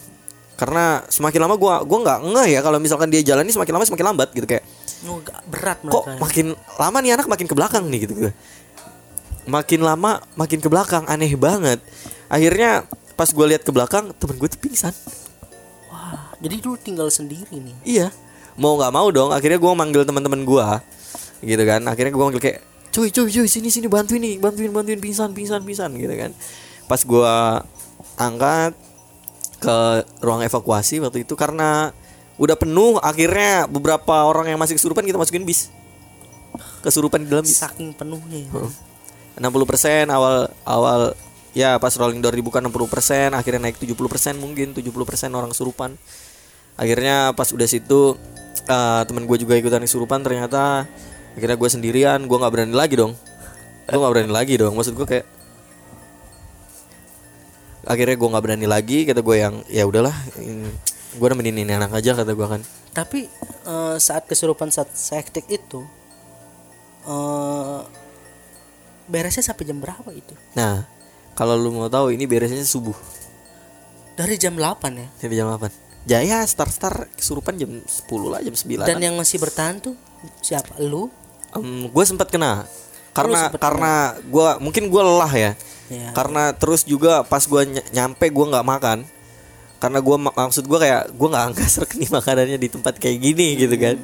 karena 0.58 1.06
semakin 1.08 1.40
lama 1.46 1.56
gue 1.56 1.74
gua 1.86 2.00
nggak 2.02 2.20
ngeh 2.34 2.48
ya 2.50 2.60
kalau 2.60 2.82
misalkan 2.82 3.08
dia 3.08 3.22
jalan 3.22 3.46
ini 3.46 3.54
semakin 3.54 3.74
lama 3.78 3.86
semakin 3.86 4.06
lambat 4.10 4.30
gitu 4.34 4.44
kayak 4.44 4.66
Oh, 5.06 5.22
berat 5.46 5.78
kok 5.80 6.04
mereka. 6.04 6.18
makin 6.18 6.46
lama 6.76 6.98
nih 7.00 7.12
anak 7.14 7.28
makin 7.30 7.46
ke 7.46 7.54
belakang 7.54 7.86
nih 7.86 8.00
gitu 8.04 8.14
gue 8.18 8.34
makin 9.46 9.80
lama 9.80 10.18
makin 10.34 10.58
ke 10.58 10.68
belakang 10.68 11.06
aneh 11.06 11.30
banget 11.34 11.78
akhirnya 12.28 12.84
pas 13.14 13.30
gue 13.30 13.46
lihat 13.46 13.62
ke 13.62 13.70
belakang 13.70 14.10
temen 14.18 14.36
gue 14.36 14.50
tuh 14.50 14.58
pingsan 14.58 14.92
Wah, 15.88 16.34
jadi 16.38 16.58
dulu 16.58 16.76
tinggal 16.76 17.08
sendiri 17.08 17.48
nih. 17.54 17.76
Iya, 17.86 18.08
mau 18.56 18.76
nggak 18.76 18.92
mau 18.92 19.08
dong. 19.08 19.32
Akhirnya 19.32 19.56
gue 19.56 19.72
manggil 19.72 20.04
teman-teman 20.04 20.44
gue, 20.44 20.68
gitu 21.42 21.64
kan. 21.64 21.80
Akhirnya 21.88 22.12
gue 22.12 22.20
manggil 22.22 22.44
kayak, 22.44 22.60
cuy, 22.92 23.08
cuy, 23.08 23.28
cuy, 23.32 23.48
sini, 23.48 23.72
sini, 23.72 23.88
bantuin 23.88 24.20
nih, 24.20 24.36
bantuin, 24.38 24.68
bantuin, 24.70 25.00
pingsan, 25.00 25.32
pingsan, 25.32 25.64
pingsan, 25.64 25.96
gitu 25.96 26.12
kan. 26.12 26.36
Pas 26.86 27.00
gue 27.00 27.34
angkat 28.16 28.76
ke 29.58 30.06
ruang 30.22 30.46
evakuasi 30.46 31.02
waktu 31.02 31.26
itu 31.26 31.34
karena 31.34 31.92
udah 32.38 32.56
penuh. 32.58 33.02
Akhirnya 33.02 33.66
beberapa 33.66 34.26
orang 34.26 34.50
yang 34.50 34.60
masih 34.62 34.78
kesurupan 34.78 35.06
kita 35.06 35.18
masukin 35.18 35.44
bis, 35.46 35.74
kesurupan 36.86 37.26
di 37.26 37.30
dalam 37.30 37.46
bis. 37.46 37.58
Saking 37.58 37.94
penuhnya. 37.94 38.46
ya. 38.46 38.70
60% 39.38 40.10
awal 40.10 40.50
awal 40.66 41.14
ya 41.54 41.78
pas 41.78 41.94
rolling 41.94 42.22
door 42.22 42.34
dibuka 42.34 42.58
60% 42.58 43.38
akhirnya 43.38 43.70
naik 43.70 43.78
70% 43.78 43.94
mungkin 44.42 44.74
70% 44.74 44.90
orang 45.30 45.54
kesurupan 45.54 45.94
akhirnya 46.74 47.34
pas 47.38 47.50
udah 47.54 47.70
situ 47.70 48.18
eh, 48.66 49.02
temen 49.06 49.30
gue 49.30 49.38
juga 49.38 49.54
ikutan 49.54 49.82
kesurupan 49.82 50.26
ternyata 50.26 50.90
akhirnya 51.38 51.58
gue 51.58 51.70
sendirian 51.70 52.20
gue 52.26 52.38
nggak 52.38 52.54
berani 52.54 52.74
lagi 52.74 52.98
dong 52.98 53.14
gue 53.86 53.98
nggak 53.98 54.14
berani 54.14 54.34
lagi 54.34 54.54
dong 54.58 54.74
maksud 54.74 54.98
gue 54.98 55.06
kayak 55.06 55.26
akhirnya 57.88 58.20
gue 58.20 58.30
nggak 58.30 58.44
berani 58.44 58.68
lagi 58.68 59.08
kata 59.08 59.24
gue 59.24 59.36
yang 59.40 59.56
ya 59.72 59.88
udahlah 59.88 60.14
gue 61.18 61.28
nemenin 61.32 61.64
ini 61.64 61.72
anak 61.72 61.96
aja 61.96 62.14
kata 62.14 62.36
gue 62.36 62.48
kan 62.48 62.62
Tapi 62.92 63.26
eh, 63.64 63.96
saat 63.98 64.28
kesurupan 64.28 64.68
saat 64.70 64.92
sektik 64.92 65.48
itu 65.48 65.82
eh 67.08 67.82
beresnya 69.08 69.40
sampai 69.40 69.64
jam 69.64 69.80
berapa 69.80 70.12
itu? 70.12 70.36
nah 70.52 70.84
kalau 71.32 71.56
lu 71.56 71.72
mau 71.72 71.88
tahu 71.88 72.12
ini 72.12 72.28
beresnya 72.28 72.66
subuh 72.68 72.98
Dari 74.18 74.34
jam 74.42 74.58
8 74.58 74.98
ya. 74.98 75.08
Sampai 75.22 75.38
jam 75.38 75.46
8 75.46 75.70
Jaya 76.10 76.42
start 76.50 76.74
start 76.74 77.06
kesurupan 77.14 77.54
jam 77.54 77.70
10 77.70 77.86
lah 78.34 78.42
jam 78.42 78.56
9 78.58 78.90
Dan 78.90 78.98
yang 78.98 79.14
masih 79.14 79.38
bertahan 79.38 79.78
tuh 79.78 79.94
siapa? 80.42 80.74
Lu? 80.82 81.08
gue 81.88 82.04
sempat 82.06 82.30
kena 82.30 82.66
karena 83.14 83.50
karena 83.50 83.94
gue 84.22 84.48
mungkin 84.62 84.94
gue 84.94 85.02
lelah 85.02 85.34
ya 85.34 85.52
Ya. 85.88 86.12
karena 86.12 86.52
terus 86.52 86.84
juga 86.84 87.24
pas 87.24 87.40
gue 87.40 87.62
nyampe 87.96 88.28
gue 88.28 88.46
nggak 88.52 88.68
makan 88.68 89.08
karena 89.78 90.00
gue 90.02 90.18
maksud 90.20 90.66
gue 90.66 90.80
kayak 90.82 91.16
gue 91.16 91.28
nggak 91.32 91.46
angkat 91.54 91.72
nih 92.02 92.10
makanannya 92.12 92.58
di 92.58 92.68
tempat 92.68 92.94
kayak 93.00 93.18
gini 93.22 93.48
gitu 93.56 93.76
kan 93.80 93.96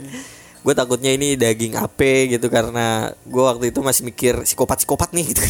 gue 0.63 0.73
takutnya 0.73 1.11
ini 1.11 1.35
daging 1.35 1.75
ape 1.75 2.31
gitu 2.31 2.47
karena 2.47 3.11
gue 3.27 3.43
waktu 3.43 3.75
itu 3.75 3.83
masih 3.83 4.07
mikir 4.07 4.47
psikopat 4.47 4.79
psikopat 4.79 5.11
nih 5.11 5.27
gitu 5.35 5.43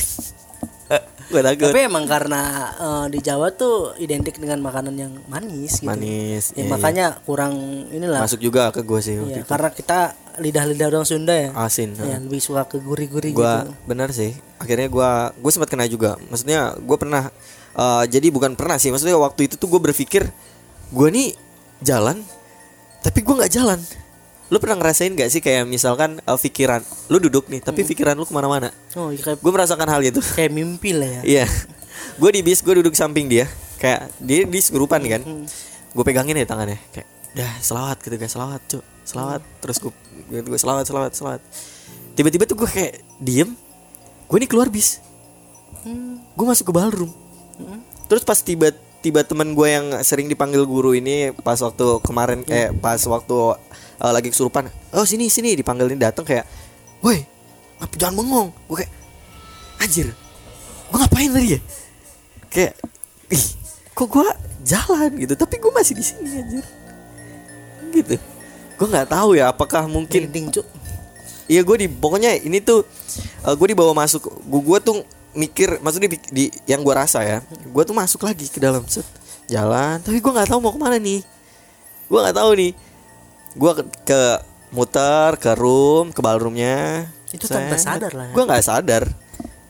gue 1.34 1.42
takut 1.42 1.74
Tapi 1.74 1.82
emang 1.90 2.06
karena 2.06 2.42
eh, 2.78 3.06
di 3.10 3.20
Jawa 3.22 3.50
tuh 3.50 3.98
identik 3.98 4.38
dengan 4.38 4.62
makanan 4.62 4.94
yang 4.94 5.14
manis 5.26 5.82
gitu. 5.82 5.90
manis 5.90 6.54
Ya, 6.54 6.62
iya, 6.62 6.70
makanya 6.70 7.06
kurang 7.26 7.54
inilah. 7.90 8.22
iya. 8.22 8.26
masuk 8.26 8.38
juga 8.38 8.70
ke 8.70 8.86
gue 8.86 9.00
sih 9.02 9.18
Iya, 9.18 9.42
karena 9.42 9.74
kita 9.74 10.14
lidah-lidah 10.40 10.88
orang 10.90 11.06
Sunda 11.06 11.34
ya. 11.34 11.50
asin 11.54 11.94
Ya, 11.98 12.18
lebih 12.18 12.42
suka 12.42 12.66
ke 12.66 12.82
gurih-gurih 12.82 13.34
gua 13.34 13.66
gitu. 13.68 13.72
bener 13.86 14.10
sih. 14.10 14.34
Akhirnya 14.58 14.88
gua 14.90 15.30
gue 15.36 15.52
sempat 15.54 15.70
kena 15.70 15.86
juga. 15.86 16.18
Maksudnya 16.32 16.74
gue 16.80 16.98
pernah 16.98 17.30
eh, 17.78 18.04
jadi 18.10 18.28
bukan 18.34 18.58
pernah 18.58 18.78
sih. 18.82 18.90
Maksudnya 18.90 19.18
waktu 19.20 19.52
itu 19.52 19.56
tuh 19.60 19.70
gue 19.70 19.82
berpikir 19.92 20.30
gue 20.94 21.08
nih 21.10 21.34
jalan 21.82 22.22
tapi 23.04 23.20
gue 23.20 23.36
nggak 23.36 23.54
jalan. 23.54 23.80
Lu 24.52 24.62
pernah 24.62 24.78
ngerasain 24.78 25.10
gak 25.18 25.34
sih 25.34 25.42
kayak 25.42 25.66
misalkan 25.66 26.22
eh, 26.22 26.40
pikiran 26.40 26.82
lu 27.10 27.18
duduk 27.18 27.50
nih 27.50 27.62
tapi 27.62 27.82
pikiran 27.84 28.14
lu 28.14 28.24
ke 28.24 28.34
mana-mana? 28.34 28.70
Oh, 28.94 29.10
iya, 29.10 29.22
kayak 29.22 29.42
gue 29.42 29.52
merasakan 29.52 29.88
hal 29.90 30.02
itu. 30.06 30.22
kayak 30.22 30.52
mimpi 30.54 30.94
lah 30.94 31.22
ya. 31.22 31.22
iya. 31.26 31.46
Gue 32.18 32.30
di 32.30 32.42
bis 32.46 32.62
gue 32.62 32.74
duduk 32.82 32.94
samping 32.94 33.26
dia. 33.30 33.50
Kayak 33.82 34.10
dia 34.22 34.46
di 34.48 34.60
segurupan 34.62 35.02
kan. 35.04 35.22
Gue 35.94 36.04
pegangin 36.06 36.38
ya 36.38 36.46
tangannya. 36.46 36.80
Kayak 36.94 37.08
dah 37.34 37.54
selawat 37.66 37.98
gitu 38.06 38.16
guys 38.16 38.32
selawat 38.34 38.62
cuk. 38.70 38.84
Selawat. 39.04 39.42
Terus 39.60 39.78
gue 39.82 39.94
gue 40.30 40.60
selawat 40.60 40.86
selawat 40.88 41.12
selawat 41.16 41.42
tiba-tiba 42.14 42.46
tuh 42.46 42.58
gue 42.58 42.70
kayak 42.70 43.02
diem 43.18 43.50
gue 44.34 44.38
ini 44.42 44.50
keluar 44.50 44.66
bis. 44.66 44.98
Gue 46.34 46.46
masuk 46.48 46.72
ke 46.72 46.74
ballroom. 46.74 47.14
Terus 48.10 48.26
pas 48.26 48.40
tiba 48.42 48.74
tiba 49.04 49.22
teman 49.22 49.54
gue 49.54 49.68
yang 49.68 49.94
sering 50.02 50.26
dipanggil 50.32 50.66
guru 50.66 50.98
ini 50.98 51.36
pas 51.44 51.60
waktu 51.60 52.02
kemarin 52.02 52.42
eh 52.48 52.72
pas 52.74 52.98
waktu 52.98 53.38
eh, 54.00 54.12
lagi 54.16 54.32
kesurupan 54.32 54.72
oh 54.96 55.04
sini 55.04 55.28
sini 55.28 55.60
dipanggilin 55.60 56.00
datang 56.00 56.24
kayak 56.24 56.48
woi 57.04 57.22
jangan 58.00 58.24
bengong. 58.24 58.50
Gue 58.66 58.82
kayak 58.82 58.92
anjir 59.86 60.08
gue 60.90 60.98
ngapain 60.98 61.30
tadi 61.30 61.48
ya? 61.54 61.60
Kayak 62.50 62.74
ih 63.30 63.46
kok 63.94 64.08
gue 64.10 64.28
jalan 64.66 65.12
gitu 65.20 65.34
tapi 65.38 65.62
gue 65.62 65.72
masih 65.78 65.94
di 65.94 66.04
sini 66.06 66.30
anjir. 66.42 66.66
Gitu 67.94 68.16
gue 68.84 68.92
nggak 68.92 69.16
tahu 69.16 69.40
ya 69.40 69.48
apakah 69.48 69.88
mungkin 69.88 70.28
Cuk. 70.52 70.68
Iya 71.48 71.64
gue 71.64 71.76
di 71.80 71.88
pokoknya 71.88 72.36
ini 72.44 72.60
tuh 72.60 72.84
gue 73.48 73.68
dibawa 73.72 73.96
masuk 73.96 74.28
gue 74.28 74.60
gue 74.60 74.80
tuh 74.84 75.08
mikir 75.32 75.80
maksudnya 75.80 76.12
di, 76.12 76.20
di 76.28 76.44
yang 76.68 76.84
gue 76.84 76.92
rasa 76.92 77.24
ya 77.24 77.40
gue 77.48 77.84
tuh 77.88 77.96
masuk 77.96 78.28
lagi 78.28 78.52
ke 78.52 78.60
dalam 78.60 78.84
set 78.92 79.08
jalan. 79.48 80.04
Tapi 80.04 80.20
gue 80.20 80.32
nggak 80.36 80.52
tahu 80.52 80.60
mau 80.60 80.76
ke 80.76 80.80
mana 80.84 81.00
nih. 81.00 81.24
Gue 82.12 82.20
nggak 82.20 82.36
tahu 82.36 82.50
nih. 82.60 82.72
Gue 83.56 83.72
ke, 83.72 83.84
ke 84.04 84.22
muter 84.76 85.32
ke 85.40 85.56
room 85.56 86.12
ke 86.12 86.20
ballroomnya. 86.20 87.08
Itu 87.32 87.48
tanpa 87.48 87.80
sadar 87.80 88.12
lah. 88.12 88.28
Ya. 88.28 88.34
gue 88.36 88.44
nggak 88.44 88.64
sadar. 88.68 89.04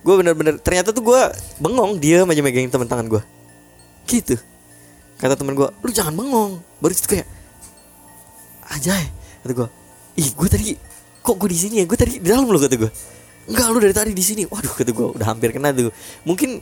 Gue 0.01 0.13
bener-bener 0.17 0.57
ternyata 0.57 0.89
tuh 0.89 1.05
gue 1.05 1.21
bengong 1.61 2.01
dia 2.01 2.25
aja 2.25 2.41
megangin 2.41 2.73
teman 2.73 2.89
tangan 2.89 3.05
gue 3.13 3.21
gitu. 4.09 4.41
Kata 5.21 5.37
teman 5.37 5.53
gue 5.53 5.69
lu 5.69 5.91
jangan 5.93 6.17
bengong. 6.17 6.57
Baru 6.81 6.97
itu 6.97 7.05
kayak 7.05 7.42
aja 8.73 8.93
kata 9.41 9.53
gue 9.53 9.67
ih 10.15 10.29
gue 10.29 10.49
tadi 10.49 10.65
kok 11.19 11.35
gue 11.39 11.49
di 11.49 11.55
sini 11.57 11.75
ya? 11.79 11.85
Gue 11.85 11.95
tadi 11.95 12.19
di 12.19 12.27
dalam 12.27 12.43
lo 12.45 12.57
kata 12.57 12.75
gue 12.75 12.91
enggak 13.43 13.67
lu 13.69 13.79
dari 13.79 13.91
tadi 13.91 14.11
di 14.11 14.19
sini. 14.19 14.43
Waduh 14.43 14.73
kata 14.73 14.91
gue 14.91 15.07
udah 15.15 15.27
hampir 15.29 15.51
kena 15.51 15.71
tuh. 15.71 15.87
Mungkin 16.23 16.59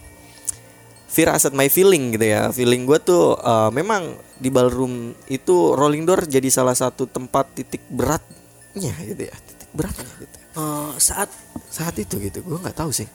firasat 1.07 1.51
my 1.51 1.67
feeling 1.67 2.13
gitu 2.13 2.25
ya. 2.25 2.49
Feeling 2.49 2.85
gue 2.85 2.99
tuh 2.99 3.35
eh, 3.35 3.69
memang 3.71 4.13
di 4.37 4.47
ballroom 4.47 5.17
itu 5.27 5.73
rolling 5.73 6.05
door 6.05 6.23
jadi 6.23 6.47
salah 6.47 6.73
satu 6.73 7.05
tempat 7.05 7.51
titik 7.53 7.81
beratnya 7.89 8.93
gitu 9.01 9.23
ya. 9.27 9.35
Titik 9.35 9.69
beratnya 9.73 10.05
gitu. 10.17 10.37
Eh, 10.51 10.91
saat 10.97 11.29
saat 11.67 11.95
itu 11.97 12.19
gitu 12.19 12.39
gue 12.41 12.57
nggak 12.59 12.77
tahu 12.77 12.91
sih. 12.91 13.07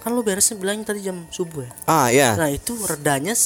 kan 0.00 0.16
lu 0.16 0.24
beresnya 0.24 0.56
bilangnya 0.56 0.96
tadi 0.96 1.04
jam 1.04 1.28
subuh 1.28 1.60
ya. 1.60 1.72
ah 1.84 2.08
ya 2.08 2.32
Nah, 2.32 2.48
itu 2.48 2.72
redanya 2.88 3.36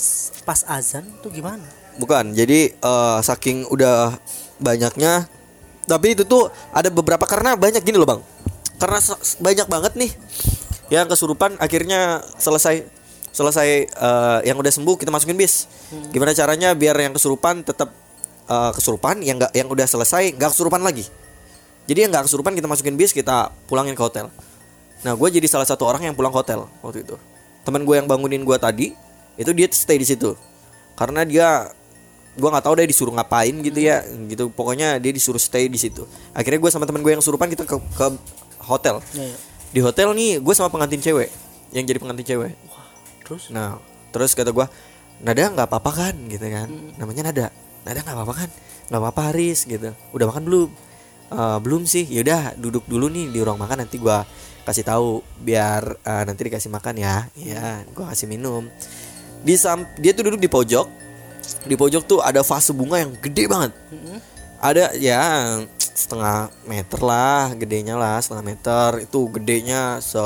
pas 0.43 0.63
azan 0.65 1.03
tuh 1.19 1.27
gimana? 1.29 1.67
bukan 1.95 2.31
jadi 2.31 2.71
eh, 2.71 3.19
saking 3.21 3.67
udah 3.71 4.15
banyaknya. 4.59 5.27
Tapi 5.85 6.17
itu 6.17 6.25
tuh 6.25 6.49
ada 6.73 6.89
beberapa 6.89 7.29
karena 7.29 7.55
banyak 7.55 7.85
gini 7.85 7.97
loh 8.01 8.09
bang. 8.09 8.21
Karena 8.81 8.99
banyak 9.41 9.67
banget 9.69 9.93
nih 9.95 10.13
yang 10.93 11.09
kesurupan 11.09 11.57
akhirnya 11.57 12.21
selesai 12.37 12.85
selesai 13.35 13.69
eh, 13.91 14.39
yang 14.47 14.57
udah 14.57 14.73
sembuh 14.73 14.97
kita 14.97 15.11
masukin 15.11 15.37
bis. 15.37 15.67
Gimana 16.15 16.33
caranya 16.33 16.73
biar 16.73 16.97
yang 16.97 17.13
kesurupan 17.13 17.67
tetap 17.67 17.93
eh, 18.49 18.71
kesurupan 18.73 19.21
yang 19.21 19.37
nggak 19.43 19.53
yang 19.53 19.69
udah 19.69 19.85
selesai 19.85 20.33
nggak 20.39 20.51
kesurupan 20.55 20.81
lagi. 20.81 21.05
Jadi 21.85 22.09
yang 22.09 22.11
nggak 22.15 22.31
kesurupan 22.31 22.57
kita 22.57 22.65
masukin 22.65 22.97
bis 22.97 23.13
kita 23.13 23.53
pulangin 23.69 23.93
ke 23.93 24.01
hotel. 24.01 24.33
Nah 25.05 25.13
gue 25.13 25.29
jadi 25.29 25.45
salah 25.45 25.69
satu 25.69 25.85
orang 25.85 26.09
yang 26.09 26.15
pulang 26.17 26.33
ke 26.33 26.39
hotel 26.41 26.65
waktu 26.81 27.05
itu. 27.05 27.21
Teman 27.65 27.85
gue 27.85 27.95
yang 27.97 28.09
bangunin 28.09 28.41
gue 28.41 28.57
tadi 28.57 28.97
itu 29.37 29.51
dia 29.53 29.69
stay 29.69 30.01
di 30.01 30.09
situ. 30.09 30.33
Karena 30.97 31.27
dia 31.29 31.69
gue 32.35 32.49
nggak 32.51 32.65
tahu 32.67 32.75
deh 32.83 32.87
disuruh 32.91 33.15
ngapain 33.15 33.55
gitu 33.63 33.79
ya 33.79 34.03
gitu. 34.27 34.51
Pokoknya 34.51 34.99
dia 34.99 35.15
disuruh 35.15 35.39
stay 35.39 35.71
di 35.71 35.79
situ. 35.79 36.05
Akhirnya 36.35 36.59
gue 36.59 36.71
sama 36.71 36.85
teman 36.85 37.01
gue 37.01 37.13
yang 37.15 37.23
surupan 37.23 37.47
kita 37.47 37.63
ke, 37.63 37.77
ke 37.79 38.07
hotel. 38.67 38.99
Ya, 39.15 39.25
ya. 39.31 39.37
di 39.75 39.81
hotel 39.83 40.15
nih 40.15 40.43
gue 40.43 40.55
sama 40.55 40.71
pengantin 40.71 41.03
cewek 41.03 41.31
yang 41.75 41.85
jadi 41.87 41.99
pengantin 42.03 42.27
cewek. 42.27 42.55
Terus? 43.27 43.51
Nah 43.55 43.79
terus 44.11 44.35
kata 44.35 44.51
gue 44.51 44.67
nada 45.23 45.43
nggak 45.51 45.67
apa-apa 45.71 45.91
kan? 45.95 46.15
Gitu 46.27 46.47
kan. 46.51 46.69
Namanya 46.99 47.31
nada. 47.31 47.47
Nada 47.87 47.99
nggak 48.03 48.17
apa-apa 48.19 48.35
kan? 48.47 48.51
Nggak 48.91 49.01
apa-apa 49.01 49.23
Haris 49.31 49.67
gitu. 49.67 49.95
Udah 50.11 50.27
makan 50.29 50.43
belum? 50.45 50.71
"Eh, 51.35 51.59
belum 51.63 51.83
sih. 51.89 52.05
Yaudah 52.11 52.55
duduk 52.59 52.85
dulu 52.87 53.11
nih 53.11 53.31
di 53.31 53.39
ruang 53.43 53.59
makan 53.59 53.87
nanti 53.87 53.97
gua 53.99 54.23
kasih 54.65 54.85
tahu 54.87 55.21
biar 55.45 56.01
eh, 56.03 56.23
nanti 56.27 56.41
dikasih 56.51 56.71
makan 56.71 56.95
ya. 56.99 57.27
Ya 57.39 57.83
gua 57.95 58.11
kasih 58.15 58.27
minum. 58.27 58.67
Di 59.45 59.55
sam 59.61 59.85
dia 60.01 60.17
tuh 60.17 60.31
duduk 60.33 60.41
di 60.41 60.49
pojok 60.49 61.04
di 61.65 61.75
pojok 61.75 62.03
tuh 62.05 62.19
ada 62.21 62.45
vase 62.45 62.73
bunga 62.77 63.01
yang 63.01 63.13
gede 63.19 63.45
banget. 63.49 63.73
Ada 64.61 64.97
ya 64.97 65.21
setengah 65.95 66.51
meter 66.67 67.01
lah 67.05 67.55
gedenya 67.55 67.95
lah 67.95 68.21
setengah 68.21 68.45
meter. 68.45 68.89
Itu 69.05 69.29
gedenya 69.33 70.01
se 70.05 70.21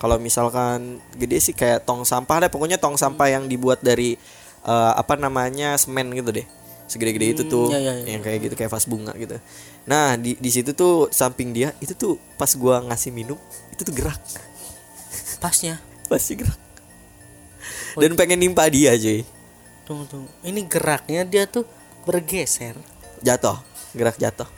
kalau 0.00 0.16
misalkan 0.18 1.00
gede 1.16 1.38
sih 1.40 1.54
kayak 1.56 1.84
tong 1.88 2.04
sampah 2.04 2.46
deh. 2.46 2.50
Pokoknya 2.52 2.76
tong 2.76 2.96
sampah 2.98 3.28
yang 3.30 3.46
dibuat 3.48 3.80
dari 3.80 4.16
eh, 4.64 4.92
apa 4.96 5.16
namanya 5.16 5.76
semen 5.80 6.12
gitu 6.12 6.30
deh. 6.32 6.46
Segede-gede 6.90 7.26
itu 7.32 7.42
tuh 7.48 7.72
ya, 7.72 7.80
ya, 7.80 7.94
ya. 8.04 8.18
yang 8.18 8.20
kayak 8.20 8.50
gitu 8.50 8.54
kayak 8.58 8.68
vas 8.68 8.84
bunga 8.84 9.16
gitu. 9.16 9.40
Nah 9.88 10.18
di 10.20 10.36
di 10.36 10.50
situ 10.52 10.76
tuh 10.76 11.08
samping 11.08 11.56
dia 11.56 11.72
itu 11.80 11.96
tuh 11.96 12.20
pas 12.36 12.52
gua 12.52 12.84
ngasih 12.84 13.14
minum 13.14 13.38
itu 13.72 13.80
tuh 13.80 13.94
gerak. 13.96 14.20
Pasnya. 15.40 15.80
pasti 16.12 16.36
gerak. 16.36 16.60
Dan 17.96 18.16
pengen 18.16 18.40
nimpa 18.40 18.68
dia 18.68 18.96
cuy 18.96 19.24
Tunggu 19.82 20.04
tunggu. 20.06 20.30
Ini 20.46 20.60
geraknya 20.66 21.22
dia 21.26 21.44
tuh 21.46 21.66
bergeser. 22.06 22.78
jatuh. 23.22 23.58
Gerak 23.94 24.16
jatuh. 24.18 24.48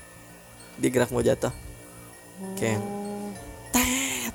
Dia 0.80 0.88
gerak 0.92 1.10
mau 1.12 1.20
jatuh. 1.20 1.52
Kayak 2.56 2.80
tet. 3.70 4.34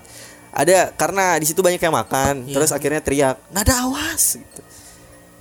Ada 0.54 0.94
karena 0.94 1.38
di 1.38 1.46
situ 1.46 1.60
banyak 1.62 1.82
yang 1.82 1.96
makan 1.96 2.48
Iya. 2.48 2.54
terus 2.58 2.72
akhirnya 2.74 3.02
teriak 3.02 3.38
nada 3.54 3.86
awas! 3.86 4.38
gitu. 4.38 4.62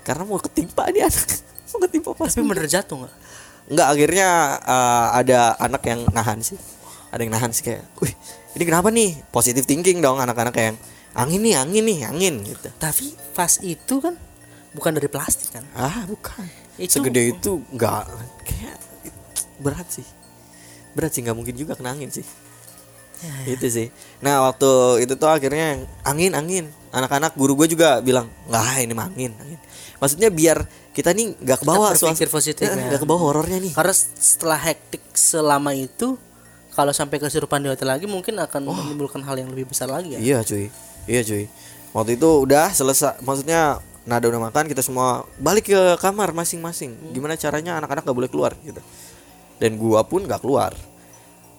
Karena 0.04 0.24
mau 0.24 0.40
ketimpa 0.40 0.88
dia. 0.92 1.08
Anak 1.08 1.40
mau 1.74 1.78
ketimpa 1.84 2.10
pas 2.16 2.32
Tapi 2.32 2.44
bener 2.44 2.66
jatuh 2.68 3.04
nggak? 3.04 3.14
Enggak 3.68 3.88
akhirnya 3.92 4.28
uh, 4.64 5.08
ada 5.16 5.56
anak 5.60 5.82
yang 5.84 6.00
nahan 6.12 6.40
sih. 6.40 6.56
Ada 7.12 7.24
yang 7.24 7.32
nahan 7.32 7.52
sih 7.52 7.64
kayak 7.64 7.84
wih 8.00 8.12
ini 8.56 8.64
kenapa 8.64 8.88
nih? 8.88 9.14
Positive 9.28 9.64
thinking 9.64 10.00
dong 10.00 10.18
anak-anak 10.18 10.56
yang 10.56 10.76
angin 11.14 11.40
nih 11.44 11.54
angin 11.60 11.84
nih 11.84 11.98
angin 12.08 12.34
gitu. 12.42 12.68
Tapi 12.80 13.12
vas 13.36 13.60
itu 13.60 13.94
kan 14.00 14.16
bukan 14.78 14.94
dari 14.94 15.08
plastik 15.10 15.50
kan? 15.50 15.64
ah 15.74 16.06
bukan. 16.06 16.46
Itu- 16.78 16.96
segede 16.96 17.34
itu 17.34 17.58
enggak 17.68 18.06
kayak 18.42 18.78
berat 19.58 19.88
sih. 19.90 20.06
Berat 20.94 21.10
sih 21.10 21.20
nggak 21.20 21.34
mungkin 21.34 21.54
juga 21.54 21.74
kena 21.74 21.92
angin 21.92 22.08
sih. 22.08 22.22
Itu 23.44 23.66
sih. 23.66 23.90
Nah 24.22 24.46
waktu 24.46 25.02
itu 25.02 25.18
tuh 25.18 25.26
akhirnya 25.26 25.82
angin 26.06 26.32
angin. 26.32 26.70
Anak-anak 26.88 27.34
guru 27.34 27.58
gue 27.58 27.74
juga 27.74 27.98
bilang 27.98 28.30
nggak 28.46 28.86
ini 28.86 28.94
mah 28.94 29.10
angin 29.10 29.34
angin. 29.34 29.58
Maksudnya 29.98 30.30
biar 30.30 30.62
kita 30.94 31.10
nih 31.10 31.34
nggak 31.34 31.58
ke 31.58 31.66
bawah 31.66 31.90
berpikir 31.92 32.30
suas- 32.30 32.46
positif 32.54 32.64
Eh, 32.64 32.78
ya. 32.78 32.94
nggak 32.94 33.02
ke 33.02 33.06
bawah 33.06 33.22
horornya 33.26 33.58
nih. 33.58 33.74
Karena 33.74 33.90
setelah 34.14 34.56
hektik 34.56 35.02
selama 35.12 35.74
itu, 35.74 36.14
kalau 36.70 36.94
sampai 36.94 37.18
kesurupan 37.18 37.58
di 37.58 37.68
hotel 37.68 37.90
lagi 37.90 38.06
mungkin 38.06 38.38
akan 38.38 38.62
menimbulkan 38.64 39.18
hal 39.20 39.34
yang 39.34 39.50
lebih 39.50 39.66
besar 39.66 39.90
lagi 39.90 40.14
ya. 40.14 40.18
Iya 40.22 40.38
cuy. 40.46 40.70
Iya 41.10 41.20
cuy. 41.26 41.44
Waktu 41.90 42.14
itu 42.14 42.28
udah 42.46 42.70
selesai 42.70 43.18
Maksudnya 43.18 43.82
Nada 44.08 44.24
udah 44.24 44.40
makan 44.48 44.64
Kita 44.64 44.80
semua 44.80 45.28
balik 45.36 45.68
ke 45.68 45.80
kamar 46.00 46.32
masing-masing. 46.32 47.12
Gimana 47.12 47.36
caranya 47.36 47.76
anak-anak 47.76 48.08
gak 48.08 48.16
boleh 48.16 48.30
keluar 48.32 48.56
gitu. 48.64 48.80
Dan 49.60 49.76
gua 49.76 50.00
pun 50.08 50.24
gak 50.24 50.40
keluar. 50.40 50.72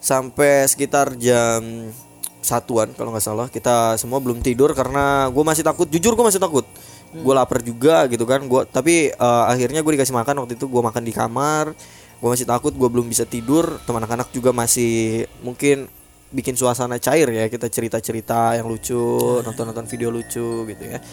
Sampai 0.02 0.66
sekitar 0.66 1.14
jam 1.22 1.94
Satuan 2.40 2.96
kalau 2.96 3.12
nggak 3.12 3.20
salah 3.20 3.52
Kita 3.52 4.00
semua 4.00 4.24
belum 4.24 4.40
tidur 4.40 4.72
Karena 4.72 5.28
gue 5.30 5.44
masih 5.44 5.62
takut. 5.62 5.86
Jujur 5.86 6.18
gue 6.18 6.26
masih 6.26 6.42
takut. 6.42 6.66
Gue 7.14 7.34
lapar 7.36 7.62
juga 7.62 8.10
gitu 8.10 8.26
kan. 8.26 8.42
Gua 8.50 8.66
Tapi 8.66 9.14
eh, 9.14 9.44
akhirnya 9.46 9.86
gue 9.86 9.94
dikasih 10.00 10.16
makan 10.16 10.48
Waktu 10.48 10.58
itu. 10.58 10.66
Gue 10.66 10.82
makan 10.82 11.04
di 11.06 11.14
kamar. 11.14 11.76
Gue 12.18 12.30
masih 12.32 12.48
takut 12.50 12.74
Gue 12.74 12.90
belum 12.90 13.12
bisa 13.12 13.28
tidur. 13.28 13.78
Teman 13.86 14.02
anak-anak 14.02 14.34
juga 14.34 14.56
masih 14.56 15.28
Mungkin 15.46 15.92
bikin 16.32 16.56
suasana 16.56 16.96
cair 16.96 17.28
ya. 17.28 17.46
Kita 17.52 17.68
cerita-cerita 17.68 18.56
yang 18.56 18.72
lucu 18.72 19.44
nonton-nonton 19.44 19.86
video 19.92 20.08
lucu 20.08 20.64
gitu 20.64 20.84
ya. 20.88 21.04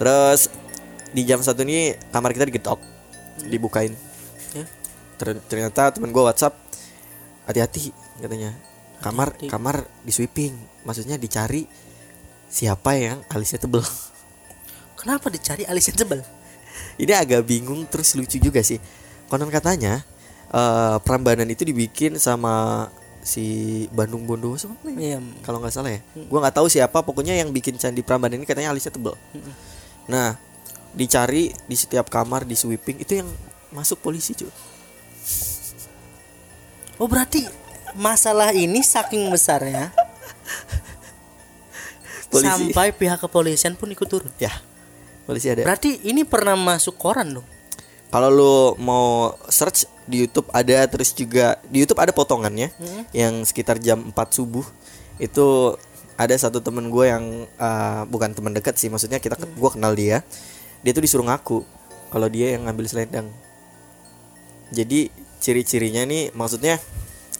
Terus 0.00 0.48
di 1.12 1.22
jam 1.22 1.40
satu 1.40 1.62
ini 1.62 1.92
kamar 2.10 2.32
kita 2.32 2.48
digetok 2.48 2.80
dibukain. 3.46 3.92
Ya. 4.52 4.64
Ter- 5.16 5.42
ternyata 5.46 5.92
temen 5.92 6.10
gue 6.10 6.22
WhatsApp 6.24 6.56
hati-hati 7.46 7.92
katanya. 8.18 8.52
Kamar 9.02 9.34
Hati-hati. 9.34 9.50
kamar 9.50 9.76
di 10.06 10.12
sweeping 10.14 10.54
maksudnya 10.86 11.18
dicari 11.18 11.66
siapa 12.48 12.96
yang 12.96 13.18
alisnya 13.28 13.60
tebel. 13.60 13.82
Kenapa 15.00 15.28
dicari 15.28 15.66
alisnya 15.66 15.96
tebal? 15.98 16.22
ini 16.96 17.12
agak 17.12 17.44
bingung 17.44 17.84
terus 17.88 18.16
lucu 18.16 18.40
juga 18.40 18.60
sih. 18.64 18.80
Konon 19.28 19.52
katanya 19.52 20.00
eh 20.52 20.96
Prambanan 21.04 21.48
itu 21.48 21.64
dibikin 21.64 22.16
sama 22.20 22.86
si 23.22 23.86
Bandung 23.94 24.26
apa 24.26 24.88
ya? 24.96 25.18
Kalau 25.42 25.58
nggak 25.60 25.72
salah 25.72 25.92
ya. 25.92 26.00
Gua 26.28 26.42
nggak 26.44 26.56
tahu 26.56 26.66
siapa 26.68 27.00
pokoknya 27.02 27.36
yang 27.36 27.50
bikin 27.50 27.76
candi 27.80 28.00
Prambanan 28.04 28.40
ini 28.40 28.46
katanya 28.48 28.70
alisnya 28.72 28.92
tebel. 28.92 29.16
Nah 30.06 30.36
dicari 30.92 31.52
di 31.66 31.76
setiap 31.76 32.08
kamar 32.12 32.44
di 32.44 32.56
sweeping 32.56 33.00
itu 33.00 33.24
yang 33.24 33.28
masuk 33.72 34.00
polisi 34.04 34.36
cuy 34.36 34.52
Oh 37.00 37.10
berarti 37.10 37.42
masalah 37.98 38.54
ini 38.54 38.78
saking 38.78 39.26
besarnya 39.32 39.90
Polisi. 42.30 42.46
sampai 42.46 42.94
pihak 42.94 43.18
kepolisian 43.20 43.74
pun 43.74 43.90
ikut 43.90 44.06
turun. 44.06 44.30
ya 44.38 44.54
polisi 45.26 45.50
ada 45.50 45.66
Berarti 45.66 45.98
ini 46.06 46.22
pernah 46.22 46.54
masuk 46.54 46.94
koran 46.94 47.42
dong. 47.42 47.46
Kalau 48.12 48.28
lu 48.28 48.56
mau 48.78 49.34
search 49.48 49.88
di 50.06 50.22
YouTube 50.22 50.46
ada 50.54 50.84
terus 50.86 51.10
juga 51.10 51.58
di 51.66 51.82
YouTube 51.82 51.98
ada 52.02 52.14
potongannya 52.14 52.70
yang 53.10 53.40
sekitar 53.46 53.82
jam 53.82 54.12
4 54.12 54.14
subuh 54.30 54.66
itu 55.16 55.78
ada 56.18 56.34
satu 56.36 56.60
temen 56.60 56.90
gue 56.92 57.06
yang 57.08 57.24
uh, 57.56 58.02
bukan 58.06 58.34
teman 58.36 58.52
dekat 58.52 58.76
sih 58.76 58.92
maksudnya 58.92 59.22
kita 59.22 59.38
gue 59.38 59.70
kenal 59.72 59.94
dia 59.96 60.20
dia 60.82 60.90
tuh 60.90 61.02
disuruh 61.02 61.26
ngaku 61.26 61.62
kalau 62.10 62.28
dia 62.28 62.58
yang 62.58 62.68
ngambil 62.68 62.86
selendang. 62.90 63.30
Jadi 64.74 65.08
ciri-cirinya 65.42 66.02
nih 66.06 66.34
maksudnya 66.34 66.78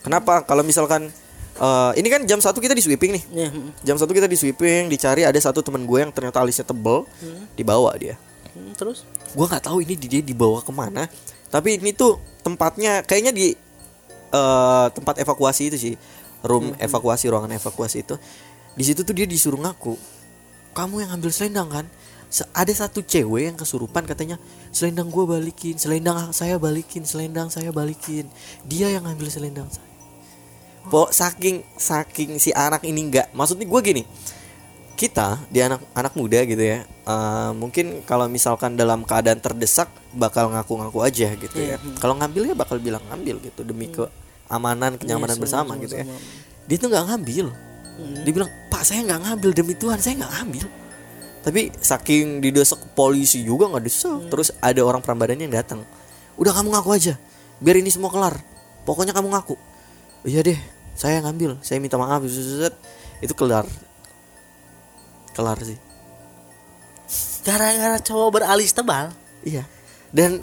kenapa? 0.00 0.42
Kalau 0.46 0.62
misalkan 0.64 1.10
uh, 1.58 1.92
ini 1.98 2.08
kan 2.08 2.22
jam 2.24 2.38
satu 2.38 2.62
kita 2.62 2.72
di 2.72 2.82
sweeping 2.82 3.18
nih. 3.18 3.24
Mm, 3.50 3.70
jam 3.82 3.96
satu 3.98 4.14
kita 4.14 4.30
di 4.30 4.38
sweeping 4.38 4.88
dicari 4.88 5.26
ada 5.26 5.36
satu 5.38 5.60
temen 5.60 5.84
gue 5.84 5.98
yang 5.98 6.10
ternyata 6.14 6.40
alisnya 6.40 6.64
tebel 6.64 7.04
dibawa 7.58 7.92
dia. 7.98 8.16
Mm, 8.54 8.72
terus? 8.78 9.04
Gua 9.32 9.48
nggak 9.48 9.64
tahu 9.68 9.82
ini 9.84 9.94
dia 9.98 10.22
dibawa 10.22 10.60
ke 10.62 10.72
mana 10.72 11.08
tapi 11.52 11.76
ini 11.76 11.92
tuh 11.92 12.16
tempatnya 12.40 13.04
kayaknya 13.04 13.32
di 13.36 13.52
eh, 14.32 14.86
tempat 14.88 15.20
evakuasi 15.20 15.68
itu 15.68 15.76
sih 15.76 15.94
room 16.40 16.72
evakuasi 16.80 17.28
ruangan 17.28 17.52
evakuasi 17.60 18.08
itu. 18.08 18.16
Di 18.72 18.84
situ 18.88 19.04
tuh 19.04 19.12
dia 19.12 19.28
disuruh 19.28 19.60
ngaku 19.60 20.00
kamu 20.72 21.04
yang 21.04 21.10
ambil 21.20 21.28
selendang 21.28 21.68
kan 21.68 21.86
ada 22.50 22.72
satu 22.72 23.04
cewek 23.04 23.42
yang 23.44 23.56
kesurupan 23.56 24.02
katanya 24.02 24.40
selendang 24.70 25.12
gua 25.12 25.36
balikin 25.36 25.76
selendang 25.76 26.32
saya 26.32 26.56
balikin 26.56 27.04
selendang 27.04 27.52
saya 27.52 27.68
balikin. 27.68 28.24
Dia 28.64 28.88
yang 28.88 29.04
ngambil 29.04 29.28
selendang 29.28 29.68
saya. 29.68 29.84
Po 30.82 31.06
saking 31.08 31.62
saking 31.76 32.40
si 32.40 32.50
anak 32.50 32.82
ini 32.82 33.06
enggak 33.06 33.30
maksudnya 33.30 33.70
gue 33.70 33.80
gini 33.84 34.02
kita 34.92 35.38
di 35.46 35.62
anak 35.62 35.78
anak 35.94 36.10
muda 36.14 36.42
gitu 36.42 36.58
ya 36.58 36.82
eh, 36.82 37.50
mungkin 37.54 38.02
kalau 38.02 38.26
misalkan 38.26 38.74
dalam 38.74 39.02
keadaan 39.02 39.38
terdesak 39.38 39.86
bakal 40.10 40.50
ngaku-ngaku 40.50 40.98
aja 41.02 41.30
gitu 41.34 41.54
ya. 41.54 41.78
Kalau 41.98 42.18
ngambil 42.18 42.50
ya 42.50 42.54
bakal 42.54 42.82
bilang 42.82 43.02
ngambil 43.10 43.38
gitu 43.42 43.62
demi 43.62 43.94
keamanan 43.94 44.98
kenyamanan 44.98 45.38
Iya, 45.38 45.42
bersama 45.42 45.74
sama- 45.74 45.82
gitu 45.82 46.02
ya. 46.02 46.06
Dia 46.66 46.76
tuh 46.78 46.88
nggak 46.90 47.04
ngambil. 47.14 47.46
Dia 48.26 48.32
bilang 48.32 48.50
pak 48.66 48.82
saya 48.82 49.06
nggak 49.06 49.20
ngambil 49.22 49.50
demi 49.54 49.74
Tuhan 49.78 49.98
saya 50.00 50.14
nggak 50.18 50.32
ngambil 50.34 50.66
tapi 51.42 51.74
saking 51.82 52.38
didesak 52.38 52.78
polisi 52.94 53.42
juga 53.42 53.66
nggak 53.66 53.84
desak 53.84 54.30
terus 54.30 54.54
ada 54.62 54.80
orang 54.86 55.02
Prambanan 55.02 55.38
yang 55.38 55.52
datang. 55.52 55.82
Udah 56.38 56.54
kamu 56.54 56.70
ngaku 56.72 56.90
aja 56.94 57.14
biar 57.58 57.78
ini 57.78 57.90
semua 57.90 58.10
kelar. 58.10 58.38
Pokoknya 58.82 59.14
kamu 59.14 59.30
ngaku. 59.30 59.54
Iya 60.26 60.42
deh 60.42 60.58
saya 60.94 61.18
ngambil. 61.22 61.58
Saya 61.66 61.82
minta 61.82 61.98
maaf. 61.98 62.22
Itu 63.22 63.34
kelar. 63.34 63.66
Kelar 65.34 65.58
sih. 65.62 65.78
Gara-gara 67.42 67.98
cowok 67.98 68.28
beralis 68.38 68.70
tebal. 68.70 69.10
iya. 69.42 69.66
Dan 70.14 70.38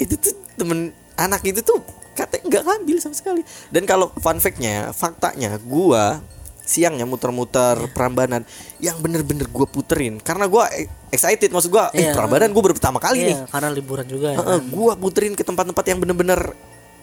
itu 0.00 0.16
tuh 0.18 0.34
temen 0.58 0.90
anak 1.14 1.44
itu 1.44 1.60
tuh 1.62 1.78
katanya 2.16 2.44
nggak 2.50 2.64
ngambil 2.66 2.96
sama 2.98 3.14
sekali. 3.14 3.42
Dan 3.70 3.86
kalau 3.86 4.10
fun 4.18 4.42
factnya 4.42 4.90
faktanya 4.90 5.60
gua 5.62 6.18
siangnya 6.64 7.02
muter-muter 7.02 7.90
Prambanan 7.90 8.46
yang 8.78 8.98
bener-bener 9.02 9.50
gua 9.50 9.66
puterin. 9.66 10.22
Karena 10.22 10.46
gua 10.46 10.70
e- 10.70 10.86
excited 11.10 11.50
maksud 11.50 11.70
gua 11.72 11.90
eh 11.90 12.08
Iya. 12.08 12.14
Prambanan 12.14 12.54
gua 12.54 12.70
baru 12.70 12.74
pertama 12.78 13.02
kali 13.02 13.26
nih. 13.26 13.36
Iya, 13.36 13.44
karena 13.50 13.68
liburan 13.74 14.06
juga 14.06 14.34
ya. 14.34 14.38
Heeh, 14.38 14.58
gua 14.70 14.94
puterin 14.94 15.34
ke 15.34 15.42
tempat-tempat 15.42 15.84
yang 15.90 15.98
bener-bener 15.98 16.54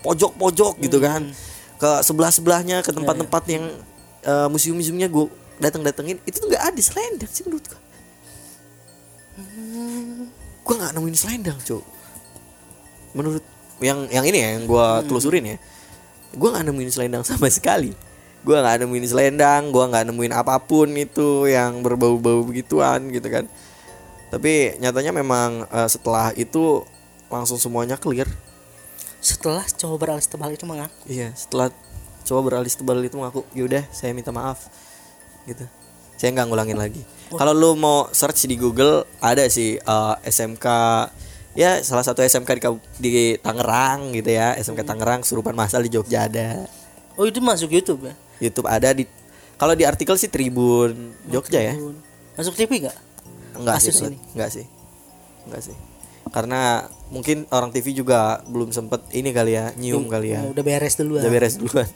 pojok-pojok 0.01 0.79
gitu 0.81 0.97
kan. 1.03 1.27
Ke 1.77 2.01
sebelah-sebelahnya 2.01 2.81
ke 2.81 2.91
tempat-tempat 2.95 3.43
yang 3.51 3.65
eh, 4.23 4.47
museum-museumnya 4.47 5.11
gua 5.11 5.27
dateng-datengin 5.57 6.21
itu 6.23 6.37
tuh 6.37 6.47
nggak 6.53 6.63
ada 6.73 6.81
selendang 6.81 7.31
sih 7.33 7.43
menurut 7.45 7.65
gua. 7.67 7.81
Gua 10.63 10.75
nggak 10.83 10.91
nemuin 10.95 11.17
selendang 11.17 11.57
cuy 11.63 11.83
menurut 13.15 13.41
yang 13.81 14.05
yang 14.13 14.25
ini 14.25 14.37
ya 14.41 14.49
yang 14.57 14.65
gua 14.69 15.01
telusurin 15.05 15.55
ya. 15.55 15.57
Gua 16.35 16.53
nggak 16.53 16.65
nemuin 16.69 16.91
selendang 16.91 17.23
sama 17.25 17.47
sekali 17.49 18.06
gua 18.47 18.63
nggak 18.63 18.87
nemuin 18.87 19.05
selendang 19.11 19.75
gua 19.75 19.91
nggak 19.91 20.07
nemuin 20.07 20.31
apa 20.31 20.55
pun 20.63 20.87
itu 20.95 21.51
yang 21.51 21.83
berbau-bau 21.83 22.47
begituan 22.47 23.11
gitu 23.11 23.27
kan. 23.27 23.43
Tapi 24.31 24.79
nyatanya 24.79 25.11
memang 25.11 25.67
eh, 25.67 25.89
setelah 25.91 26.31
itu 26.39 26.87
langsung 27.27 27.59
semuanya 27.59 27.99
clear. 27.99 28.31
Setelah 29.19 29.67
cowok 29.67 29.97
beralis 29.99 30.31
tebal 30.31 30.55
itu 30.55 30.63
mengaku. 30.63 30.95
iya 31.11 31.35
setelah 31.35 31.67
coba 32.23 32.39
beralis 32.43 32.75
tebal 32.75 32.99
itu 33.03 33.19
ngaku 33.19 33.43
yaudah 33.51 33.83
saya 33.91 34.15
minta 34.15 34.31
maaf. 34.31 34.71
Gitu. 35.43 35.67
Saya 36.15 36.31
nggak 36.31 36.47
ngulangin 36.47 36.79
lagi. 36.79 37.03
Kalau 37.27 37.51
lu 37.51 37.75
mau 37.75 38.07
search 38.15 38.47
di 38.47 38.55
Google 38.55 39.03
ada 39.19 39.43
sih 39.51 39.75
eh, 39.75 40.15
SMK 40.23 40.67
ya 41.57 41.81
salah 41.83 42.05
satu 42.05 42.23
SMK 42.23 42.49
di, 42.55 42.61
di 43.01 43.13
Tangerang 43.41 44.13
gitu 44.15 44.29
ya 44.29 44.55
SMK 44.55 44.87
Tangerang 44.87 45.25
surupan 45.27 45.57
masal 45.57 45.83
di 45.83 45.91
Jogja 45.91 46.31
ada. 46.31 46.63
Oh 47.17 47.25
itu 47.25 47.41
masuk 47.41 47.73
YouTube 47.73 48.07
ya? 48.07 48.15
YouTube 48.37 48.67
ada 48.69 48.93
di 48.93 49.03
kalau 49.57 49.73
di 49.73 49.83
artikel 49.83 50.13
sih 50.15 50.29
Tribun 50.29 51.13
Jogja 51.29 51.61
ya. 51.61 51.75
Masuk 52.37 52.53
TV 52.53 52.85
nggak? 52.85 52.97
enggak 53.57 53.81
sih 53.81 53.89
ini. 53.89 54.17
enggak 54.37 54.49
sih. 54.53 54.65
Enggak 55.49 55.61
sih. 55.65 55.75
Karena 56.29 56.85
mungkin 57.09 57.49
orang 57.49 57.73
TV 57.73 57.97
juga 57.97 58.43
belum 58.45 58.69
sempet 58.69 59.01
ini 59.15 59.33
kali 59.33 59.57
ya 59.57 59.73
nyium 59.73 60.05
kali 60.05 60.37
ya. 60.37 60.45
Udah 60.45 60.61
beres 60.61 60.93
dulu 60.93 61.17
udah 61.17 61.31
beres 61.31 61.57
duluan. 61.57 61.89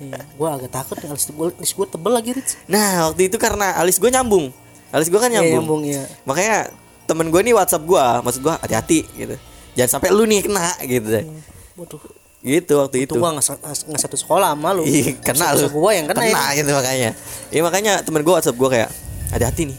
Iya, 0.00 0.16
gua 0.40 0.56
agak 0.56 0.72
takut 0.72 0.96
nih 0.96 1.12
alis 1.12 1.28
gua, 1.28 1.52
alis 1.52 1.72
gua 1.76 1.84
tebel 1.84 2.12
lagi 2.16 2.30
Rich. 2.32 2.56
nah 2.64 3.10
waktu 3.12 3.28
itu 3.28 3.36
karena 3.36 3.76
alis 3.76 4.00
gue 4.00 4.08
nyambung. 4.08 4.48
Alis 4.96 5.12
gue 5.12 5.20
kan 5.20 5.28
Iya, 5.28 5.44
nyambung, 5.44 5.54
nyambung 5.60 5.82
ya. 5.86 6.02
makanya 6.24 6.56
temen 7.04 7.28
gue 7.28 7.40
nih 7.44 7.54
WhatsApp 7.54 7.84
gue 7.84 8.04
maksud 8.24 8.40
gue 8.40 8.54
hati-hati 8.64 9.00
gitu. 9.12 9.36
Jangan 9.76 9.90
sampai 10.00 10.08
lu 10.10 10.24
nih 10.24 10.40
kena 10.42 10.72
gitu 10.82 11.06
Waduh, 11.78 12.00
gitu 12.40 12.80
waktu 12.80 13.04
itu 13.04 13.12
itu. 13.12 13.20
gua 13.20 13.36
nggak 13.36 13.44
sa- 13.44 13.60
nggak 13.60 14.00
satu 14.00 14.16
sekolah 14.16 14.56
sama 14.56 14.72
lu. 14.72 14.88
Ih, 14.88 15.20
kena 15.20 15.52
lu. 15.52 15.68
gua 15.68 15.92
yang 15.92 16.08
kena, 16.08 16.24
ya. 16.24 16.56
gitu 16.56 16.72
makanya. 16.72 17.10
Iya 17.52 17.60
makanya 17.60 17.92
temen 18.00 18.24
gue 18.24 18.32
WhatsApp 18.32 18.56
gue 18.56 18.68
kayak 18.72 18.90
hati-hati 19.28 19.62
nih. 19.68 19.78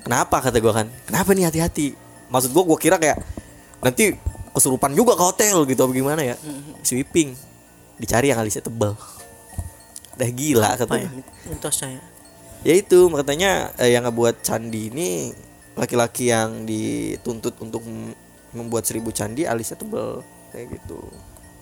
Kenapa? 0.00 0.40
kata 0.40 0.56
gue 0.56 0.72
kan. 0.72 0.86
Kenapa 1.04 1.36
nih 1.36 1.44
hati-hati? 1.44 1.92
Maksud 2.32 2.56
gue 2.56 2.64
gue 2.64 2.78
kira 2.80 2.96
kayak 2.96 3.20
nanti 3.84 4.16
kesurupan 4.56 4.96
juga 4.96 5.12
ke 5.12 5.22
hotel 5.22 5.68
gitu 5.68 5.84
apa 5.84 5.92
gimana 5.92 6.20
ya. 6.24 6.36
Sweeping. 6.80 7.36
Dicari 8.00 8.32
yang 8.32 8.40
alisnya 8.40 8.64
tebal 8.64 8.96
udah 10.18 10.30
gila 10.34 10.74
Apa 10.74 10.82
kata 10.82 10.94
ya? 10.98 11.10
Mitosnya 11.46 11.88
ya. 11.94 12.02
ya 12.66 12.74
itu 12.74 13.06
makanya 13.06 13.70
eh, 13.78 13.94
yang 13.94 14.02
ngebuat 14.02 14.42
candi 14.42 14.90
ini 14.90 15.30
laki-laki 15.78 16.34
yang 16.34 16.66
dituntut 16.66 17.54
untuk 17.62 17.86
mem- 17.86 18.18
membuat 18.50 18.82
seribu 18.82 19.14
candi 19.14 19.46
alisnya 19.46 19.78
tebel. 19.78 20.26
Kayak 20.50 20.80
gitu 20.80 20.98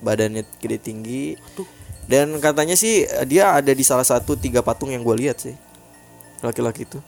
badannya 0.01 0.43
gede 0.61 0.79
tinggi. 0.81 1.25
Waduh. 1.37 1.69
dan 2.07 2.39
katanya 2.39 2.79
sih 2.79 3.03
eh, 3.03 3.27
dia 3.27 3.51
ada 3.51 3.75
di 3.75 3.83
salah 3.83 4.07
satu 4.07 4.39
tiga 4.39 4.63
patung 4.63 4.95
yang 4.95 5.03
gue 5.03 5.17
lihat 5.27 5.43
sih. 5.43 5.55
Laki-laki 6.43 6.87
itu. 6.87 7.03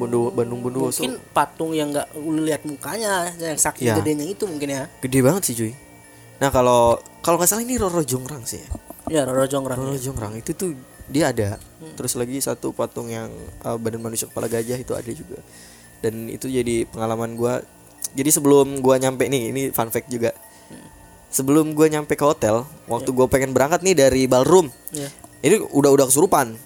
Bondo 0.00 0.32
Bandung 0.32 0.60
Bondowoso 0.64 1.04
Mungkin 1.04 1.20
patung 1.32 1.72
yang 1.76 1.92
nggak 1.92 2.16
lu 2.16 2.40
lihat 2.44 2.64
mukanya, 2.64 3.32
yang 3.36 3.56
saking 3.56 3.92
Ya. 3.92 3.96
gedenya 4.00 4.24
itu 4.28 4.44
mungkin 4.48 4.68
ya. 4.68 4.84
gede 5.00 5.20
banget 5.20 5.42
sih 5.48 5.54
cuy. 5.56 5.72
Nah 6.40 6.48
kalau 6.48 6.96
kalau 7.20 7.36
nggak 7.36 7.48
salah 7.52 7.64
ini 7.64 7.76
Roro 7.76 8.00
Jongrang 8.04 8.44
sih 8.48 8.60
ya. 8.60 8.68
Ya, 9.10 9.22
Roro 9.26 9.44
Jongrang. 9.44 9.76
Roro 9.76 9.98
Jongrang. 9.98 10.32
Itu 10.38 10.56
tuh 10.56 10.72
dia 11.10 11.34
ada. 11.34 11.58
Terus 11.98 12.14
lagi 12.16 12.38
satu 12.38 12.70
patung 12.70 13.10
yang 13.10 13.28
uh, 13.66 13.76
badan 13.76 14.00
manusia 14.00 14.30
kepala 14.30 14.46
gajah 14.46 14.78
itu 14.78 14.92
ada 14.94 15.10
juga. 15.10 15.38
Dan 16.00 16.30
itu 16.30 16.48
jadi 16.48 16.88
pengalaman 16.88 17.34
gua. 17.36 17.60
Jadi 18.16 18.30
sebelum 18.32 18.80
gua 18.80 18.96
nyampe 18.96 19.28
nih 19.28 19.52
ini 19.52 19.62
fun 19.74 19.90
fact 19.92 20.08
juga 20.08 20.32
sebelum 21.30 21.72
gua 21.72 21.86
nyampe 21.86 22.18
ke 22.18 22.24
hotel 22.26 22.66
waktu 22.90 23.10
gua 23.14 23.30
pengen 23.30 23.54
berangkat 23.54 23.80
nih 23.86 23.94
dari 23.96 24.26
ballroom. 24.26 24.68
Ya. 24.90 25.08
ini 25.40 25.62
udah 25.62 25.90
udah 25.94 26.06
kesurupan. 26.10 26.58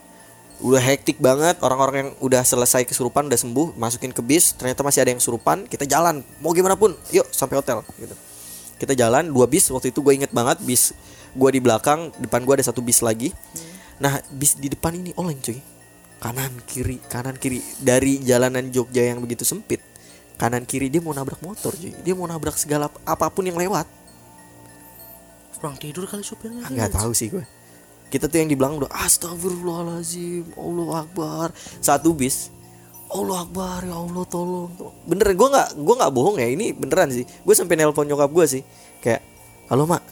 Udah 0.64 0.80
hektik 0.80 1.20
banget 1.20 1.60
orang-orang 1.60 1.96
yang 2.00 2.10
udah 2.24 2.40
selesai 2.40 2.88
kesurupan 2.88 3.28
udah 3.28 3.36
sembuh 3.36 3.76
masukin 3.76 4.14
ke 4.14 4.24
bis 4.24 4.56
ternyata 4.56 4.80
masih 4.80 5.04
ada 5.04 5.10
yang 5.12 5.20
kesurupan 5.20 5.68
kita 5.68 5.84
jalan. 5.84 6.24
Mau 6.40 6.56
gimana 6.56 6.74
pun 6.74 6.96
yuk 7.12 7.28
sampai 7.30 7.60
hotel 7.60 7.84
gitu. 8.00 8.16
Kita 8.80 8.96
jalan 8.96 9.28
dua 9.28 9.44
bis 9.44 9.68
waktu 9.68 9.92
itu 9.92 10.00
gue 10.00 10.14
inget 10.16 10.32
banget 10.32 10.58
bis 10.64 10.96
gue 11.34 11.50
di 11.52 11.60
belakang 11.60 12.10
depan 12.16 12.42
gue 12.42 12.54
ada 12.58 12.64
satu 12.64 12.80
bis 12.80 13.04
lagi. 13.04 13.30
Nah 14.00 14.18
bis 14.32 14.56
di 14.56 14.72
depan 14.72 14.96
ini 14.96 15.12
oleng 15.20 15.38
cuy. 15.42 15.58
Kanan 16.22 16.54
kiri 16.64 16.96
kanan 17.12 17.36
kiri. 17.36 17.60
Dari 17.82 18.22
jalanan 18.24 18.72
Jogja 18.72 19.04
yang 19.04 19.20
begitu 19.20 19.44
sempit 19.44 19.82
kanan 20.34 20.66
kiri 20.66 20.90
dia 20.90 21.02
mau 21.02 21.12
nabrak 21.12 21.42
motor 21.42 21.74
cuy. 21.74 21.92
Dia 22.02 22.14
mau 22.14 22.24
nabrak 22.30 22.56
segala 22.56 22.88
apa 23.04 23.26
pun 23.28 23.44
yang 23.44 23.58
lewat 23.58 24.03
Kurang 25.64 25.80
tidur 25.80 26.04
kali 26.04 26.20
supirnya. 26.20 26.60
Ah, 26.60 26.68
nggak 26.68 26.92
tahu 26.92 27.16
sih 27.16 27.32
gue. 27.32 27.40
Kita 28.12 28.28
tuh 28.28 28.36
yang 28.36 28.52
di 28.52 28.56
belakang 28.60 28.84
udah 28.84 28.92
astagfirullahalazim 29.00 30.52
Allah 30.60 31.08
Akbar. 31.08 31.56
Satu 31.80 32.12
bis 32.12 32.52
Allah 33.08 33.48
Akbar 33.48 33.80
ya 33.80 33.96
Allah 33.96 34.28
tolong. 34.28 34.68
Bener 35.08 35.32
gue 35.32 35.48
nggak 35.48 35.80
gue 35.80 35.94
nggak 35.96 36.12
bohong 36.12 36.36
ya 36.36 36.52
ini 36.52 36.76
beneran 36.76 37.08
sih. 37.08 37.24
Gue 37.24 37.56
sampai 37.56 37.80
nelpon 37.80 38.04
nyokap 38.04 38.28
gue 38.28 38.44
sih 38.44 38.62
kayak 39.00 39.24
halo 39.72 39.88
mak. 39.88 40.04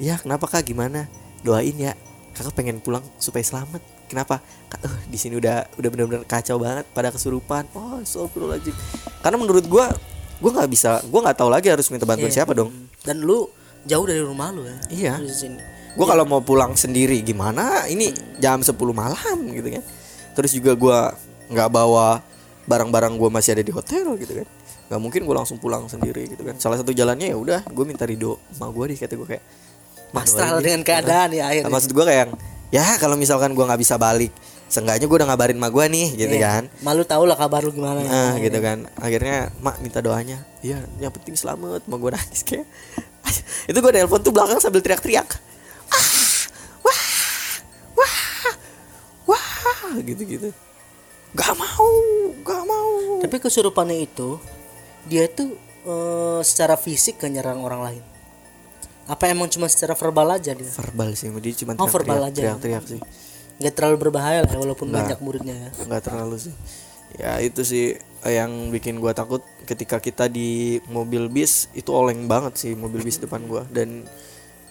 Ya 0.00 0.16
kenapa 0.16 0.48
kak? 0.48 0.64
Gimana? 0.64 1.12
Doain 1.44 1.76
ya 1.76 1.92
kakak 2.32 2.56
pengen 2.56 2.80
pulang 2.80 3.04
supaya 3.20 3.44
selamat. 3.44 3.84
Kenapa? 4.08 4.40
Eh, 4.80 5.12
di 5.12 5.20
sini 5.20 5.36
udah 5.36 5.76
udah 5.76 5.88
bener-bener 5.92 6.24
kacau 6.24 6.56
banget 6.56 6.88
pada 6.96 7.12
kesurupan. 7.12 7.68
Oh 7.76 8.00
astagfirullahaladzim. 8.00 8.72
Karena 9.20 9.36
menurut 9.36 9.68
gue 9.68 9.86
gue 10.40 10.50
nggak 10.56 10.70
bisa 10.72 11.04
gue 11.04 11.20
nggak 11.20 11.36
tahu 11.36 11.52
lagi 11.52 11.68
harus 11.68 11.84
minta 11.92 12.08
bantuan 12.08 12.32
Iya. 12.32 12.48
siapa 12.48 12.56
dong. 12.56 12.72
Dan 13.04 13.20
lu 13.20 13.44
jauh 13.86 14.04
dari 14.04 14.20
rumah 14.20 14.50
lu 14.50 14.62
ya. 14.62 14.76
Iya. 14.90 15.14
Gue 15.96 16.04
kalau 16.04 16.22
mau 16.22 16.38
pulang 16.38 16.74
sendiri 16.74 17.22
gimana 17.22 17.86
ini 17.86 18.12
jam 18.36 18.60
10 18.60 18.76
malam 18.92 19.38
gitu 19.48 19.68
kan 19.70 19.84
terus 20.36 20.52
juga 20.52 20.76
gue 20.76 20.98
nggak 21.48 21.68
bawa 21.70 22.20
barang-barang 22.62 23.16
gue 23.16 23.30
masih 23.30 23.56
ada 23.56 23.64
di 23.64 23.72
hotel 23.72 24.04
gitu 24.16 24.36
kan 24.36 24.46
nggak 24.86 25.00
mungkin 25.00 25.24
gue 25.24 25.32
langsung 25.34 25.56
pulang 25.56 25.88
sendiri 25.88 26.28
gitu 26.28 26.44
kan 26.44 26.60
salah 26.60 26.76
satu 26.76 26.92
jalannya 26.92 27.32
ya 27.32 27.36
udah 27.36 27.60
gue 27.64 27.84
minta 27.88 28.04
ridho 28.04 28.36
sama 28.52 28.68
gue 28.68 28.92
deh 28.92 28.98
kata 29.00 29.16
gue 29.16 29.24
kayak 29.26 29.44
"Ma, 30.12 30.20
Pasrah 30.20 30.52
doain 30.52 30.60
deh." 30.60 30.64
dengan 30.68 30.82
keadaan 30.84 31.28
ya 31.30 31.40
Nah, 31.40 31.48
akhirnya. 31.48 31.72
maksud 31.72 31.90
gue 31.90 32.04
kayak 32.04 32.20
yang, 32.20 32.32
ya 32.68 32.86
kalau 33.00 33.16
misalkan 33.16 33.56
gue 33.56 33.64
nggak 33.64 33.80
bisa 33.80 33.96
balik 33.96 34.36
seenggaknya 34.68 35.08
gue 35.08 35.16
udah 35.16 35.28
ngabarin 35.32 35.56
ma 35.56 35.72
gue 35.72 35.84
nih 35.88 36.06
gitu 36.20 36.34
Iya. 36.36 36.44
kan 36.44 36.64
Malu 36.84 37.02
tau 37.02 37.24
lah 37.24 37.34
kabar 37.34 37.62
lu 37.62 37.70
gimana. 37.70 38.02
Nah, 38.02 38.34
gitu 38.36 38.58
kan. 38.58 38.90
Akhirnya 38.98 39.54
mak 39.58 39.78
minta 39.78 40.02
doanya. 40.02 40.42
Iya, 40.58 40.82
yang 40.98 41.14
penting 41.14 41.38
selamat. 41.38 41.86
Mau 41.86 41.96
gue 41.96 42.10
nangis 42.12 42.42
kayak. 42.42 42.66
itu 43.70 43.76
gue 43.76 43.92
nelpon 43.92 44.20
tuh 44.20 44.30
belakang 44.30 44.58
sambil 44.58 44.80
teriak-teriak. 44.80 45.28
Ah, 45.86 46.02
wah, 46.82 47.00
wah, 47.94 48.16
wah, 49.26 49.98
gitu-gitu. 50.00 50.50
Gak 51.32 51.52
mau, 51.54 51.88
gak 52.42 52.62
mau. 52.64 53.20
Tapi 53.20 53.36
kesurupannya 53.38 54.02
itu 54.02 54.40
dia 55.04 55.28
tuh 55.28 55.54
eh, 55.84 56.40
secara 56.42 56.74
fisik 56.74 57.20
kan 57.20 57.30
nyerang 57.30 57.60
orang 57.60 57.80
lain. 57.82 58.04
Apa 59.06 59.30
emang 59.30 59.46
cuma 59.46 59.70
secara 59.70 59.94
verbal 59.94 60.34
aja 60.34 60.50
dia? 60.50 60.66
Verbal 60.66 61.14
sih, 61.14 61.30
dia 61.30 61.54
cuma 61.54 61.78
Oh, 61.78 61.86
verbal 61.86 62.26
teriak-teriak, 62.26 62.56
aja. 62.56 62.58
teriak-teriak 62.58 62.84
sih. 62.90 63.00
Nggak 63.56 63.72
terlalu 63.72 63.96
berbahaya 63.96 64.42
lah 64.42 64.50
ya, 64.50 64.58
walaupun 64.58 64.90
Nggak. 64.90 65.00
banyak 65.14 65.18
muridnya 65.22 65.56
ya. 65.56 65.70
nggak 65.86 66.02
terlalu 66.04 66.36
sih 66.42 66.54
ya 67.16 67.40
itu 67.40 67.64
sih 67.64 67.96
yang 68.26 68.70
bikin 68.74 68.98
gua 68.98 69.14
takut 69.14 69.40
ketika 69.64 70.02
kita 70.02 70.26
di 70.26 70.78
mobil 70.90 71.30
bis 71.30 71.70
itu 71.72 71.90
oleng 71.94 72.26
banget 72.26 72.58
sih 72.58 72.72
mobil 72.74 73.02
bis 73.02 73.18
depan 73.22 73.42
gua 73.46 73.62
dan 73.70 74.04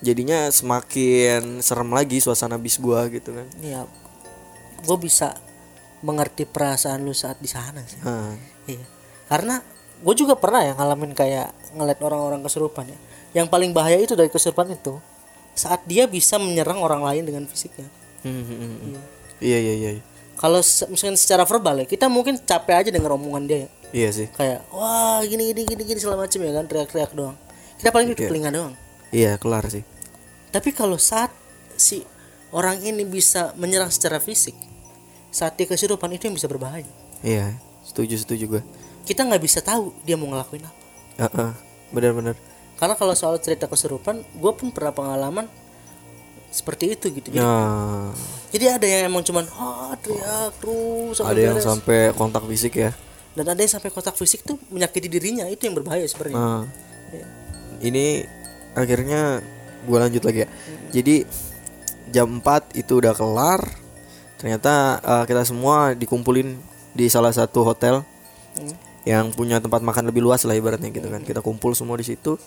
jadinya 0.04 0.52
semakin 0.52 1.64
serem 1.64 1.90
lagi 1.90 2.20
suasana 2.20 2.60
bis 2.60 2.78
gua 2.78 3.08
gitu 3.10 3.32
kan 3.34 3.48
Iya. 3.64 3.88
Gue 4.86 4.98
bisa 5.02 5.34
mengerti 6.06 6.46
perasaan 6.46 7.02
lu 7.02 7.16
saat 7.16 7.42
di 7.42 7.50
sana 7.50 7.82
sih. 7.82 7.98
Nah, 8.06 8.38
Iya. 8.70 8.86
Karena 9.26 9.58
gue 9.98 10.14
juga 10.14 10.38
pernah 10.38 10.62
ya 10.62 10.78
ngalamin 10.78 11.18
kayak 11.18 11.74
ngeliat 11.74 11.98
orang-orang 12.06 12.46
kesurupan 12.46 12.86
ya. 12.86 12.98
Yang 13.42 13.48
paling 13.50 13.72
bahaya 13.74 13.98
itu 13.98 14.14
dari 14.14 14.30
kesurupan 14.30 14.70
itu 14.70 15.02
saat 15.58 15.82
dia 15.90 16.06
bisa 16.06 16.38
menyerang 16.38 16.84
orang 16.84 17.02
lain 17.02 17.24
dengan 17.26 17.44
fisiknya. 17.50 17.88
hmm, 18.22 18.44
hmm, 18.46 18.58
hmm, 18.58 18.78
hmm. 18.78 19.04
iya 19.42 19.58
iya 19.58 19.74
iya 19.74 19.92
Kalau 20.36 20.60
misalnya 20.92 21.16
secara 21.16 21.48
verbal 21.48 21.82
ya, 21.82 21.86
kita 21.88 22.12
mungkin 22.12 22.36
capek 22.38 22.76
aja 22.84 22.90
denger 22.92 23.12
omongan 23.16 23.44
dia 23.48 23.60
ya. 23.64 23.70
iya 23.96 24.10
sih 24.12 24.28
Kayak 24.36 24.68
wah 24.70 25.24
gini 25.24 25.56
gini 25.56 25.64
gini 25.64 25.82
gini 25.86 26.00
segala 26.00 26.28
macam 26.28 26.40
ya 26.40 26.52
kan 26.52 26.66
teriak-teriak 26.68 27.12
doang. 27.16 27.38
Kita 27.80 27.90
paling 27.90 28.12
di 28.12 28.16
telinga 28.16 28.52
doang. 28.52 28.74
iya 29.10 29.40
kelar 29.40 29.64
sih 29.68 29.84
Tapi 30.52 30.70
kalau 30.72 31.00
saat 31.00 31.32
si 31.76 32.04
orang 32.52 32.80
ini 32.80 33.04
bisa 33.04 33.56
menyerang 33.56 33.92
secara 33.92 34.20
fisik, 34.20 34.56
saat 35.28 35.56
dia 35.56 35.68
kesurupan 35.68 36.12
itu 36.12 36.28
yang 36.28 36.36
bisa 36.36 36.48
berbahaya. 36.48 36.88
iya 37.20 37.56
setuju 37.84 38.16
setuju 38.20 38.44
gua 38.50 38.64
Kita 39.04 39.22
nggak 39.24 39.40
bisa 39.40 39.60
tahu 39.62 39.94
dia 40.02 40.16
mau 40.16 40.28
ngelakuin 40.28 40.64
apa. 40.66 40.76
Heeh, 41.16 41.52
benar-benar 41.92 42.36
Karena 42.76 42.96
kalau 42.96 43.16
soal 43.16 43.40
cerita 43.40 43.72
kesurupan, 43.72 44.20
gue 44.36 44.52
pun 44.52 44.68
pernah 44.68 44.92
pengalaman 44.92 45.48
seperti 46.56 46.96
itu 46.96 47.12
gitu. 47.12 47.28
Jadi, 47.36 47.44
nah 47.44 48.16
jadi 48.56 48.80
ada 48.80 48.88
yang 48.88 49.12
emang 49.12 49.28
cuman 49.28 49.44
oh, 49.52 49.92
teriak 50.00 50.56
terus 50.64 51.20
ada 51.20 51.36
yang 51.36 51.60
beres. 51.60 51.68
sampai 51.68 52.16
kontak 52.16 52.48
fisik 52.48 52.80
ya 52.80 52.96
dan 53.36 53.52
ada 53.52 53.60
yang 53.60 53.74
sampai 53.76 53.92
kotak 53.92 54.16
fisik 54.16 54.48
tuh 54.48 54.56
menyakiti 54.72 55.12
dirinya 55.12 55.44
itu 55.52 55.68
yang 55.68 55.76
berbahaya 55.76 56.08
sebenarnya. 56.08 56.40
Nah, 56.40 56.64
Iya. 57.12 57.28
ini 57.84 58.06
akhirnya 58.72 59.44
gua 59.84 60.08
lanjut 60.08 60.24
lagi 60.24 60.48
ya. 60.48 60.50
Jadi 60.96 61.28
jam 62.16 62.40
4 62.40 62.72
itu 62.80 63.04
udah 63.04 63.12
kelar. 63.12 63.60
Ternyata 64.40 65.04
eh, 65.04 65.24
kita 65.28 65.44
semua 65.44 65.92
dikumpulin 65.92 66.56
di 66.96 67.12
salah 67.12 67.36
satu 67.36 67.68
hotel 67.68 68.08
yang 69.04 69.36
punya 69.36 69.60
tempat 69.60 69.84
makan 69.84 70.10
lebih 70.10 70.24
luas 70.24 70.48
lah 70.48 70.56
ibaratnya 70.56 70.90
gitu 70.96 71.12
kan. 71.12 71.20
Kita 71.22 71.44
kumpul 71.44 71.76
semua 71.76 72.00
di 72.00 72.08
situ. 72.08 72.40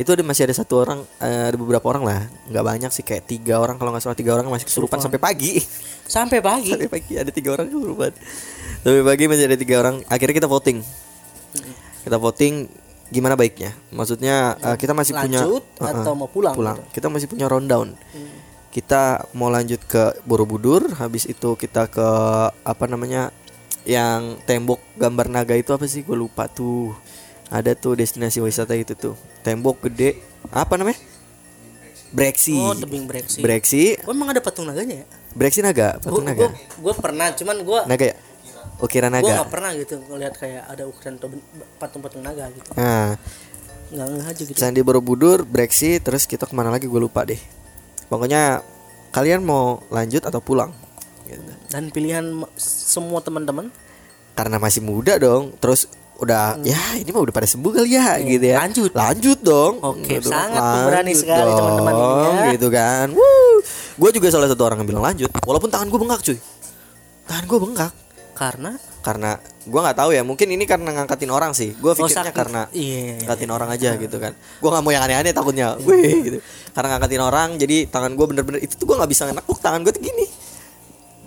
Itu 0.00 0.16
ada 0.16 0.24
masih 0.24 0.48
ada 0.48 0.54
satu 0.56 0.80
orang, 0.80 1.04
eh, 1.20 1.52
ada 1.52 1.56
beberapa 1.60 1.84
orang 1.84 2.02
lah, 2.02 2.20
nggak 2.48 2.64
banyak 2.64 2.90
sih 2.90 3.04
kayak 3.04 3.28
tiga 3.28 3.60
orang 3.60 3.76
kalau 3.76 3.92
nggak 3.92 4.02
salah 4.04 4.16
tiga 4.16 4.32
orang 4.32 4.48
masih 4.48 4.64
kesurupan 4.64 4.98
sampai 5.04 5.20
pagi. 5.20 5.60
Sampai 6.08 6.40
pagi. 6.40 6.72
sampai 6.74 6.88
pagi 6.88 7.12
ada 7.20 7.28
tiga 7.28 7.52
orang 7.52 7.68
kesurupan. 7.68 8.12
Sampai 8.80 9.02
pagi 9.04 9.24
masih 9.28 9.44
ada 9.52 9.58
tiga 9.60 9.74
orang. 9.84 10.00
Akhirnya 10.08 10.34
kita 10.40 10.48
voting. 10.48 10.80
Kita 12.02 12.16
voting 12.16 12.54
gimana 13.12 13.36
baiknya. 13.36 13.76
Maksudnya 13.92 14.56
eh, 14.64 14.76
kita 14.80 14.96
masih 14.96 15.12
punya 15.12 15.44
Lanjut 15.44 15.64
Uh-uh, 15.76 15.92
atau 15.92 16.12
mau 16.16 16.28
pulang? 16.32 16.56
pulang. 16.56 16.80
gitu? 16.80 16.96
Kita 16.98 17.06
masih 17.12 17.26
punya 17.28 17.46
rundown. 17.52 17.92
Kita 18.72 19.28
mau 19.36 19.52
lanjut 19.52 19.84
ke 19.84 20.16
Borobudur, 20.24 20.96
habis 20.96 21.28
itu 21.28 21.52
kita 21.60 21.92
ke 21.92 22.08
apa 22.64 22.84
namanya 22.88 23.28
yang 23.84 24.40
tembok 24.48 24.80
gambar 24.96 25.28
naga 25.28 25.52
itu 25.52 25.76
apa 25.76 25.84
sih? 25.84 26.00
Gue 26.00 26.16
lupa 26.16 26.48
tuh. 26.48 26.96
Ada 27.52 27.76
tuh 27.76 28.00
destinasi 28.00 28.40
wisata 28.40 28.72
itu 28.72 28.96
tuh. 28.96 29.12
Tembok 29.44 29.84
gede. 29.84 30.24
Apa 30.48 30.80
namanya? 30.80 30.96
Breksi. 32.12 32.56
Oh, 32.56 32.72
tebing 32.72 33.04
breksi. 33.04 33.44
Breksi. 33.44 34.00
Oh, 34.08 34.16
emang 34.16 34.32
ada 34.32 34.40
patung 34.40 34.64
naganya 34.64 35.04
ya? 35.04 35.06
Breksi 35.36 35.60
naga, 35.60 35.96
patung 36.00 36.24
naga. 36.24 36.48
Gue 36.76 36.92
pernah, 36.96 37.32
cuman 37.32 37.56
gue 37.60 37.80
Naga 37.88 38.04
ya? 38.12 38.16
Ukira 38.80 39.08
gue 39.08 39.16
naga. 39.20 39.32
nggak 39.40 39.52
pernah 39.52 39.70
gitu 39.76 39.94
ngeliat 40.10 40.34
kayak 40.36 40.64
ada 40.68 40.84
toben- 41.16 41.44
patung-patung 41.80 42.24
naga 42.24 42.48
gitu. 42.52 42.68
Nah, 42.76 43.16
Nggak 43.92 44.06
ngeh 44.08 44.24
aja 44.24 44.42
gitu. 44.48 44.56
Candi 44.56 44.80
Borobudur, 44.80 45.44
Breksi, 45.44 46.00
terus 46.00 46.24
kita 46.24 46.48
ke 46.48 46.56
mana 46.56 46.72
lagi 46.72 46.88
gue 46.88 47.00
lupa 47.00 47.28
deh. 47.28 47.36
Pokoknya 48.08 48.64
kalian 49.12 49.44
mau 49.44 49.84
lanjut 49.92 50.24
atau 50.24 50.40
pulang? 50.40 50.72
Gitu. 51.28 51.44
Dan 51.68 51.92
pilihan 51.92 52.24
semua 52.60 53.20
teman-teman 53.20 53.68
Karena 54.32 54.56
masih 54.56 54.80
muda 54.80 55.20
dong, 55.20 55.52
terus 55.60 55.84
udah 56.22 56.62
ya 56.62 56.78
ini 56.94 57.10
mah 57.10 57.18
udah 57.20 57.34
pada 57.34 57.44
sembuh 57.44 57.70
kali 57.74 57.90
ya 57.92 58.14
gitu 58.18 58.44
ya. 58.44 58.56
Hmm. 58.56 58.62
lanjut. 58.64 58.90
Lanjut 58.92 59.38
dong. 59.40 59.74
Oke, 59.82 60.06
Gitu. 60.16 60.28
sangat 60.28 60.62
pemberani 60.62 61.10
Lanjut 61.10 61.20
sekali 61.20 61.50
teman-teman 61.50 61.92
ya. 61.92 62.50
Gitu 62.54 62.68
kan. 62.68 63.06
Gue 63.92 64.10
juga 64.10 64.26
salah 64.30 64.46
satu 64.46 64.62
orang 64.62 64.78
yang 64.80 64.88
bilang 64.88 65.04
lanjut, 65.04 65.28
walaupun 65.42 65.68
tangan 65.68 65.90
gue 65.90 65.98
bengkak 65.98 66.22
cuy. 66.22 66.38
Tangan 67.22 67.44
gue 67.44 67.58
bengkak 67.60 67.92
karena 68.32 68.70
karena 69.02 69.30
gue 69.62 69.76
nggak 69.76 69.98
tahu 69.98 70.10
ya 70.10 70.22
mungkin 70.22 70.48
ini 70.48 70.64
karena 70.64 70.88
ngangkatin 70.88 71.28
orang 71.28 71.52
sih 71.52 71.74
gue 71.74 71.92
pikirnya 71.92 72.22
sakit. 72.22 72.34
karena 72.34 72.62
Iya, 72.72 72.80
iya, 72.88 73.12
ngangkatin 73.20 73.50
orang 73.50 73.68
aja 73.68 73.90
gitu 73.94 74.16
kan 74.16 74.32
gue 74.32 74.68
nggak 74.72 74.82
mau 74.82 74.90
yang 74.90 75.04
aneh-aneh 75.04 75.30
takutnya 75.30 75.76
wih 75.78 76.16
gitu 76.22 76.38
karena 76.72 76.88
ngangkatin 76.96 77.22
orang 77.22 77.48
jadi 77.60 77.76
tangan 77.86 78.14
gue 78.14 78.26
bener-bener 78.26 78.60
itu 78.62 78.72
tuh 78.72 78.88
gue 78.88 78.96
nggak 78.96 79.10
bisa 79.10 79.28
nekuk 79.28 79.58
tangan 79.60 79.84
gue 79.84 79.92
tuh 79.92 80.00
gini 80.00 80.26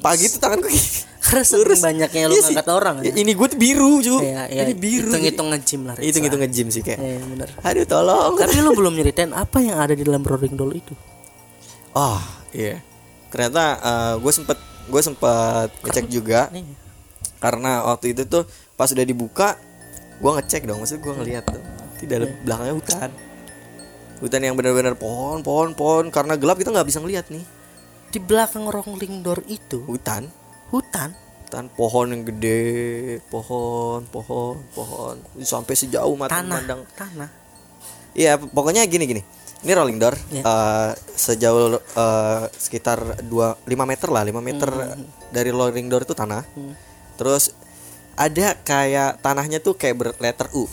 pagi 0.05 0.29
tuh 0.29 0.37
tangan 0.37 0.61
gue 0.61 0.69
gini 0.69 0.89
karena 1.17 1.41
saking 1.41 1.81
banyaknya 1.81 2.23
lu 2.29 2.33
Iya 2.33 2.41
ngangkat 2.45 2.67
orang 2.69 2.95
Ya, 3.01 3.09
ya. 3.09 3.13
ini 3.17 3.31
gue 3.33 3.47
tuh 3.49 3.57
biru 3.57 3.91
cu 3.97 4.15
Iya, 4.21 4.41
iya. 4.45 4.61
ini 4.63 4.73
biru 4.77 5.09
Hitung-hitung 5.09 5.47
nge-gym 5.49 5.81
lah. 5.83 5.93
Ritsa. 5.97 6.05
hitung 6.05 6.23
hitung 6.23 6.41
nge-gym 6.45 6.67
sih 6.69 6.81
kayak 6.85 6.99
Iya, 7.01 7.17
bener. 7.25 7.47
aduh 7.59 7.85
tolong 7.89 8.33
Tapi 8.37 8.61
lu 8.61 8.71
belum 8.71 8.93
nyeritain 8.93 9.33
apa 9.33 9.57
yang 9.57 9.81
ada 9.81 9.91
di 9.91 10.05
dalam 10.05 10.21
rolling 10.21 10.53
doll 10.53 10.69
itu. 10.71 10.93
oh 11.91 12.21
iya 12.53 12.77
ternyata 13.33 13.81
gue 14.15 14.31
sempet 14.31 14.57
gue 14.85 15.01
sempet 15.01 15.69
ngecek 15.81 16.05
juga 16.07 16.53
Nih. 16.53 16.61
karena 17.41 17.81
waktu 17.83 18.13
itu 18.13 18.21
tuh 18.23 18.45
pas 18.75 18.85
udah 18.87 19.01
dibuka 19.01 19.57
gua 20.19 20.37
ngecek 20.37 20.63
dong 20.63 20.79
maksud 20.79 20.99
gua 20.99 21.15
ngeliat 21.15 21.43
tuh 21.43 21.59
di 21.97 22.05
dalam 22.05 22.27
belakangnya 22.43 22.75
hutan 22.75 23.09
hutan 24.19 24.41
yang 24.41 24.55
benar-benar 24.55 24.95
pohon 24.95 25.41
pohon 25.41 25.71
pohon 25.73 26.07
karena 26.07 26.35
gelap 26.35 26.55
kita 26.55 26.71
nggak 26.71 26.87
bisa 26.87 26.99
ngeliat 26.99 27.27
nih 27.27 27.43
Di 28.15 28.23
belakang 28.23 28.71
rolling 28.71 29.27
door 29.27 29.43
itu 29.43 29.83
hutan 29.83 30.31
hutan 30.71 31.11
hutan 31.43 31.67
pohon 31.75 32.15
yang 32.15 32.23
gede 32.23 33.19
pohon 33.27 34.07
pohon 34.07 34.55
pohon 34.71 35.19
sampai 35.43 35.75
sejauh 35.75 36.15
mata 36.15 36.39
tanah 36.39 36.63
memandang 36.63 36.81
tanah 36.95 37.29
Iya, 38.15 38.39
pokoknya 38.39 38.87
gini 38.87 39.03
gini. 39.03 39.21
Ini 39.67 39.71
rolling 39.75 39.99
door 39.99 40.15
Iya. 40.31 40.47
eh, 40.47 40.91
sejauh 40.95 41.75
eh, 41.75 42.43
sekitar 42.55 43.19
2 43.19 43.67
5 43.67 43.83
meter 43.83 44.07
lah, 44.07 44.23
5 44.23 44.39
meter 44.39 44.71
Hmm. 44.71 45.03
dari 45.35 45.51
rolling 45.51 45.91
door 45.91 46.07
itu 46.07 46.15
tanah. 46.15 46.47
Terus 47.19 47.51
ada 48.15 48.55
kayak 48.55 49.19
tanahnya 49.19 49.59
tuh 49.59 49.75
kayak 49.75 49.99
berletter 49.99 50.47
U. 50.55 50.71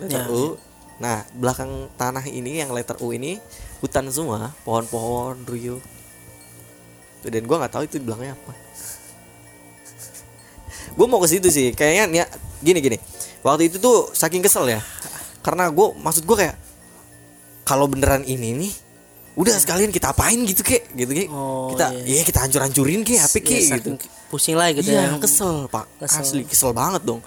Letter 0.00 0.24
Ya, 0.24 0.32
U. 0.32 0.56
Nah, 0.96 1.28
belakang 1.36 1.92
tanah 2.00 2.24
ini 2.24 2.64
yang 2.64 2.72
letter 2.72 2.96
U 3.04 3.12
ini 3.12 3.36
hutan 3.84 4.08
semua, 4.08 4.56
pohon-pohon, 4.64 5.44
ruyuk. 5.44 5.97
Dan 7.24 7.44
gua 7.44 7.56
nggak 7.60 7.72
tahu 7.72 7.82
itu 7.84 7.98
di 7.98 8.04
belakangnya 8.04 8.34
apa. 8.34 8.52
gue 10.88 11.06
mau 11.06 11.22
ke 11.22 11.30
situ 11.30 11.46
sih 11.46 11.70
kayaknya 11.70 12.04
nih 12.10 12.18
gini 12.58 12.78
gini. 12.82 12.98
Waktu 13.40 13.70
itu 13.70 13.78
tuh 13.78 14.10
saking 14.10 14.42
kesel 14.42 14.66
ya. 14.66 14.80
Karena 15.40 15.70
gue 15.70 15.86
maksud 15.94 16.26
gue 16.26 16.36
kayak 16.36 16.56
kalau 17.62 17.86
beneran 17.86 18.26
ini 18.26 18.56
nih 18.56 18.72
udah 19.38 19.54
sekalian 19.54 19.94
kita 19.94 20.10
apain 20.10 20.42
gitu 20.42 20.66
kek? 20.66 20.90
Gitu 20.90 21.12
kek. 21.14 21.28
Oh, 21.30 21.70
kita 21.70 21.94
iya. 22.02 22.18
iya 22.18 22.22
kita 22.26 22.42
hancur 22.42 22.66
hancurin 22.66 23.06
kek 23.06 23.14
HP 23.14 23.34
Ya, 23.36 23.42
kek? 23.46 23.60
gitu. 23.62 23.70
saking 23.70 23.96
pusing 24.26 24.56
lah 24.58 24.74
gitu 24.74 24.90
iya 24.90 25.14
ya. 25.14 25.22
kesel 25.22 25.70
pak. 25.70 25.86
Kesel. 26.02 26.18
asli 26.18 26.42
kesel 26.42 26.74
banget 26.74 27.02
dong. 27.06 27.22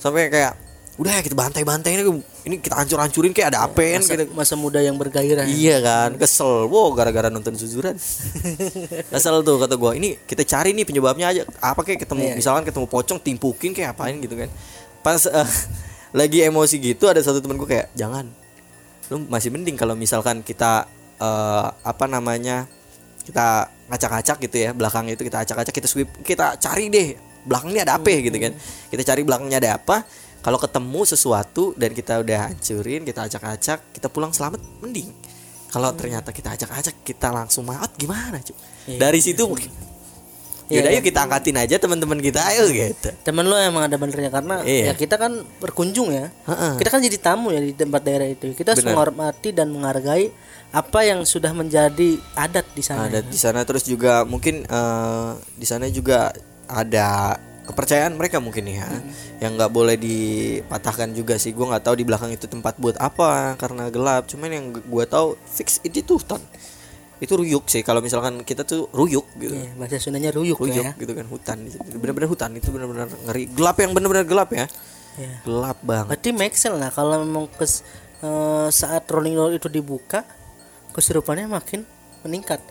Sampai 0.00 0.32
kayak 0.32 0.56
udah 0.96 1.12
ya 1.12 1.20
kita 1.20 1.36
bantai 1.36 1.60
bantai 1.60 2.00
ini 2.00 2.04
ini 2.40 2.56
kita 2.56 2.72
hancur 2.72 2.96
hancurin 2.96 3.36
kayak 3.36 3.52
ada 3.52 3.68
apaan 3.68 4.00
masa, 4.00 4.12
gitu 4.16 4.24
masa 4.32 4.54
muda 4.56 4.80
yang 4.80 4.96
bergairah 4.96 5.44
ya. 5.44 5.52
Iya 5.52 5.76
kan, 5.84 6.10
kesel. 6.16 6.64
Wow, 6.72 6.96
gara-gara 6.96 7.28
nonton 7.28 7.52
suzuran. 7.52 7.94
kesel 9.12 9.36
tuh 9.44 9.56
kata 9.60 9.76
gua. 9.76 9.92
Ini 9.92 10.16
kita 10.24 10.42
cari 10.48 10.72
nih 10.72 10.88
penyebabnya 10.88 11.26
aja. 11.28 11.42
Apa 11.60 11.84
kayak 11.84 12.08
ketemu 12.08 12.32
Iya. 12.32 12.34
misalkan 12.40 12.64
ketemu 12.64 12.86
pocong 12.88 13.18
timpukin 13.20 13.76
kayak 13.76 13.92
apain 13.92 14.16
gitu 14.24 14.34
kan. 14.40 14.48
Pas 15.04 15.20
eh, 15.28 15.48
lagi 16.18 16.40
emosi 16.40 16.80
gitu 16.80 17.12
ada 17.12 17.20
satu 17.20 17.44
temen 17.44 17.60
gua 17.60 17.68
kayak 17.68 17.92
jangan. 17.92 18.24
Lu 19.12 19.20
masih 19.28 19.52
mending 19.52 19.76
kalau 19.76 19.92
misalkan 19.92 20.40
kita 20.40 20.88
eh, 21.20 21.66
apa 21.84 22.04
namanya? 22.08 22.64
Kita 23.20 23.68
ngacak-ngacak 23.92 24.36
gitu 24.48 24.56
ya, 24.56 24.70
belakang 24.72 25.06
itu 25.12 25.22
kita 25.22 25.44
acak-acak, 25.44 25.74
kita 25.76 25.86
sweep, 25.86 26.08
kita 26.24 26.56
cari 26.56 26.88
deh 26.88 27.14
belakangnya 27.44 27.84
ada 27.88 27.94
apa 28.00 28.08
gitu 28.16 28.36
kan. 28.36 28.52
Kita 28.88 29.02
cari 29.04 29.20
belakangnya 29.24 29.58
ada 29.60 29.70
apa. 29.76 30.02
Kalau 30.40 30.56
ketemu 30.56 31.00
sesuatu 31.04 31.76
dan 31.76 31.92
kita 31.92 32.24
udah 32.24 32.48
hancurin, 32.48 33.04
kita 33.04 33.28
acak-acak, 33.28 33.92
kita 33.92 34.08
pulang 34.08 34.32
selamat 34.32 34.60
mending. 34.80 35.12
Kalau 35.68 35.92
ternyata 35.92 36.32
kita 36.32 36.56
acak-acak, 36.56 37.04
kita 37.04 37.28
langsung 37.28 37.68
maut 37.68 37.92
gimana, 37.94 38.40
cuy? 38.40 38.56
Iya. 38.88 38.98
Dari 38.98 39.20
situ 39.20 39.44
mungkin 39.44 39.70
Iya, 40.70 40.86
Yaudah 40.86 40.90
iya. 40.94 40.98
yuk 41.02 41.06
kita 41.10 41.20
angkatin 41.26 41.56
aja 41.58 41.76
teman-teman 41.82 42.18
kita 42.22 42.46
ayo 42.54 42.70
gitu. 42.70 43.10
temen 43.26 43.42
lo 43.42 43.58
emang 43.58 43.90
ada 43.90 43.98
benernya 43.98 44.30
karena 44.30 44.62
Iya. 44.62 44.86
ya 44.86 44.92
kita 44.94 45.18
kan 45.18 45.42
berkunjung 45.58 46.14
ya 46.14 46.30
Heeh. 46.46 46.78
kita 46.78 46.94
kan 46.94 47.02
jadi 47.02 47.18
tamu 47.18 47.50
ya 47.50 47.58
di 47.58 47.74
tempat 47.74 48.06
daerah 48.06 48.30
itu 48.30 48.54
kita 48.54 48.78
harus 48.78 48.86
menghormati 48.86 49.50
dan 49.50 49.74
menghargai 49.74 50.30
apa 50.70 51.02
yang 51.02 51.26
sudah 51.26 51.50
menjadi 51.50 52.22
adat 52.38 52.70
di 52.70 52.86
sana 52.86 53.10
Ada 53.10 53.18
di 53.26 53.34
sana 53.34 53.66
terus 53.66 53.82
juga 53.82 54.22
mungkin 54.22 54.62
eh, 54.62 55.30
di 55.58 55.66
sana 55.66 55.90
juga 55.90 56.30
ada 56.70 57.34
kepercayaan 57.66 58.16
mereka 58.16 58.42
mungkin 58.42 58.66
ya. 58.66 58.88
Yang 59.38 59.52
nggak 59.60 59.72
boleh 59.72 59.96
dipatahkan 59.96 61.12
juga 61.12 61.36
sih. 61.36 61.52
Gue 61.54 61.68
nggak 61.68 61.84
tahu 61.86 61.94
di 62.00 62.04
belakang 62.04 62.32
itu 62.32 62.50
tempat 62.50 62.76
buat 62.80 62.96
apa 62.98 63.54
karena 63.60 63.88
gelap. 63.92 64.26
Cuman 64.26 64.48
yang 64.50 64.66
gue 64.72 65.04
tahu 65.06 65.36
fix 65.46 65.78
itu 65.86 66.02
tuh 66.02 66.18
hutan. 66.20 66.42
Itu 67.20 67.36
ruyuk 67.36 67.68
sih. 67.68 67.84
Kalau 67.84 68.00
misalkan 68.00 68.42
kita 68.42 68.64
tuh 68.64 68.88
ruyuk 68.90 69.28
gitu. 69.36 69.52
Iya, 69.52 69.76
bahasa 69.76 70.00
Sundanya 70.00 70.32
ruyuk, 70.32 70.56
ruyuk 70.56 70.84
ya 70.84 70.92
gitu 70.96 71.12
kan 71.12 71.26
hutan. 71.28 71.56
Bener-bener 72.00 72.28
hutan. 72.28 72.50
Itu 72.56 72.72
bener-bener 72.72 73.08
ngeri. 73.28 73.44
Gelap 73.52 73.76
yang 73.78 73.92
bener-bener 73.92 74.24
gelap 74.24 74.50
ya. 74.52 74.66
Iya. 75.18 75.42
gelap 75.42 75.78
banget. 75.82 76.16
Berarti 76.22 76.30
sense 76.54 76.78
lah 76.78 76.88
kalau 76.94 77.20
memang 77.26 77.50
kes, 77.50 77.82
eh, 78.22 78.68
saat 78.70 79.04
rolling 79.10 79.34
door 79.34 79.52
itu 79.52 79.66
dibuka 79.66 80.22
keserupannya 80.94 81.50
makin 81.50 81.82
meningkat. 82.22 82.62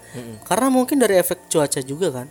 Karena 0.48 0.72
mungkin 0.72 0.98
dari 0.98 1.20
efek 1.20 1.52
cuaca 1.52 1.82
juga 1.84 2.24
kan? 2.24 2.28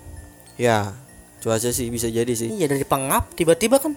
Ya 0.58 0.96
cuaca 1.38 1.70
sih 1.70 1.86
bisa 1.88 2.10
jadi 2.10 2.30
sih. 2.34 2.50
Iya 2.50 2.66
dari 2.66 2.82
pengap 2.82 3.34
tiba-tiba 3.34 3.78
kan 3.78 3.94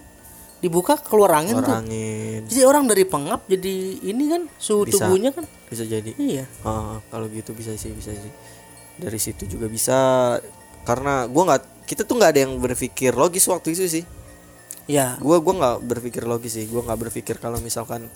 dibuka 0.62 0.94
keluar 0.94 1.42
angin 1.42 1.58
tuh. 1.58 1.66
Keluar 1.66 1.82
angin. 1.82 2.40
Jadi 2.46 2.62
orang 2.62 2.86
dari 2.86 3.02
pengap 3.02 3.50
jadi 3.50 3.74
ini 4.06 4.24
kan 4.30 4.42
suhu 4.62 4.86
Bisa. 4.86 5.10
tubuhnya 5.10 5.34
kan. 5.34 5.44
Bisa 5.66 5.82
jadi. 5.82 6.14
Iya. 6.14 6.46
Ah, 6.62 7.02
kalau 7.10 7.26
gitu 7.26 7.50
bisa 7.50 7.74
sih 7.74 7.90
bisa 7.90 8.14
sih. 8.14 8.32
Dari 8.94 9.18
situ 9.18 9.50
juga 9.50 9.66
bisa 9.66 9.98
karena 10.86 11.26
gua 11.26 11.42
nggak 11.50 11.62
kita 11.90 12.06
tuh 12.06 12.14
nggak 12.14 12.30
ada 12.30 12.40
yang 12.46 12.54
berpikir 12.62 13.10
logis 13.18 13.42
waktu 13.50 13.74
itu 13.74 13.84
sih. 13.90 14.04
Ya 14.86 15.18
gua 15.18 15.42
gua 15.42 15.54
nggak 15.58 15.76
berpikir 15.82 16.22
logis 16.22 16.54
sih 16.54 16.70
gua 16.70 16.86
nggak 16.86 17.10
berpikir 17.10 17.42
kalau 17.42 17.58
misalkan 17.58 18.06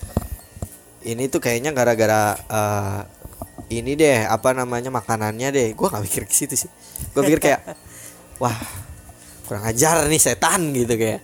ini 1.02 1.26
tuh 1.26 1.42
kayaknya 1.42 1.74
gara-gara 1.74 2.34
eh, 2.38 3.00
ini 3.74 3.98
deh 3.98 4.22
apa 4.22 4.54
namanya 4.54 4.94
makanannya 4.94 5.50
deh. 5.50 5.68
Gua 5.74 5.90
nggak 5.90 6.04
mikir 6.06 6.22
ke 6.30 6.34
situ 6.46 6.54
sih. 6.54 6.70
Gua 7.10 7.26
pikir 7.26 7.42
kayak 7.42 7.74
wah 8.42 8.85
kurang 9.46 9.64
ajar 9.64 10.04
nih 10.04 10.18
setan 10.18 10.60
gitu 10.70 10.92
kayak 10.92 11.20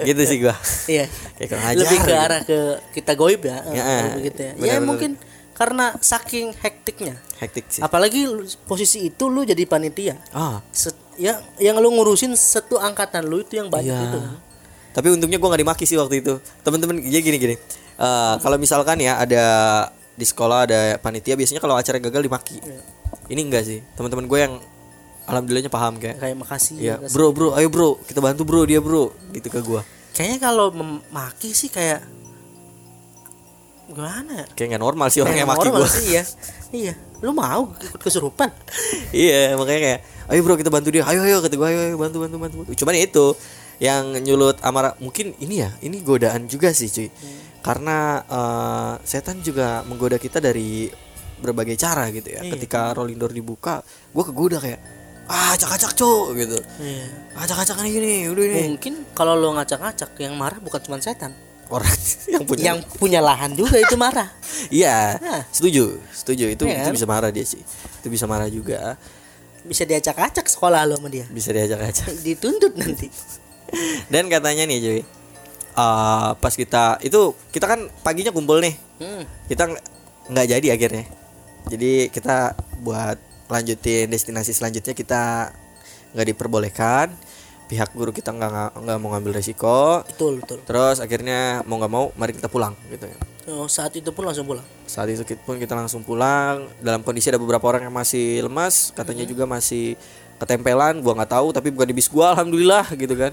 gitu 0.00 0.22
sih 0.22 0.38
gua 0.38 0.54
iya 0.92 1.06
kayak 1.34 1.48
kurang 1.48 1.66
ajar 1.66 1.80
lebih 1.80 1.98
ke 1.98 2.04
gitu. 2.04 2.14
arah 2.20 2.40
ke 2.42 2.58
kita 2.92 3.12
goib 3.14 3.42
ya, 3.42 3.58
eh, 3.64 3.74
Ya, 3.74 3.84
begitu 4.12 4.40
ya. 4.40 4.46
ya 4.46 4.54
benar-benar. 4.54 4.82
mungkin 4.84 5.10
karena 5.50 5.86
saking 5.96 6.50
hektiknya 6.52 7.14
hektik 7.38 7.66
sih 7.68 7.78
apalagi 7.78 8.26
lu- 8.26 8.46
posisi 8.64 9.06
itu 9.06 9.24
lu 9.26 9.42
jadi 9.42 9.62
panitia 9.64 10.18
ah 10.30 10.58
Set, 10.68 10.94
ya 11.14 11.38
yang 11.56 11.78
lu 11.78 11.90
ngurusin 11.90 12.34
satu 12.34 12.76
angkatan 12.76 13.22
lu 13.24 13.38
itu 13.38 13.56
yang 13.56 13.66
banyak 13.68 13.86
Iya. 13.88 14.08
itu 14.08 14.20
Tapi 14.90 15.10
untungnya 15.10 15.36
gue 15.36 15.48
nggak 15.48 15.58
dimaki 15.60 15.84
sih 15.84 15.98
waktu 15.98 16.22
itu. 16.22 16.38
Temen-temen 16.62 17.02
ya 17.02 17.18
gini 17.18 17.34
gini. 17.34 17.58
Eh, 17.96 18.34
kalau 18.36 18.54
misalkan 18.54 18.94
ya 18.96 19.18
ada 19.18 19.42
di 20.14 20.22
sekolah 20.22 20.70
ada 20.70 20.78
panitia 20.98 21.34
biasanya 21.34 21.58
kalau 21.58 21.74
acara 21.74 21.98
gagal 21.98 22.22
dimaki. 22.22 22.62
Ini 23.26 23.40
enggak 23.42 23.66
sih. 23.66 23.82
Teman-teman 23.92 24.22
gue 24.24 24.38
yang 24.38 24.54
alhamdulillahnya 25.24 25.68
paham 25.68 25.96
kayak. 25.96 26.16
kayak 26.16 26.36
makasih 26.36 26.74
Ya, 26.76 26.96
bro, 27.06 27.30
bro, 27.30 27.52
ayo 27.52 27.66
bro, 27.66 27.96
kita 28.00 28.18
bantu 28.18 28.42
bro 28.42 28.62
dia 28.62 28.78
bro, 28.78 29.08
gitu 29.30 29.48
ke 29.48 29.58
gue. 29.58 29.80
kayaknya 30.12 30.38
kalau 30.40 30.70
memaki 30.70 31.50
sih 31.50 31.66
kayak 31.66 32.04
gimana 33.84 34.32
ya 34.34 34.46
Kayak 34.50 34.68
nggak 34.70 34.82
normal 34.82 35.06
sih 35.08 35.20
orang 35.20 35.36
yang 35.36 35.44
maki 35.46 35.68
gue. 35.68 35.84
sih 35.86 36.04
iya 36.10 36.22
iya 36.72 36.94
lu 37.20 37.32
mau 37.32 37.68
ikut 37.74 38.00
kesurupan 38.00 38.48
iya, 39.14 39.52
makanya 39.54 39.80
kayak, 39.82 40.00
ayo 40.28 40.40
bro 40.40 40.54
kita 40.54 40.68
bantu 40.68 40.88
dia, 40.90 41.04
ayo 41.04 41.20
ayo 41.22 41.40
kata 41.40 41.52
gue, 41.52 41.66
ayo, 41.66 41.78
ayo 41.86 41.96
bantu 41.96 42.16
bantu 42.18 42.36
bantu. 42.38 42.56
Cuman 42.74 42.92
ya 42.92 43.02
itu 43.02 43.26
yang 43.78 44.12
nyulut 44.18 44.60
amarah 44.60 44.92
mungkin 44.98 45.32
ini 45.38 45.60
ya, 45.60 45.72
ini 45.80 46.00
godaan 46.00 46.44
juga 46.46 46.68
sih 46.70 46.86
cuy. 46.86 47.08
Karena 47.60 47.96
eh, 48.20 48.92
setan 49.02 49.40
juga 49.40 49.80
menggoda 49.82 50.16
kita 50.16 50.36
dari 50.36 50.88
berbagai 51.40 51.76
cara 51.76 52.08
gitu 52.08 52.28
ya. 52.30 52.40
Iya. 52.40 52.52
Ketika 52.52 52.92
rolling 52.92 53.16
door 53.16 53.30
dibuka, 53.30 53.80
gue 54.10 54.22
kegoda 54.22 54.56
kayak, 54.58 54.80
ah 55.26 55.52
acak-acak 55.52 55.92
cuk 55.92 56.36
gitu. 56.36 56.58
iya 56.78 57.06
Acak-acak 57.34 57.80
nih 57.80 57.90
gini, 57.90 58.12
udah 58.26 58.44
ini. 58.44 58.60
mungkin 58.68 58.94
kalau 59.10 59.34
lu 59.34 59.50
ngacak-ngacak 59.52 60.14
yang 60.18 60.34
marah 60.34 60.58
bukan 60.58 60.80
cuma 60.80 60.96
setan 60.98 61.32
Orang 61.64 61.88
yang 62.28 62.44
punya 62.44 62.62
yang 62.62 62.78
punya 62.94 63.18
lahan 63.18 63.52
juga 63.52 63.76
itu 63.76 63.96
marah 63.96 64.28
Iya, 64.70 65.16
Nah. 65.16 65.42
setuju, 65.48 65.96
setuju 66.10 66.44
itu 66.48 66.62
Iya 66.62 66.76
itu 66.78 66.88
kan? 66.88 66.94
bisa 66.94 67.06
marah 67.06 67.28
dia 67.28 67.42
sih. 67.42 67.60
Itu 67.98 68.08
bisa 68.08 68.24
marah 68.24 68.46
juga, 68.46 69.00
bisa 69.62 69.82
diacak-acak 69.82 70.44
sekolah 70.44 70.84
lu 70.84 70.94
sama 70.94 71.08
dia 71.08 71.24
bisa 71.26 71.50
diajak-ajak. 71.50 72.04
dituntut 72.26 72.72
nanti 72.74 73.08
Dan 74.06 74.28
katanya 74.28 74.64
nih 74.64 74.78
cuy, 74.78 75.00
eh, 75.00 75.02
pas 76.34 76.54
kita 76.54 77.00
itu 77.00 77.20
kita 77.48 77.64
kan 77.64 77.80
paginya 78.00 78.30
kumpul 78.30 78.60
nih, 78.60 78.76
hmm. 79.00 79.48
kita 79.48 79.66
ng- 79.66 79.82
nggak 80.26 80.46
jadi 80.48 80.66
akhirnya. 80.70 81.04
Jadi 81.66 81.92
kita 82.08 82.52
buat 82.78 83.16
lanjutin 83.46 84.06
destinasi 84.06 84.50
selanjutnya 84.50 84.92
kita 84.92 85.52
nggak 86.12 86.26
diperbolehkan. 86.28 87.12
Pihak 87.64 87.96
guru 87.96 88.12
kita 88.12 88.28
nggak 88.28 88.76
nggak- 88.76 88.98
mau 88.98 89.08
ngambil 89.10 89.32
resiko. 89.34 90.04
betul 90.04 90.36
betul 90.38 90.60
Terus 90.62 91.00
akhirnya 91.00 91.64
mau 91.64 91.80
nggak 91.80 91.88
mau 91.88 92.12
mari 92.14 92.32
kita 92.32 92.46
pulang 92.46 92.76
gitu 92.86 93.08
ya. 93.08 93.16
oh, 93.50 93.64
saat 93.66 93.92
itu 93.92 94.08
pun 94.08 94.24
langsung 94.24 94.44
pulang 94.44 94.64
Saat 94.84 95.08
itu 95.08 95.24
pun 95.40 95.56
kita 95.56 95.72
langsung 95.72 96.00
pulang 96.00 96.68
dalam 96.78 97.00
kondisi 97.00 97.28
ada 97.28 97.36
beberapa 97.36 97.64
orang 97.64 97.84
yang 97.84 97.92
masih 97.92 98.44
lemas, 98.44 98.92
katanya 98.92 99.24
juga 99.24 99.44
masih 99.44 99.96
ketempelan, 100.36 101.00
gua 101.00 101.16
nggak 101.16 101.32
tahu 101.32 101.52
tapi 101.52 101.68
bukan 101.68 101.88
di 101.88 101.96
bis 101.96 102.06
gua 102.06 102.36
alhamdulillah 102.36 102.84
gitu 102.94 103.16
kan. 103.16 103.32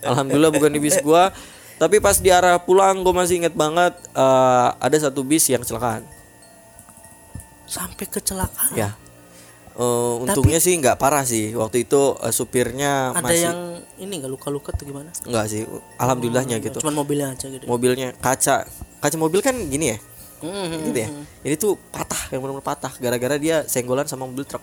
Alhamdulillah 0.00 0.48
bukan 0.50 0.70
di 0.70 0.80
bis 0.80 1.00
gua. 1.00 1.32
Tapi 1.76 1.96
pas 1.96 2.12
di 2.14 2.28
arah 2.28 2.60
pulang 2.60 3.00
gue 3.00 3.08
masih 3.10 3.40
inget 3.40 3.56
banget 3.56 3.96
eh, 4.12 4.68
ada 4.76 4.96
satu 5.00 5.24
bis 5.24 5.48
yang 5.48 5.60
kecelakaan. 5.60 6.04
sampai 7.64 8.04
kecelakaan 8.04 8.74
Ya. 8.74 8.92
Eh, 9.80 10.14
untungnya 10.20 10.60
sih 10.60 10.76
nggak 10.76 11.00
parah 11.00 11.24
sih. 11.24 11.56
Waktu 11.56 11.88
itu 11.88 12.20
eh, 12.20 12.32
supirnya 12.36 13.16
ada 13.16 13.24
masih 13.24 13.48
yang 13.48 13.60
ini 13.96 14.12
nggak 14.20 14.32
luka-luka 14.36 14.76
tuh 14.76 14.84
gimana 14.84 15.08
nggak 15.24 15.46
sih. 15.48 15.64
Alhamdulillahnya 15.96 16.60
gitu. 16.60 16.84
cuman 16.84 17.00
mobilnya 17.00 17.32
aja 17.32 17.48
gitu 17.48 17.64
Mobilnya 17.64 18.12
kaca 18.20 18.68
kaca 19.00 19.16
mobil 19.16 19.40
kan 19.40 19.56
gini 19.56 19.96
ya. 19.96 19.98
Hmm, 20.44 20.84
gitu 20.92 20.98
ya. 21.00 21.08
Ini 21.44 21.56
tuh 21.56 21.80
patah, 21.92 22.32
yang 22.32 22.44
benar-benar 22.44 22.64
patah 22.64 22.92
gara-gara 23.00 23.36
dia 23.40 23.64
senggolan 23.64 24.04
sama 24.04 24.28
mobil 24.28 24.44
truk. 24.44 24.60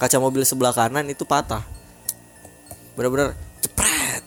Kaca 0.00 0.16
mobil 0.16 0.48
sebelah 0.48 0.72
kanan 0.72 1.04
itu 1.12 1.28
patah. 1.28 1.60
bener-bener 2.98 3.32
cepret 3.64 4.20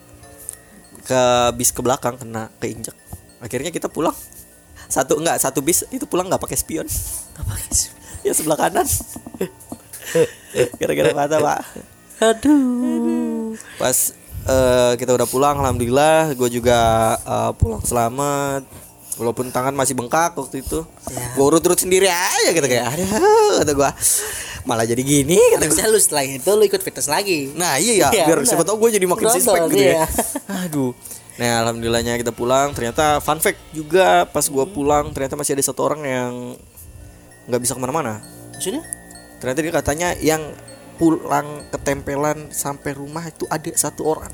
ke 1.06 1.22
bis 1.54 1.70
ke 1.70 1.82
belakang 1.84 2.18
kena 2.18 2.50
keinjak 2.58 2.96
akhirnya 3.44 3.70
kita 3.70 3.86
pulang 3.92 4.16
satu 4.88 5.20
enggak 5.20 5.38
satu 5.38 5.60
bis 5.60 5.84
itu 5.94 6.10
pulang 6.10 6.26
nggak 6.26 6.42
pakai 6.42 6.58
spion 6.58 6.88
Apa 7.38 7.54
guys? 7.54 7.94
Ya 8.24 8.32
sebelah 8.34 8.58
kanan. 8.58 8.88
Gara-gara 10.80 11.12
mata 11.12 11.38
pak. 11.40 11.60
Aduh. 12.24 13.54
pas 13.76 14.16
eh, 14.48 14.94
kita 14.96 15.12
udah 15.12 15.28
pulang 15.28 15.60
alhamdulillah 15.60 16.34
gue 16.34 16.50
juga 16.50 16.80
eh, 17.20 17.52
pulang 17.60 17.84
selamat. 17.84 18.64
Walaupun 19.14 19.54
tangan 19.54 19.78
masih 19.78 19.94
bengkak 19.94 20.34
waktu 20.34 20.66
itu. 20.66 20.82
Ya. 21.14 21.38
gue 21.38 21.44
urut-urut 21.46 21.78
sendiri 21.78 22.10
aja 22.10 22.50
gitu 22.50 22.66
kayak 22.66 22.98
ada 22.98 23.06
kata 23.62 23.72
gue 23.78 23.90
malah 24.64 24.88
jadi 24.88 25.04
gini 25.04 25.38
kata 25.38 25.70
gua. 25.70 25.76
Harusnya 25.76 25.88
lu 25.92 26.00
setelah 26.00 26.24
itu 26.26 26.50
lu 26.50 26.64
ikut 26.66 26.82
fitness 26.82 27.12
lagi. 27.12 27.52
nah 27.54 27.78
iya 27.78 28.08
ya 28.08 28.10
Iya, 28.10 28.26
biar 28.26 28.40
siapa 28.48 28.64
tau 28.66 28.80
gue 28.80 28.90
jadi 28.90 29.06
makin 29.06 29.28
suspek 29.30 29.62
gitu 29.70 29.86
iya. 29.86 30.08
ya. 30.08 30.08
Aduh. 30.66 30.98
Nah 31.38 31.66
alhamdulillahnya 31.66 32.18
kita 32.22 32.34
pulang. 32.34 32.74
Ternyata 32.78 33.22
fun 33.22 33.38
fact 33.42 33.60
juga 33.74 34.26
pas 34.30 34.46
gue 34.46 34.66
pulang 34.70 35.10
ternyata 35.14 35.38
masih 35.38 35.58
ada 35.58 35.64
satu 35.66 35.82
orang 35.86 36.02
yang 36.06 36.34
nggak 37.48 37.62
bisa 37.62 37.74
ke 37.76 37.82
mana-mana. 37.82 38.22
Maksudnya? 38.54 38.84
ternyata 39.44 39.60
dia 39.60 39.74
katanya 39.76 40.10
yang 40.24 40.56
pulang 40.96 41.68
ketempelan 41.68 42.48
sampai 42.56 42.96
rumah 42.96 43.28
itu 43.28 43.44
ada 43.52 43.68
satu 43.76 44.16
orang. 44.16 44.32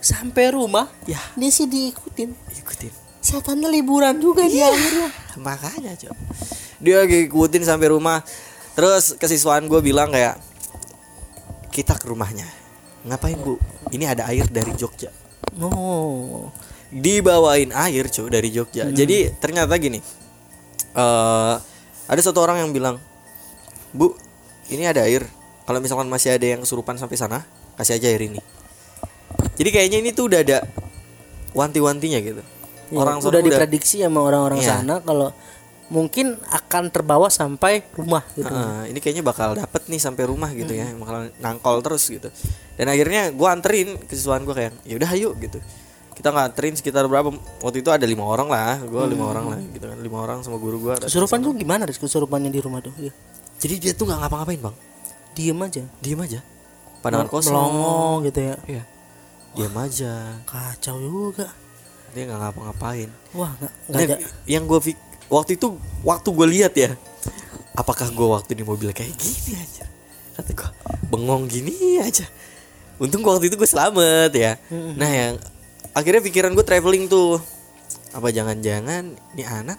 Sampai 0.00 0.48
rumah, 0.56 0.88
ya. 1.04 1.20
Dia 1.36 1.50
sih 1.52 1.68
diikutin. 1.68 2.32
ikutin 2.56 2.92
Setannya 3.20 3.68
liburan 3.68 4.16
juga 4.16 4.48
dia 4.48 4.72
akhirnya. 4.72 5.10
makanya 5.36 5.92
coba 6.00 6.16
dia 6.78 7.04
ngikutin 7.04 7.62
sampai 7.66 7.90
rumah. 7.90 8.22
Terus 8.78 9.18
kesiswaan 9.18 9.66
gue 9.66 9.82
bilang 9.82 10.14
kayak 10.14 10.38
kita 11.74 11.98
ke 11.98 12.06
rumahnya. 12.06 12.46
Ngapain 13.04 13.36
bu? 13.36 13.58
Ini 13.90 14.14
ada 14.14 14.30
air 14.30 14.46
dari 14.48 14.72
Jogja. 14.78 15.10
Oh. 15.58 16.54
dibawain 16.88 17.68
air 17.74 18.08
cuy 18.08 18.30
dari 18.32 18.48
Jogja. 18.48 18.88
Jadi 18.88 19.28
ternyata 19.36 19.76
gini 19.76 20.00
eh 20.96 21.54
ada 22.08 22.20
satu 22.24 22.40
orang 22.40 22.64
yang 22.64 22.70
bilang 22.72 22.96
bu 23.92 24.16
ini 24.72 24.84
ada 24.88 25.04
air. 25.04 25.24
Kalau 25.68 25.84
misalkan 25.84 26.08
masih 26.08 26.32
ada 26.32 26.46
yang 26.48 26.64
kesurupan 26.64 26.96
sampai 26.96 27.20
sana 27.20 27.44
kasih 27.76 28.00
aja 28.00 28.08
air 28.08 28.24
ini. 28.24 28.40
Jadi 29.60 29.68
kayaknya 29.68 29.98
ini 30.00 30.10
tuh 30.16 30.32
udah 30.32 30.40
ada 30.40 30.64
wanti-wantinya 31.52 32.18
gitu. 32.24 32.42
Ya, 32.88 32.96
orang 32.96 33.20
udah 33.20 33.40
sono 33.40 33.44
diprediksi 33.44 34.00
sama 34.00 34.24
orang-orang 34.24 34.64
Iya. 34.64 34.80
sana 34.80 35.04
kalau 35.04 35.28
mungkin 35.92 36.36
akan 36.48 36.88
terbawa 36.88 37.28
sampai 37.28 37.84
rumah 37.96 38.24
gitu. 38.32 38.48
Heeh, 38.48 38.92
ini 38.92 38.98
kayaknya 39.00 39.24
bakal 39.24 39.56
dapet 39.56 39.88
nih 39.88 40.00
sampai 40.00 40.24
rumah 40.24 40.48
gitu 40.52 40.72
ya 40.72 40.88
bakal 40.96 41.28
nangkol 41.40 41.84
terus 41.84 42.08
gitu. 42.08 42.32
Dan 42.80 42.88
akhirnya 42.88 43.28
gue 43.32 43.48
anterin 43.48 44.00
ke 44.00 44.12
siswaan 44.16 44.48
gue 44.48 44.56
kayak 44.56 44.72
ya 44.88 44.96
udah 44.96 45.10
ayo 45.12 45.36
gitu 45.36 45.60
kita 46.18 46.28
nganterin 46.28 46.74
sekitar 46.74 47.06
berapa 47.06 47.30
waktu 47.58 47.78
itu 47.78 47.88
ada 47.88 48.02
lima 48.02 48.22
orang 48.22 48.46
lah 48.46 48.76
gue 48.76 49.02
lima 49.06 49.24
orang 49.24 49.46
lah 49.48 49.58
gitu 49.70 49.86
kan 49.86 49.98
lima 49.98 50.18
orang 50.18 50.42
sama 50.42 50.58
guru 50.58 50.82
gue 50.82 50.94
Kesurupan 51.00 51.38
tuh 51.40 51.54
gimana 51.54 51.82
Riz? 51.82 51.96
kesurupannya 51.96 52.50
di 52.50 52.58
rumah 52.58 52.80
tuh? 52.80 52.90
Iya. 52.96 53.14
jadi 53.56 53.74
dia 53.78 53.92
tuh 53.92 54.04
nggak 54.04 54.18
ngapa-ngapain 54.20 54.60
bang 54.60 54.76
Diem 55.30 55.58
aja. 55.60 55.82
diem 55.98 56.18
aja 56.18 56.40
pandangan 56.98 57.30
kosong 57.30 57.54
Melongo 57.54 58.26
gitu 58.26 58.40
ya. 58.42 58.56
iya 58.66 58.82
diem 59.54 59.70
aja 59.72 60.12
Kacau 60.42 60.96
juga. 60.98 61.46
dia 62.10 62.22
nggak 62.24 62.40
ngapa-ngapain 62.40 63.08
Wah, 63.32 63.54
nggak 63.54 63.72
nggak 63.86 64.00
Nah, 64.02 64.06
ada. 64.10 64.16
yang 64.44 64.66
gue 64.66 64.78
waktu 65.28 65.54
itu 65.54 65.66
waktu 66.02 66.28
gue 66.28 66.46
lihat 66.50 66.74
ya 66.74 66.90
apakah 67.72 68.10
gue 68.10 68.26
waktu 68.28 68.52
di 68.52 68.64
mobil 68.66 68.90
kayak 68.90 69.14
gini 69.14 69.54
aja 69.54 69.86
kata 70.34 70.50
gue 70.50 70.70
bengong 71.06 71.46
gini 71.46 71.74
aja 71.98 72.26
untung 72.98 73.22
gua 73.22 73.38
waktu 73.38 73.46
itu 73.46 73.54
gue 73.54 73.66
selamat 73.66 74.32
ya 74.32 74.58
nah 74.98 75.06
yang 75.06 75.38
akhirnya 75.98 76.22
pikiran 76.22 76.54
gue 76.54 76.62
traveling 76.62 77.04
tuh. 77.06 77.42
Apa 78.10 78.30
jangan-jangan 78.30 79.18
ini 79.34 79.42
anak 79.42 79.78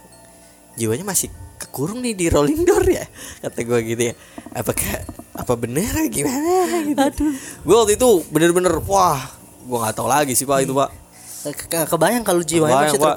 jiwanya 0.76 1.04
masih 1.04 1.28
kekurung 1.58 2.00
nih 2.00 2.14
di 2.14 2.28
rolling 2.28 2.62
door 2.62 2.84
ya? 2.84 3.08
Kata 3.42 3.60
gue 3.60 3.80
gitu 3.86 4.04
ya. 4.04 4.14
Apakah 4.52 5.08
apa 5.34 5.54
bener 5.56 5.88
gimana 6.12 6.84
gitu 6.84 7.32
gue 7.64 7.76
waktu 7.76 7.96
itu 7.96 8.10
bener-bener 8.28 8.76
wah 8.84 9.24
gue 9.64 9.78
nggak 9.80 9.96
tahu 9.96 10.12
lagi 10.12 10.36
sih 10.36 10.44
pak 10.44 10.68
itu 10.68 10.76
pak. 10.76 10.92
Ke- 11.40 11.68
ke- 11.72 11.88
Kebayang 11.88 12.28
kalau 12.28 12.44
jiwanya 12.44 12.92
Kebayang, 12.92 12.92
masih 12.92 13.00
Pak. 13.00 13.16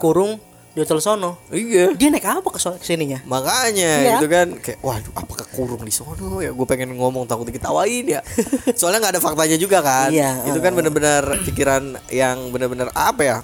Di 0.73 0.81
hotel 0.81 0.99
sono. 0.99 1.37
iya. 1.51 1.93
Dia 1.93 2.09
naik 2.09 2.25
apa 2.25 2.49
ke 2.49 2.57
ke 2.57 2.81
sininya? 2.83 3.20
makanya 3.25 3.93
Iya. 3.99 4.12
gitu 4.16 4.27
kan. 4.27 4.47
Kayak 4.57 4.79
waduh 4.81 5.12
apakah 5.12 5.47
kurung 5.51 5.83
di 5.83 5.93
sono 5.93 6.41
ya? 6.41 6.49
Gue 6.51 6.64
pengen 6.64 6.97
ngomong 6.97 7.25
takut 7.25 7.45
diketawain 7.45 8.09
ya. 8.09 8.25
Soalnya 8.79 9.05
nggak 9.05 9.12
ada 9.12 9.23
faktanya 9.23 9.57
juga 9.57 9.79
kan. 9.81 10.09
Iya, 10.09 10.49
itu 10.49 10.59
kan 10.59 10.73
bener-bener 10.73 11.20
pikiran 11.45 11.83
yang 12.09 12.49
bener-bener 12.49 12.89
apa 12.91 13.20
ya? 13.23 13.37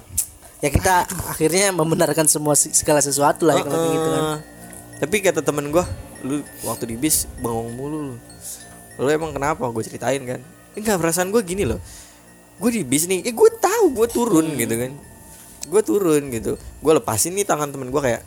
Ya 0.59 0.69
kita 0.69 1.05
akhirnya 1.23 1.69
membenarkan 1.71 2.25
semua 2.25 2.57
segala 2.57 2.97
sesuatu 2.99 3.45
lah 3.45 3.55
ya 3.55 3.63
kalau 3.63 3.77
kayak 3.77 3.93
gitu 3.93 4.09
kan. 4.09 4.23
Tapi 4.99 5.15
kata 5.21 5.39
temen 5.39 5.69
gue 5.69 5.85
lu 6.19 6.35
waktu 6.61 6.89
di 6.89 6.95
bis 6.97 7.29
bengong 7.37 7.71
mulu 7.71 7.97
lu. 8.03 8.15
Lu 8.97 9.07
emang 9.07 9.31
kenapa? 9.31 9.69
Gue 9.69 9.79
ceritain 9.81 10.19
kan. 10.19 10.41
Enggak 10.73 10.97
perasaan 10.97 11.29
gue 11.29 11.39
gini 11.41 11.63
loh. 11.63 11.77
Gue 12.57 12.73
di 12.73 12.81
bis 12.81 13.05
nih 13.05 13.21
eh 13.21 13.31
gue 13.31 13.49
tahu 13.55 13.93
gue 13.93 14.07
turun 14.09 14.49
Hmm. 14.49 14.57
gitu 14.57 14.75
kan 14.75 14.91
gue 15.69 15.81
turun 15.85 16.23
gitu. 16.33 16.57
Gue 16.81 16.93
lepasin 16.97 17.37
nih 17.37 17.45
tangan 17.45 17.69
temen 17.69 17.93
gue 17.93 18.01
kayak 18.01 18.25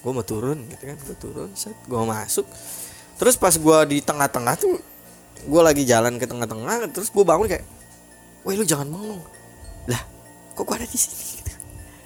gue 0.00 0.12
mau 0.14 0.24
turun 0.24 0.62
gitu 0.70 0.82
kan. 0.86 0.96
Gue 1.02 1.16
turun 1.18 1.50
set 1.58 1.74
gue 1.84 1.98
masuk. 1.98 2.46
Terus 3.18 3.34
pas 3.34 3.54
gue 3.54 3.78
di 3.90 3.98
tengah-tengah 4.00 4.54
tuh 4.56 4.78
gue 5.44 5.60
lagi 5.60 5.82
jalan 5.84 6.16
ke 6.16 6.24
tengah-tengah 6.24 6.88
terus 6.94 7.10
gue 7.12 7.24
bangun 7.26 7.50
kayak 7.50 7.66
woi 8.46 8.54
lu 8.54 8.64
jangan 8.64 8.86
bengong. 8.88 9.22
Lah 9.90 10.02
kok 10.54 10.62
gue 10.62 10.76
ada 10.78 10.86
di 10.86 10.98
sini? 10.98 11.42
Gitu. 11.42 11.52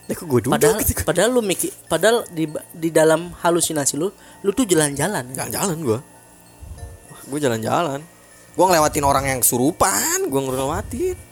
Lah 0.09 0.15
kok 0.17 0.27
gue 0.27 0.41
duduk? 0.49 0.53
Padahal 0.57 0.77
gitu 0.81 0.93
padahal 1.05 1.31
lu 1.31 1.43
mikir 1.45 1.71
padahal 1.87 2.25
di 2.33 2.49
di 2.73 2.89
dalam 2.89 3.31
halusinasi 3.45 3.95
lu 4.01 4.09
lu 4.43 4.51
tuh 4.57 4.65
jalan-jalan. 4.65 5.37
jalan-jalan 5.37 5.79
gue 5.85 5.99
gue 7.29 7.39
jalan-jalan. 7.45 8.01
Gue 8.59 8.65
ngelewatin 8.67 9.05
orang 9.07 9.25
yang 9.29 9.39
kesurupan 9.45 10.27
gue 10.27 10.41
ngelewatin 10.41 11.28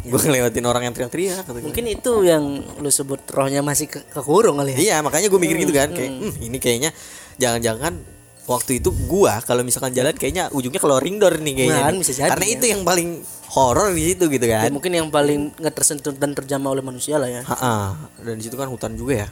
gue 0.00 0.14
ngelewatin 0.16 0.62
orang 0.62 0.82
yang 0.84 0.92
teriak-teriak 0.92 1.42
gua. 1.42 1.58
Mungkin 1.60 1.84
itu 1.86 2.12
yang 2.22 2.44
lu 2.78 2.88
sebut 2.88 3.18
rohnya 3.28 3.60
masih 3.60 3.86
ke 3.86 3.98
kekurung 4.04 4.56
kali 4.56 4.72
ya. 4.72 4.78
iya 4.78 4.96
makanya 4.98 5.26
gue 5.26 5.36
mikir 5.36 5.58
gitu 5.58 5.72
kan 5.72 5.90
kayak 5.90 6.08
"Hmm, 6.08 6.32
ini 6.38 6.56
kayaknya 6.56 6.90
jangan-jangan 7.36 7.98
waktu 8.44 8.78
itu 8.78 8.88
gua 9.04 9.42
kalau 9.42 9.60
misalkan 9.60 9.92
jalan 9.92 10.12
kayaknya 10.12 10.48
ujungnya 10.50 10.78
ke 10.78 10.88
ring 10.98 11.16
door 11.16 11.34
nih 11.36 11.52
kayaknya 11.54 11.80
Nah, 11.80 11.90
nih. 11.90 12.00
bisa 12.00 12.12
jadi 12.14 12.30
karena 12.30 12.46
ya. 12.46 12.54
itu 12.54 12.64
yang 12.66 12.82
paling 12.82 13.08
horor 13.48 13.88
di 13.90 14.02
situ 14.06 14.24
gitu 14.26 14.44
Ya, 14.44 14.58
kan 14.60 14.70
mungkin 14.70 14.92
yang 14.92 15.08
paling 15.08 15.52
nggak 15.52 15.74
tersentuh 15.74 16.12
dan 16.12 16.32
terjamah 16.32 16.70
oleh 16.70 16.80
manusia 16.80 17.16
lah 17.16 17.26
ya. 17.26 17.42
Ha-ha. 17.42 18.08
dan 18.18 18.34
di 18.34 18.42
situ 18.42 18.54
kan 18.54 18.66
hutan 18.66 18.94
juga 18.94 19.22
ya 19.22 19.28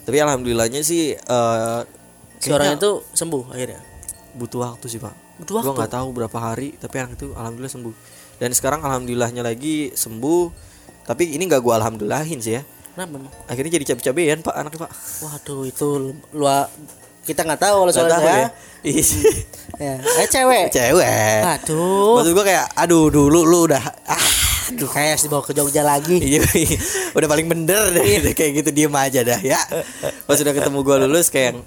tapi 0.00 0.16
alhamdulillahnya 0.16 0.80
sih 0.80 1.16
Si 2.36 2.48
orang 2.48 2.70
kayaknya 2.70 2.78
itu 2.78 2.90
sembuh 3.10 3.42
akhirnya. 3.48 3.80
butuh 4.34 4.60
waktu 4.64 4.86
sih 4.86 4.98
pak 4.98 5.14
Butuh 5.34 5.52
Gua 5.54 5.62
waktu. 5.66 5.74
nggak 5.76 5.92
tahu 5.92 6.08
berapa 6.12 6.38
hari 6.40 6.68
tapi 6.74 6.94
anak 6.96 7.16
itu 7.16 7.32
alhamdulillah 7.32 7.68
sembuh 7.68 7.94
dan 8.36 8.50
sekarang 8.50 8.80
alhamdulillahnya 8.80 9.40
lagi 9.40 9.90
sembuh 9.90 10.50
tapi 11.02 11.30
ini 11.30 11.44
nggak 11.44 11.60
gua 11.60 11.78
alhamdulillahin 11.78 12.38
sih 12.38 12.54
ya 12.54 12.62
Kenapa 12.94 13.26
akhirnya 13.44 13.74
jadi 13.74 13.84
cabe-cabean 13.90 14.38
pak 14.40 14.54
anaknya 14.54 14.86
pak 14.86 14.92
Waduh 15.20 15.62
itu 15.64 15.86
lu, 15.98 16.10
lu 16.32 16.46
kita 17.22 17.42
nggak 17.42 17.58
tahu 17.58 17.76
kalau 17.76 17.84
Nggak 17.84 17.96
soalnya 17.96 18.14
tahu 18.14 18.24
ya. 18.24 18.36
ya 18.38 18.48
Ih, 18.84 19.00
ya. 19.80 19.94
Eh 19.96 20.28
cewek. 20.28 20.64
cewek 20.70 21.40
Aduh. 21.58 22.20
maksud 22.20 22.32
gua 22.32 22.44
kayak 22.44 22.66
aduh 22.74 23.08
dulu 23.08 23.42
lu 23.42 23.58
udah 23.66 23.82
ah 24.04 24.26
Aduh 24.64 24.86
kayak 24.86 25.18
dibawa 25.18 25.42
ke 25.42 25.52
Jogja 25.52 25.82
lagi. 25.82 26.16
iya 26.16 26.40
iya. 26.54 26.78
udah 27.12 27.26
paling 27.26 27.44
bener 27.44 27.90
deh 27.90 28.00
Iya. 28.00 28.30
kayak 28.30 28.62
gitu 28.62 28.70
diem 28.70 28.94
aja 28.94 29.20
dah 29.20 29.40
ya 29.40 29.58
pas 30.24 30.36
udah 30.36 30.52
ketemu 30.52 30.78
gua 30.80 30.96
lulus 31.00 31.28
kayak 31.28 31.58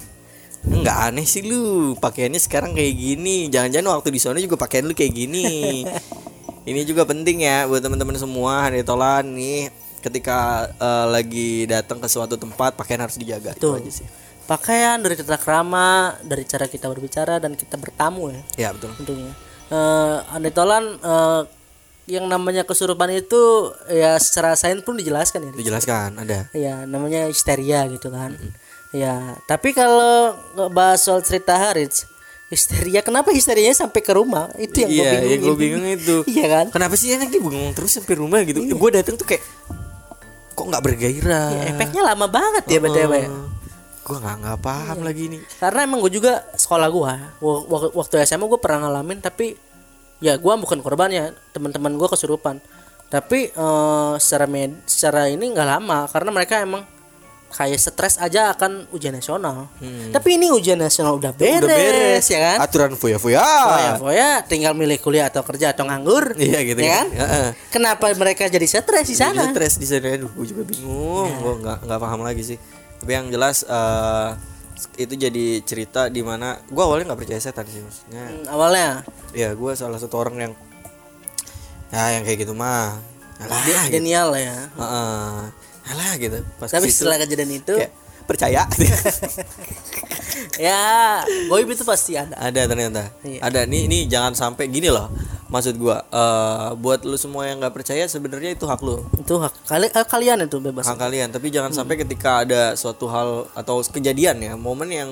Enggak 0.63 0.97
aneh 1.05 1.23
sih 1.23 1.43
lu 1.43 1.95
Pakaiannya 1.95 2.39
sekarang 2.39 2.73
kayak 2.73 2.91
gini 2.91 3.47
Jangan-jangan 3.47 3.87
waktu 3.93 4.09
di 4.09 4.19
sana 4.19 4.35
juga 4.37 4.55
pakaian 4.55 4.83
lu 4.83 4.91
kayak 4.91 5.13
gini 5.13 5.85
Ini 6.67 6.83
juga 6.83 7.07
penting 7.07 7.47
ya 7.47 7.63
Buat 7.63 7.79
teman-teman 7.79 8.19
semua 8.19 8.67
Hari 8.67 8.83
tolan 8.83 9.31
nih 9.31 9.71
Ketika 10.03 10.67
eh, 10.75 11.05
lagi 11.07 11.63
datang 11.63 12.03
ke 12.03 12.11
suatu 12.11 12.35
tempat 12.35 12.75
Pakaian 12.75 12.99
harus 13.07 13.15
dijaga 13.15 13.55
Itu 13.55 13.71
Betul. 13.71 13.87
aja 13.87 13.91
sih 14.03 14.07
Pakaian 14.47 15.03
dari 15.03 15.19
tata 15.19 15.35
krama, 15.35 16.15
dari 16.23 16.47
cara 16.47 16.71
kita 16.71 16.87
berbicara 16.87 17.35
dan 17.39 17.55
kita 17.59 17.75
bertamu 17.75 18.31
ya 18.31 18.41
Ya 18.55 18.69
betul 18.71 18.95
tentunya. 18.95 19.35
Eh 19.67 20.17
Andi 20.31 20.51
Tolan 20.55 20.95
eh, 21.03 21.41
yang 22.07 22.31
namanya 22.31 22.63
kesurupan 22.63 23.11
itu 23.11 23.75
ya 23.91 24.15
secara 24.15 24.55
sains 24.55 24.79
pun 24.87 24.95
dijelaskan 24.95 25.51
ya. 25.51 25.51
Dijelaskan 25.51 26.23
ada 26.23 26.47
Ya 26.55 26.87
namanya 26.87 27.27
histeria 27.27 27.83
gitu 27.91 28.07
kan. 28.07 28.39
Ya 28.95 29.35
tapi 29.51 29.75
kalau 29.75 30.39
bahas 30.71 31.03
soal 31.03 31.19
cerita 31.27 31.59
Harits 31.59 32.07
histeria. 32.47 33.03
Kenapa 33.03 33.31
histerianya 33.35 33.75
sampai 33.75 34.01
ke 34.03 34.11
rumah? 34.15 34.51
Itu 34.55 34.83
yang 34.83 34.91
gue 34.91 34.97
Iya 35.03 35.11
bingung 35.11 35.29
yang 35.29 35.41
gue 35.41 35.55
bingung 35.55 35.85
itu. 35.85 36.15
Iya 36.37 36.45
kan? 36.47 36.65
Kenapa 36.71 36.93
sih 36.95 37.11
enak 37.11 37.27
dia 37.31 37.41
bengong 37.43 37.73
terus 37.75 37.91
sampai 37.95 38.13
rumah 38.15 38.39
gitu? 38.47 38.59
Gue 38.63 38.89
datang 38.91 39.15
tuh 39.19 39.27
kayak 39.27 39.43
Kok 40.57 40.65
nggak 40.73 40.83
bergairah? 40.89 41.53
Ya, 41.53 41.63
efeknya 41.69 42.01
lama 42.01 42.25
banget 42.25 42.65
ya 42.65 42.81
btw 42.81 43.13
ya. 43.13 43.29
Gue 44.01 44.17
nggak 44.17 44.35
nggak 44.41 44.59
paham 44.63 44.97
lagi 45.05 45.23
nih 45.29 45.41
karena 45.61 45.79
emang 45.85 45.99
gue 46.01 46.11
juga 46.17 46.41
sekolah 46.57 46.87
gue 46.89 47.13
waktu 47.93 48.25
SMA 48.25 48.49
gue 48.49 48.57
pernah 48.57 48.89
ngalamin 48.89 49.21
tapi 49.21 49.53
ya 50.17 50.33
gua 50.37 50.57
bukan 50.57 50.81
korbannya 50.81 51.33
teman-teman 51.53 51.93
gua 51.97 52.09
kesurupan. 52.09 52.57
Tapi 53.07 53.53
eh, 53.53 54.13
secara 54.19 54.45
med 54.49 54.75
secara 54.83 55.31
ini 55.31 55.53
nggak 55.53 55.67
lama 55.67 56.09
karena 56.11 56.29
mereka 56.33 56.59
emang 56.59 56.83
kayak 57.47 57.79
stres 57.79 58.15
aja 58.17 58.51
akan 58.51 58.91
ujian 58.91 59.11
nasional 59.11 59.71
tapi 60.09 60.35
ini 60.35 60.47
ujian 60.47 60.75
nasional 60.75 61.15
udah 61.15 61.31
beres, 61.31 61.57
Hmm. 61.57 61.65
Udah 61.65 61.77
beres 61.79 62.25
ya 62.27 62.39
kan 62.43 62.57
Aturan 62.59 62.91
foya-foya. 62.93 63.39
Oh 63.39 63.77
ya, 63.77 63.91
Foya 63.97 64.29
tinggal 64.43 64.73
milih 64.73 64.97
kuliah 64.97 65.27
atau 65.27 65.41
kerja 65.41 65.71
atau 65.71 65.83
nganggur. 65.83 66.35
Iya 66.35 66.59
gitu 66.63 66.79
ya 66.79 66.91
kan? 66.93 67.07
kan. 67.07 67.17
Heeh. 67.17 67.47
Kenapa 67.69 68.05
mereka 68.13 68.45
jadi 68.45 68.63
stres 68.63 69.07
di 69.07 69.15
sana? 69.15 69.47
stres 69.49 69.75
di 69.75 69.85
sana 69.85 70.11
aduh 70.11 70.29
gue 70.29 70.45
juga 70.45 70.63
bingung 70.63 71.31
gue 71.33 71.53
nggak 71.61 71.77
nggak 71.83 71.99
paham 71.99 72.21
lagi 72.21 72.43
sih 72.45 72.57
tapi 72.97 73.11
yang 73.11 73.27
jelas 73.27 73.63
eh, 73.63 74.29
itu 74.99 75.13
jadi 75.13 75.45
cerita 75.61 76.05
di 76.07 76.21
mana 76.21 76.59
gue 76.61 76.79
awalnya 76.79 77.09
nggak 77.09 77.19
percaya 77.19 77.39
setan 77.39 77.65
sih 77.65 77.79
maksudnya 77.79 78.23
Hmm, 78.27 78.43
awalnya 78.47 78.89
ya 79.31 79.49
gue 79.51 79.71
salah 79.73 79.97
satu 79.97 80.17
orang 80.17 80.35
yang 80.37 80.53
ya 81.87 82.03
yang 82.11 82.23
kayak 82.23 82.43
gitu 82.43 82.51
mah 82.51 82.99
alah 83.37 83.59
dia 83.63 83.79
gitu. 83.85 83.93
genial 83.95 84.33
ya. 84.33 84.67
Heeh. 84.75 85.33
Alah 85.87 86.13
gitu 86.15 86.39
pas 86.55 86.67
Tapi 86.67 86.83
ke 86.83 86.89
situ, 86.89 86.99
setelah 87.01 87.17
kejadian 87.19 87.51
itu 87.53 87.73
kayak 87.73 87.93
percaya 88.23 88.67
ya 90.59 91.23
goib 91.47 91.65
itu 91.65 91.83
pasti 91.83 92.13
ada. 92.13 92.35
ada 92.35 92.61
ternyata 92.63 93.09
Iya. 93.23 93.39
ada 93.41 93.59
nih 93.63 93.87
ini 93.87 94.05
jangan 94.05 94.33
sampai 94.33 94.67
gini 94.67 94.87
loh 94.87 95.07
maksud 95.47 95.75
gue 95.75 95.95
eh 95.95 96.69
buat 96.75 97.01
lu 97.01 97.15
semua 97.15 97.47
yang 97.47 97.57
nggak 97.57 97.71
percaya 97.73 98.03
sebenarnya 98.05 98.51
itu 98.51 98.65
hak 98.65 98.81
lu 98.81 98.99
Itu 99.15 99.39
hak 99.39 99.53
kali 99.65 99.87
eh, 99.87 100.05
kalian 100.05 100.43
itu 100.43 100.59
bebas. 100.59 100.83
hak 100.83 100.97
kalian 100.97 101.31
tapi 101.31 101.47
jangan 101.49 101.71
Hmm. 101.71 101.79
sampai 101.79 101.95
ketika 101.97 102.43
ada 102.43 102.61
suatu 102.73 103.07
hal 103.07 103.29
atau 103.53 103.79
kejadian 103.81 104.37
ya 104.41 104.53
momen 104.55 104.89
yang 104.89 105.09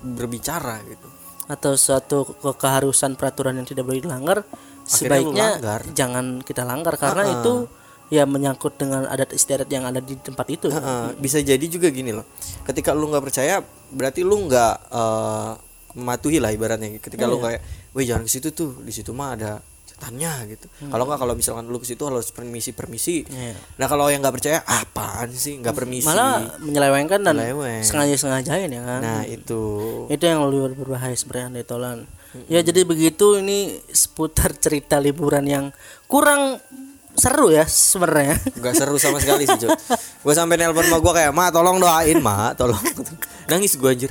berbicara 0.00 0.82
gitu 0.84 1.06
Atau 1.46 1.74
suatu 1.74 2.26
ke- 2.26 2.56
keharusan 2.56 3.14
peraturan 3.14 3.54
yang 3.54 3.64
tidak 3.64 3.82
boleh 3.82 4.00
dilanggar 4.00 4.42
Akhirnya 4.42 4.90
sebaiknya 4.90 5.46
langgar. 5.54 5.80
jangan 5.90 6.26
kita 6.40 6.62
langgar 6.62 6.94
karena 6.96 7.24
itu 7.30 7.70
ya 8.08 8.24
menyangkut 8.24 8.74
dengan 8.74 9.04
adat 9.04 9.30
istiadat 9.30 9.66
yang 9.66 9.84
ada 9.84 9.98
di 9.98 10.14
tempat 10.14 10.46
itu. 10.48 10.66
Heeh, 10.66 11.16
bisa 11.16 11.38
jadi 11.38 11.60
juga 11.62 11.88
gini 11.88 12.10
loh 12.10 12.24
ketika 12.62 12.90
lu 12.90 13.06
nggak 13.06 13.22
percaya 13.22 13.60
berarti 13.88 14.20
lu 14.20 14.44
nggak 14.44 14.74
eh, 14.88 15.50
mematuhi 15.94 16.38
lah 16.38 16.48
ibaratnya 16.48 16.96
ketika 16.96 17.24
Iya. 17.24 17.30
lu 17.30 17.36
kayak 17.38 17.60
weh 17.90 18.04
jangan 18.04 18.22
ke 18.22 18.30
situ 18.30 18.48
tuh 18.50 18.76
di 18.78 18.90
situ 18.90 19.10
mah 19.10 19.34
ada 19.34 19.58
setannya 19.84 20.30
gitu 20.48 20.68
kalau 20.84 21.04
nggak 21.04 21.18
kalau 21.18 21.34
misalkan 21.34 21.64
lu 21.66 21.76
ke 21.76 21.86
situ 21.86 22.00
harus 22.00 22.28
permisi 22.28 22.70
permisi 22.70 23.24
Hmm. 23.24 23.34
Iya. 23.34 23.54
nah 23.76 23.86
kalau 23.86 24.06
yang 24.06 24.20
nggak 24.20 24.36
percaya 24.36 24.58
apaan 24.62 25.28
sih 25.30 25.58
nggak 25.58 25.74
permisi 25.74 26.06
Malah 26.06 26.60
menyelewengkan 26.60 27.18
dan 27.20 27.34
Menyeleweng. 27.34 27.82
sengaja 27.82 28.14
sengajain 28.14 28.68
ya 28.68 28.82
kan. 28.82 29.00
nah 29.00 29.22
itu 29.24 29.60
itu 30.06 30.22
yang 30.22 30.44
lebih 30.44 30.76
berbahaya 30.78 31.12
sebenarnya 31.12 31.60
Tolan 31.62 32.04
ya 32.46 32.60
jadi 32.60 32.84
begitu 32.84 33.36
ini 33.36 33.80
seputar 33.88 34.52
cerita 34.54 34.96
liburan 34.96 35.42
yang 35.44 35.64
kurang 36.04 36.60
seru 37.18 37.50
ya 37.52 37.64
sebenarnya. 37.66 38.38
Nggak 38.56 38.74
seru 38.78 38.96
sama 38.96 39.18
sekali 39.18 39.44
sih 39.44 39.58
cuy 39.58 39.70
gue 40.18 40.34
sampai 40.34 40.58
nelpon 40.58 40.82
sama 40.82 40.98
gue 40.98 41.12
kayak 41.14 41.32
ma 41.34 41.50
tolong 41.50 41.78
doain 41.78 42.18
ma. 42.18 42.52
Tolong. 42.54 42.80
Nangis 43.50 43.78
gue 43.78 43.88
anjir. 43.88 44.10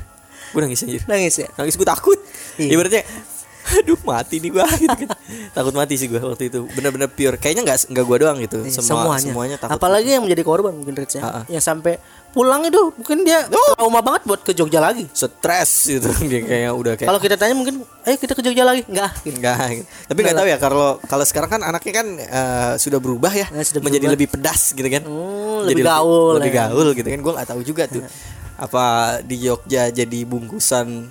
Gue 0.55 0.61
nangis 0.63 0.79
anjir. 0.83 1.01
Nangis 1.07 1.35
ya? 1.35 1.47
Nangis 1.59 1.75
gue 1.75 1.87
takut. 1.87 2.19
Iya. 2.57 2.73
ibaratnya 2.73 3.03
aduh 3.67 3.99
mati 4.07 4.39
nih 4.39 4.47
gue 4.55 4.63
gitu 4.79 4.95
kan. 4.95 5.09
takut 5.51 5.75
mati 5.75 5.99
sih 5.99 6.07
gue 6.07 6.23
waktu 6.23 6.47
itu. 6.47 6.65
Bener-bener 6.71 7.11
pure. 7.11 7.35
Kayaknya 7.35 7.67
nggak 7.67 7.77
nggak 7.91 8.05
gue 8.07 8.17
doang 8.23 8.37
gitu. 8.39 8.57
Semua 8.71 9.11
semuanya. 9.11 9.23
semuanya 9.27 9.55
takut. 9.59 9.75
Apalagi 9.75 10.09
yang 10.15 10.23
menjadi 10.23 10.43
korban 10.47 10.71
mungkin 10.71 10.95
Rich 10.95 11.19
ya. 11.19 11.43
Yang 11.51 11.63
sampai 11.67 11.99
pulang 12.37 12.61
itu 12.61 12.77
mungkin 12.93 13.25
dia 13.25 13.49
trauma 13.73 13.97
banget 13.99 14.21
buat 14.23 14.41
ke 14.41 14.53
Jogja 14.53 14.77
lagi. 14.77 15.09
Stres 15.09 15.89
gitu 15.89 16.05
dia 16.29 16.41
kayak 16.41 16.71
udah 16.71 16.93
kayak 16.93 17.09
kalau 17.09 17.17
kita 17.17 17.33
tanya 17.33 17.57
mungkin 17.57 17.81
ayo 18.05 18.15
kita 18.15 18.37
ke 18.37 18.41
Jogja 18.41 18.61
lagi? 18.61 18.85
Enggak 18.85 19.09
gitu. 19.19 19.33
enggak 19.33 19.57
gitu. 19.73 19.85
tapi 20.05 20.19
nggak 20.21 20.37
tahu 20.37 20.47
ya 20.47 20.57
kalau 20.57 20.87
kalau 21.03 21.25
sekarang 21.25 21.49
kan 21.49 21.61
anaknya 21.63 21.93
kan 21.95 22.07
eh, 22.15 22.73
sudah 22.77 22.99
berubah 22.99 23.33
ya 23.33 23.49
Ya, 23.49 23.65
sudah 23.65 23.81
menjadi 23.81 24.05
berubah. 24.05 24.13
lebih 24.13 24.27
pedas 24.29 24.61
gitu 24.69 24.85
kan. 24.85 25.01
Hmm, 25.01 25.65
Jadi 25.65 25.73
lebih 25.73 25.83
gaul 25.83 26.33
lebih 26.37 26.53
ya. 26.53 26.57
gaul 26.63 26.87
gitu 26.93 27.07
kan. 27.07 27.19
Gue 27.19 27.33
nggak 27.33 27.49
tahu 27.49 27.61
juga 27.65 27.83
tuh 27.89 28.05
apa 28.65 28.83
di 29.21 29.41
Jogja 29.41 29.89
jadi 29.89 30.19
bungkusan 30.21 31.09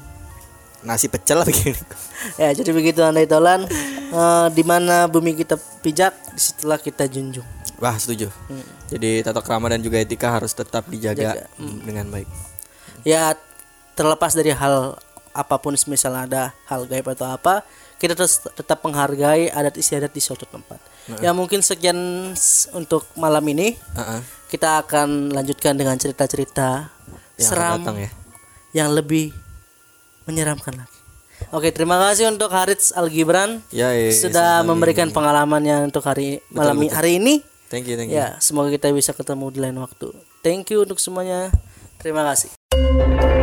nasi 0.83 1.07
pecel 1.07 1.43
begini 1.43 1.75
ya 2.43 2.55
jadi 2.55 2.71
begitu 2.71 3.03
Anda 3.03 3.27
Tolan. 3.27 3.67
Eh, 4.07 4.47
di 4.51 4.63
mana 4.63 5.05
bumi 5.07 5.35
kita 5.35 5.59
pijak 5.83 6.15
di 6.31 6.41
situlah 6.41 6.79
kita 6.79 7.05
junjung 7.05 7.43
Wah 7.77 7.95
setuju. 7.95 8.33
Jadi 8.87 9.21
tata 9.21 9.39
krama 9.39 9.67
dan 9.67 9.79
juga 9.79 9.97
etika 9.97 10.31
harus 10.31 10.51
tetap 10.51 10.87
dijaga 10.87 11.45
mm, 11.55 11.77
dengan 11.83 12.07
baik. 12.09 12.29
ya 13.03 13.37
terlepas 13.93 14.33
dari 14.33 14.51
hal 14.51 14.97
apa 15.31 15.57
pun 15.57 15.77
misalnya 15.87 16.23
ada 16.23 16.43
hal 16.67 16.85
gaib 16.85 17.07
atau 17.07 17.29
apa 17.29 17.61
kita 17.97 18.13
terus 18.13 18.41
tetap 18.51 18.81
menghargai 18.81 19.47
adat 19.49 19.73
istiadat 19.75 20.09
di 20.09 20.19
suatu 20.19 20.43
tempat 20.45 20.81
ya 21.17 21.31
mungkin 21.31 21.61
sekian 21.61 21.97
untuk 22.73 23.05
malam 23.15 23.45
ini 23.47 23.77
Heeh. 23.95 24.21
kita 24.49 24.83
akan 24.83 25.31
lanjutkan 25.31 25.73
dengan 25.75 25.95
cerita-cerita 25.95 26.89
Yang 27.37 27.47
seram 27.47 27.79
datang 27.81 27.99
ya. 28.01 28.11
yang 28.75 28.89
lebih 28.91 29.31
menyeramkan 30.25 30.75
lagi 30.77 30.99
oke 31.53 31.69
terima 31.71 31.97
kasih 32.01 32.29
untuk 32.29 32.49
Harits 32.49 32.91
Al 32.91 33.07
Gibran 33.07 33.63
Ya, 33.71 33.93
ya, 33.93 34.09
ya, 34.09 34.13
sudah 34.13 34.49
sama-sama. 34.59 34.69
memberikan 34.73 35.09
pengalamannya 35.11 35.87
untuk 35.87 36.03
hari 36.03 36.41
malam 36.51 36.81
i- 36.81 36.91
hari 36.91 37.13
ini 37.19 37.35
Thank 37.67 37.91
you, 37.91 37.99
thank 37.99 38.15
you. 38.15 38.19
Ya, 38.19 38.39
semoga 38.39 38.71
kita 38.71 38.95
bisa 38.95 39.11
ketemu 39.11 39.51
di 39.51 39.59
lain 39.59 39.79
waktu. 39.83 40.15
Thank 40.43 40.71
you 40.71 40.87
untuk 40.87 41.03
semuanya. 41.03 41.51
Terima 41.99 42.23
kasih. 42.23 43.36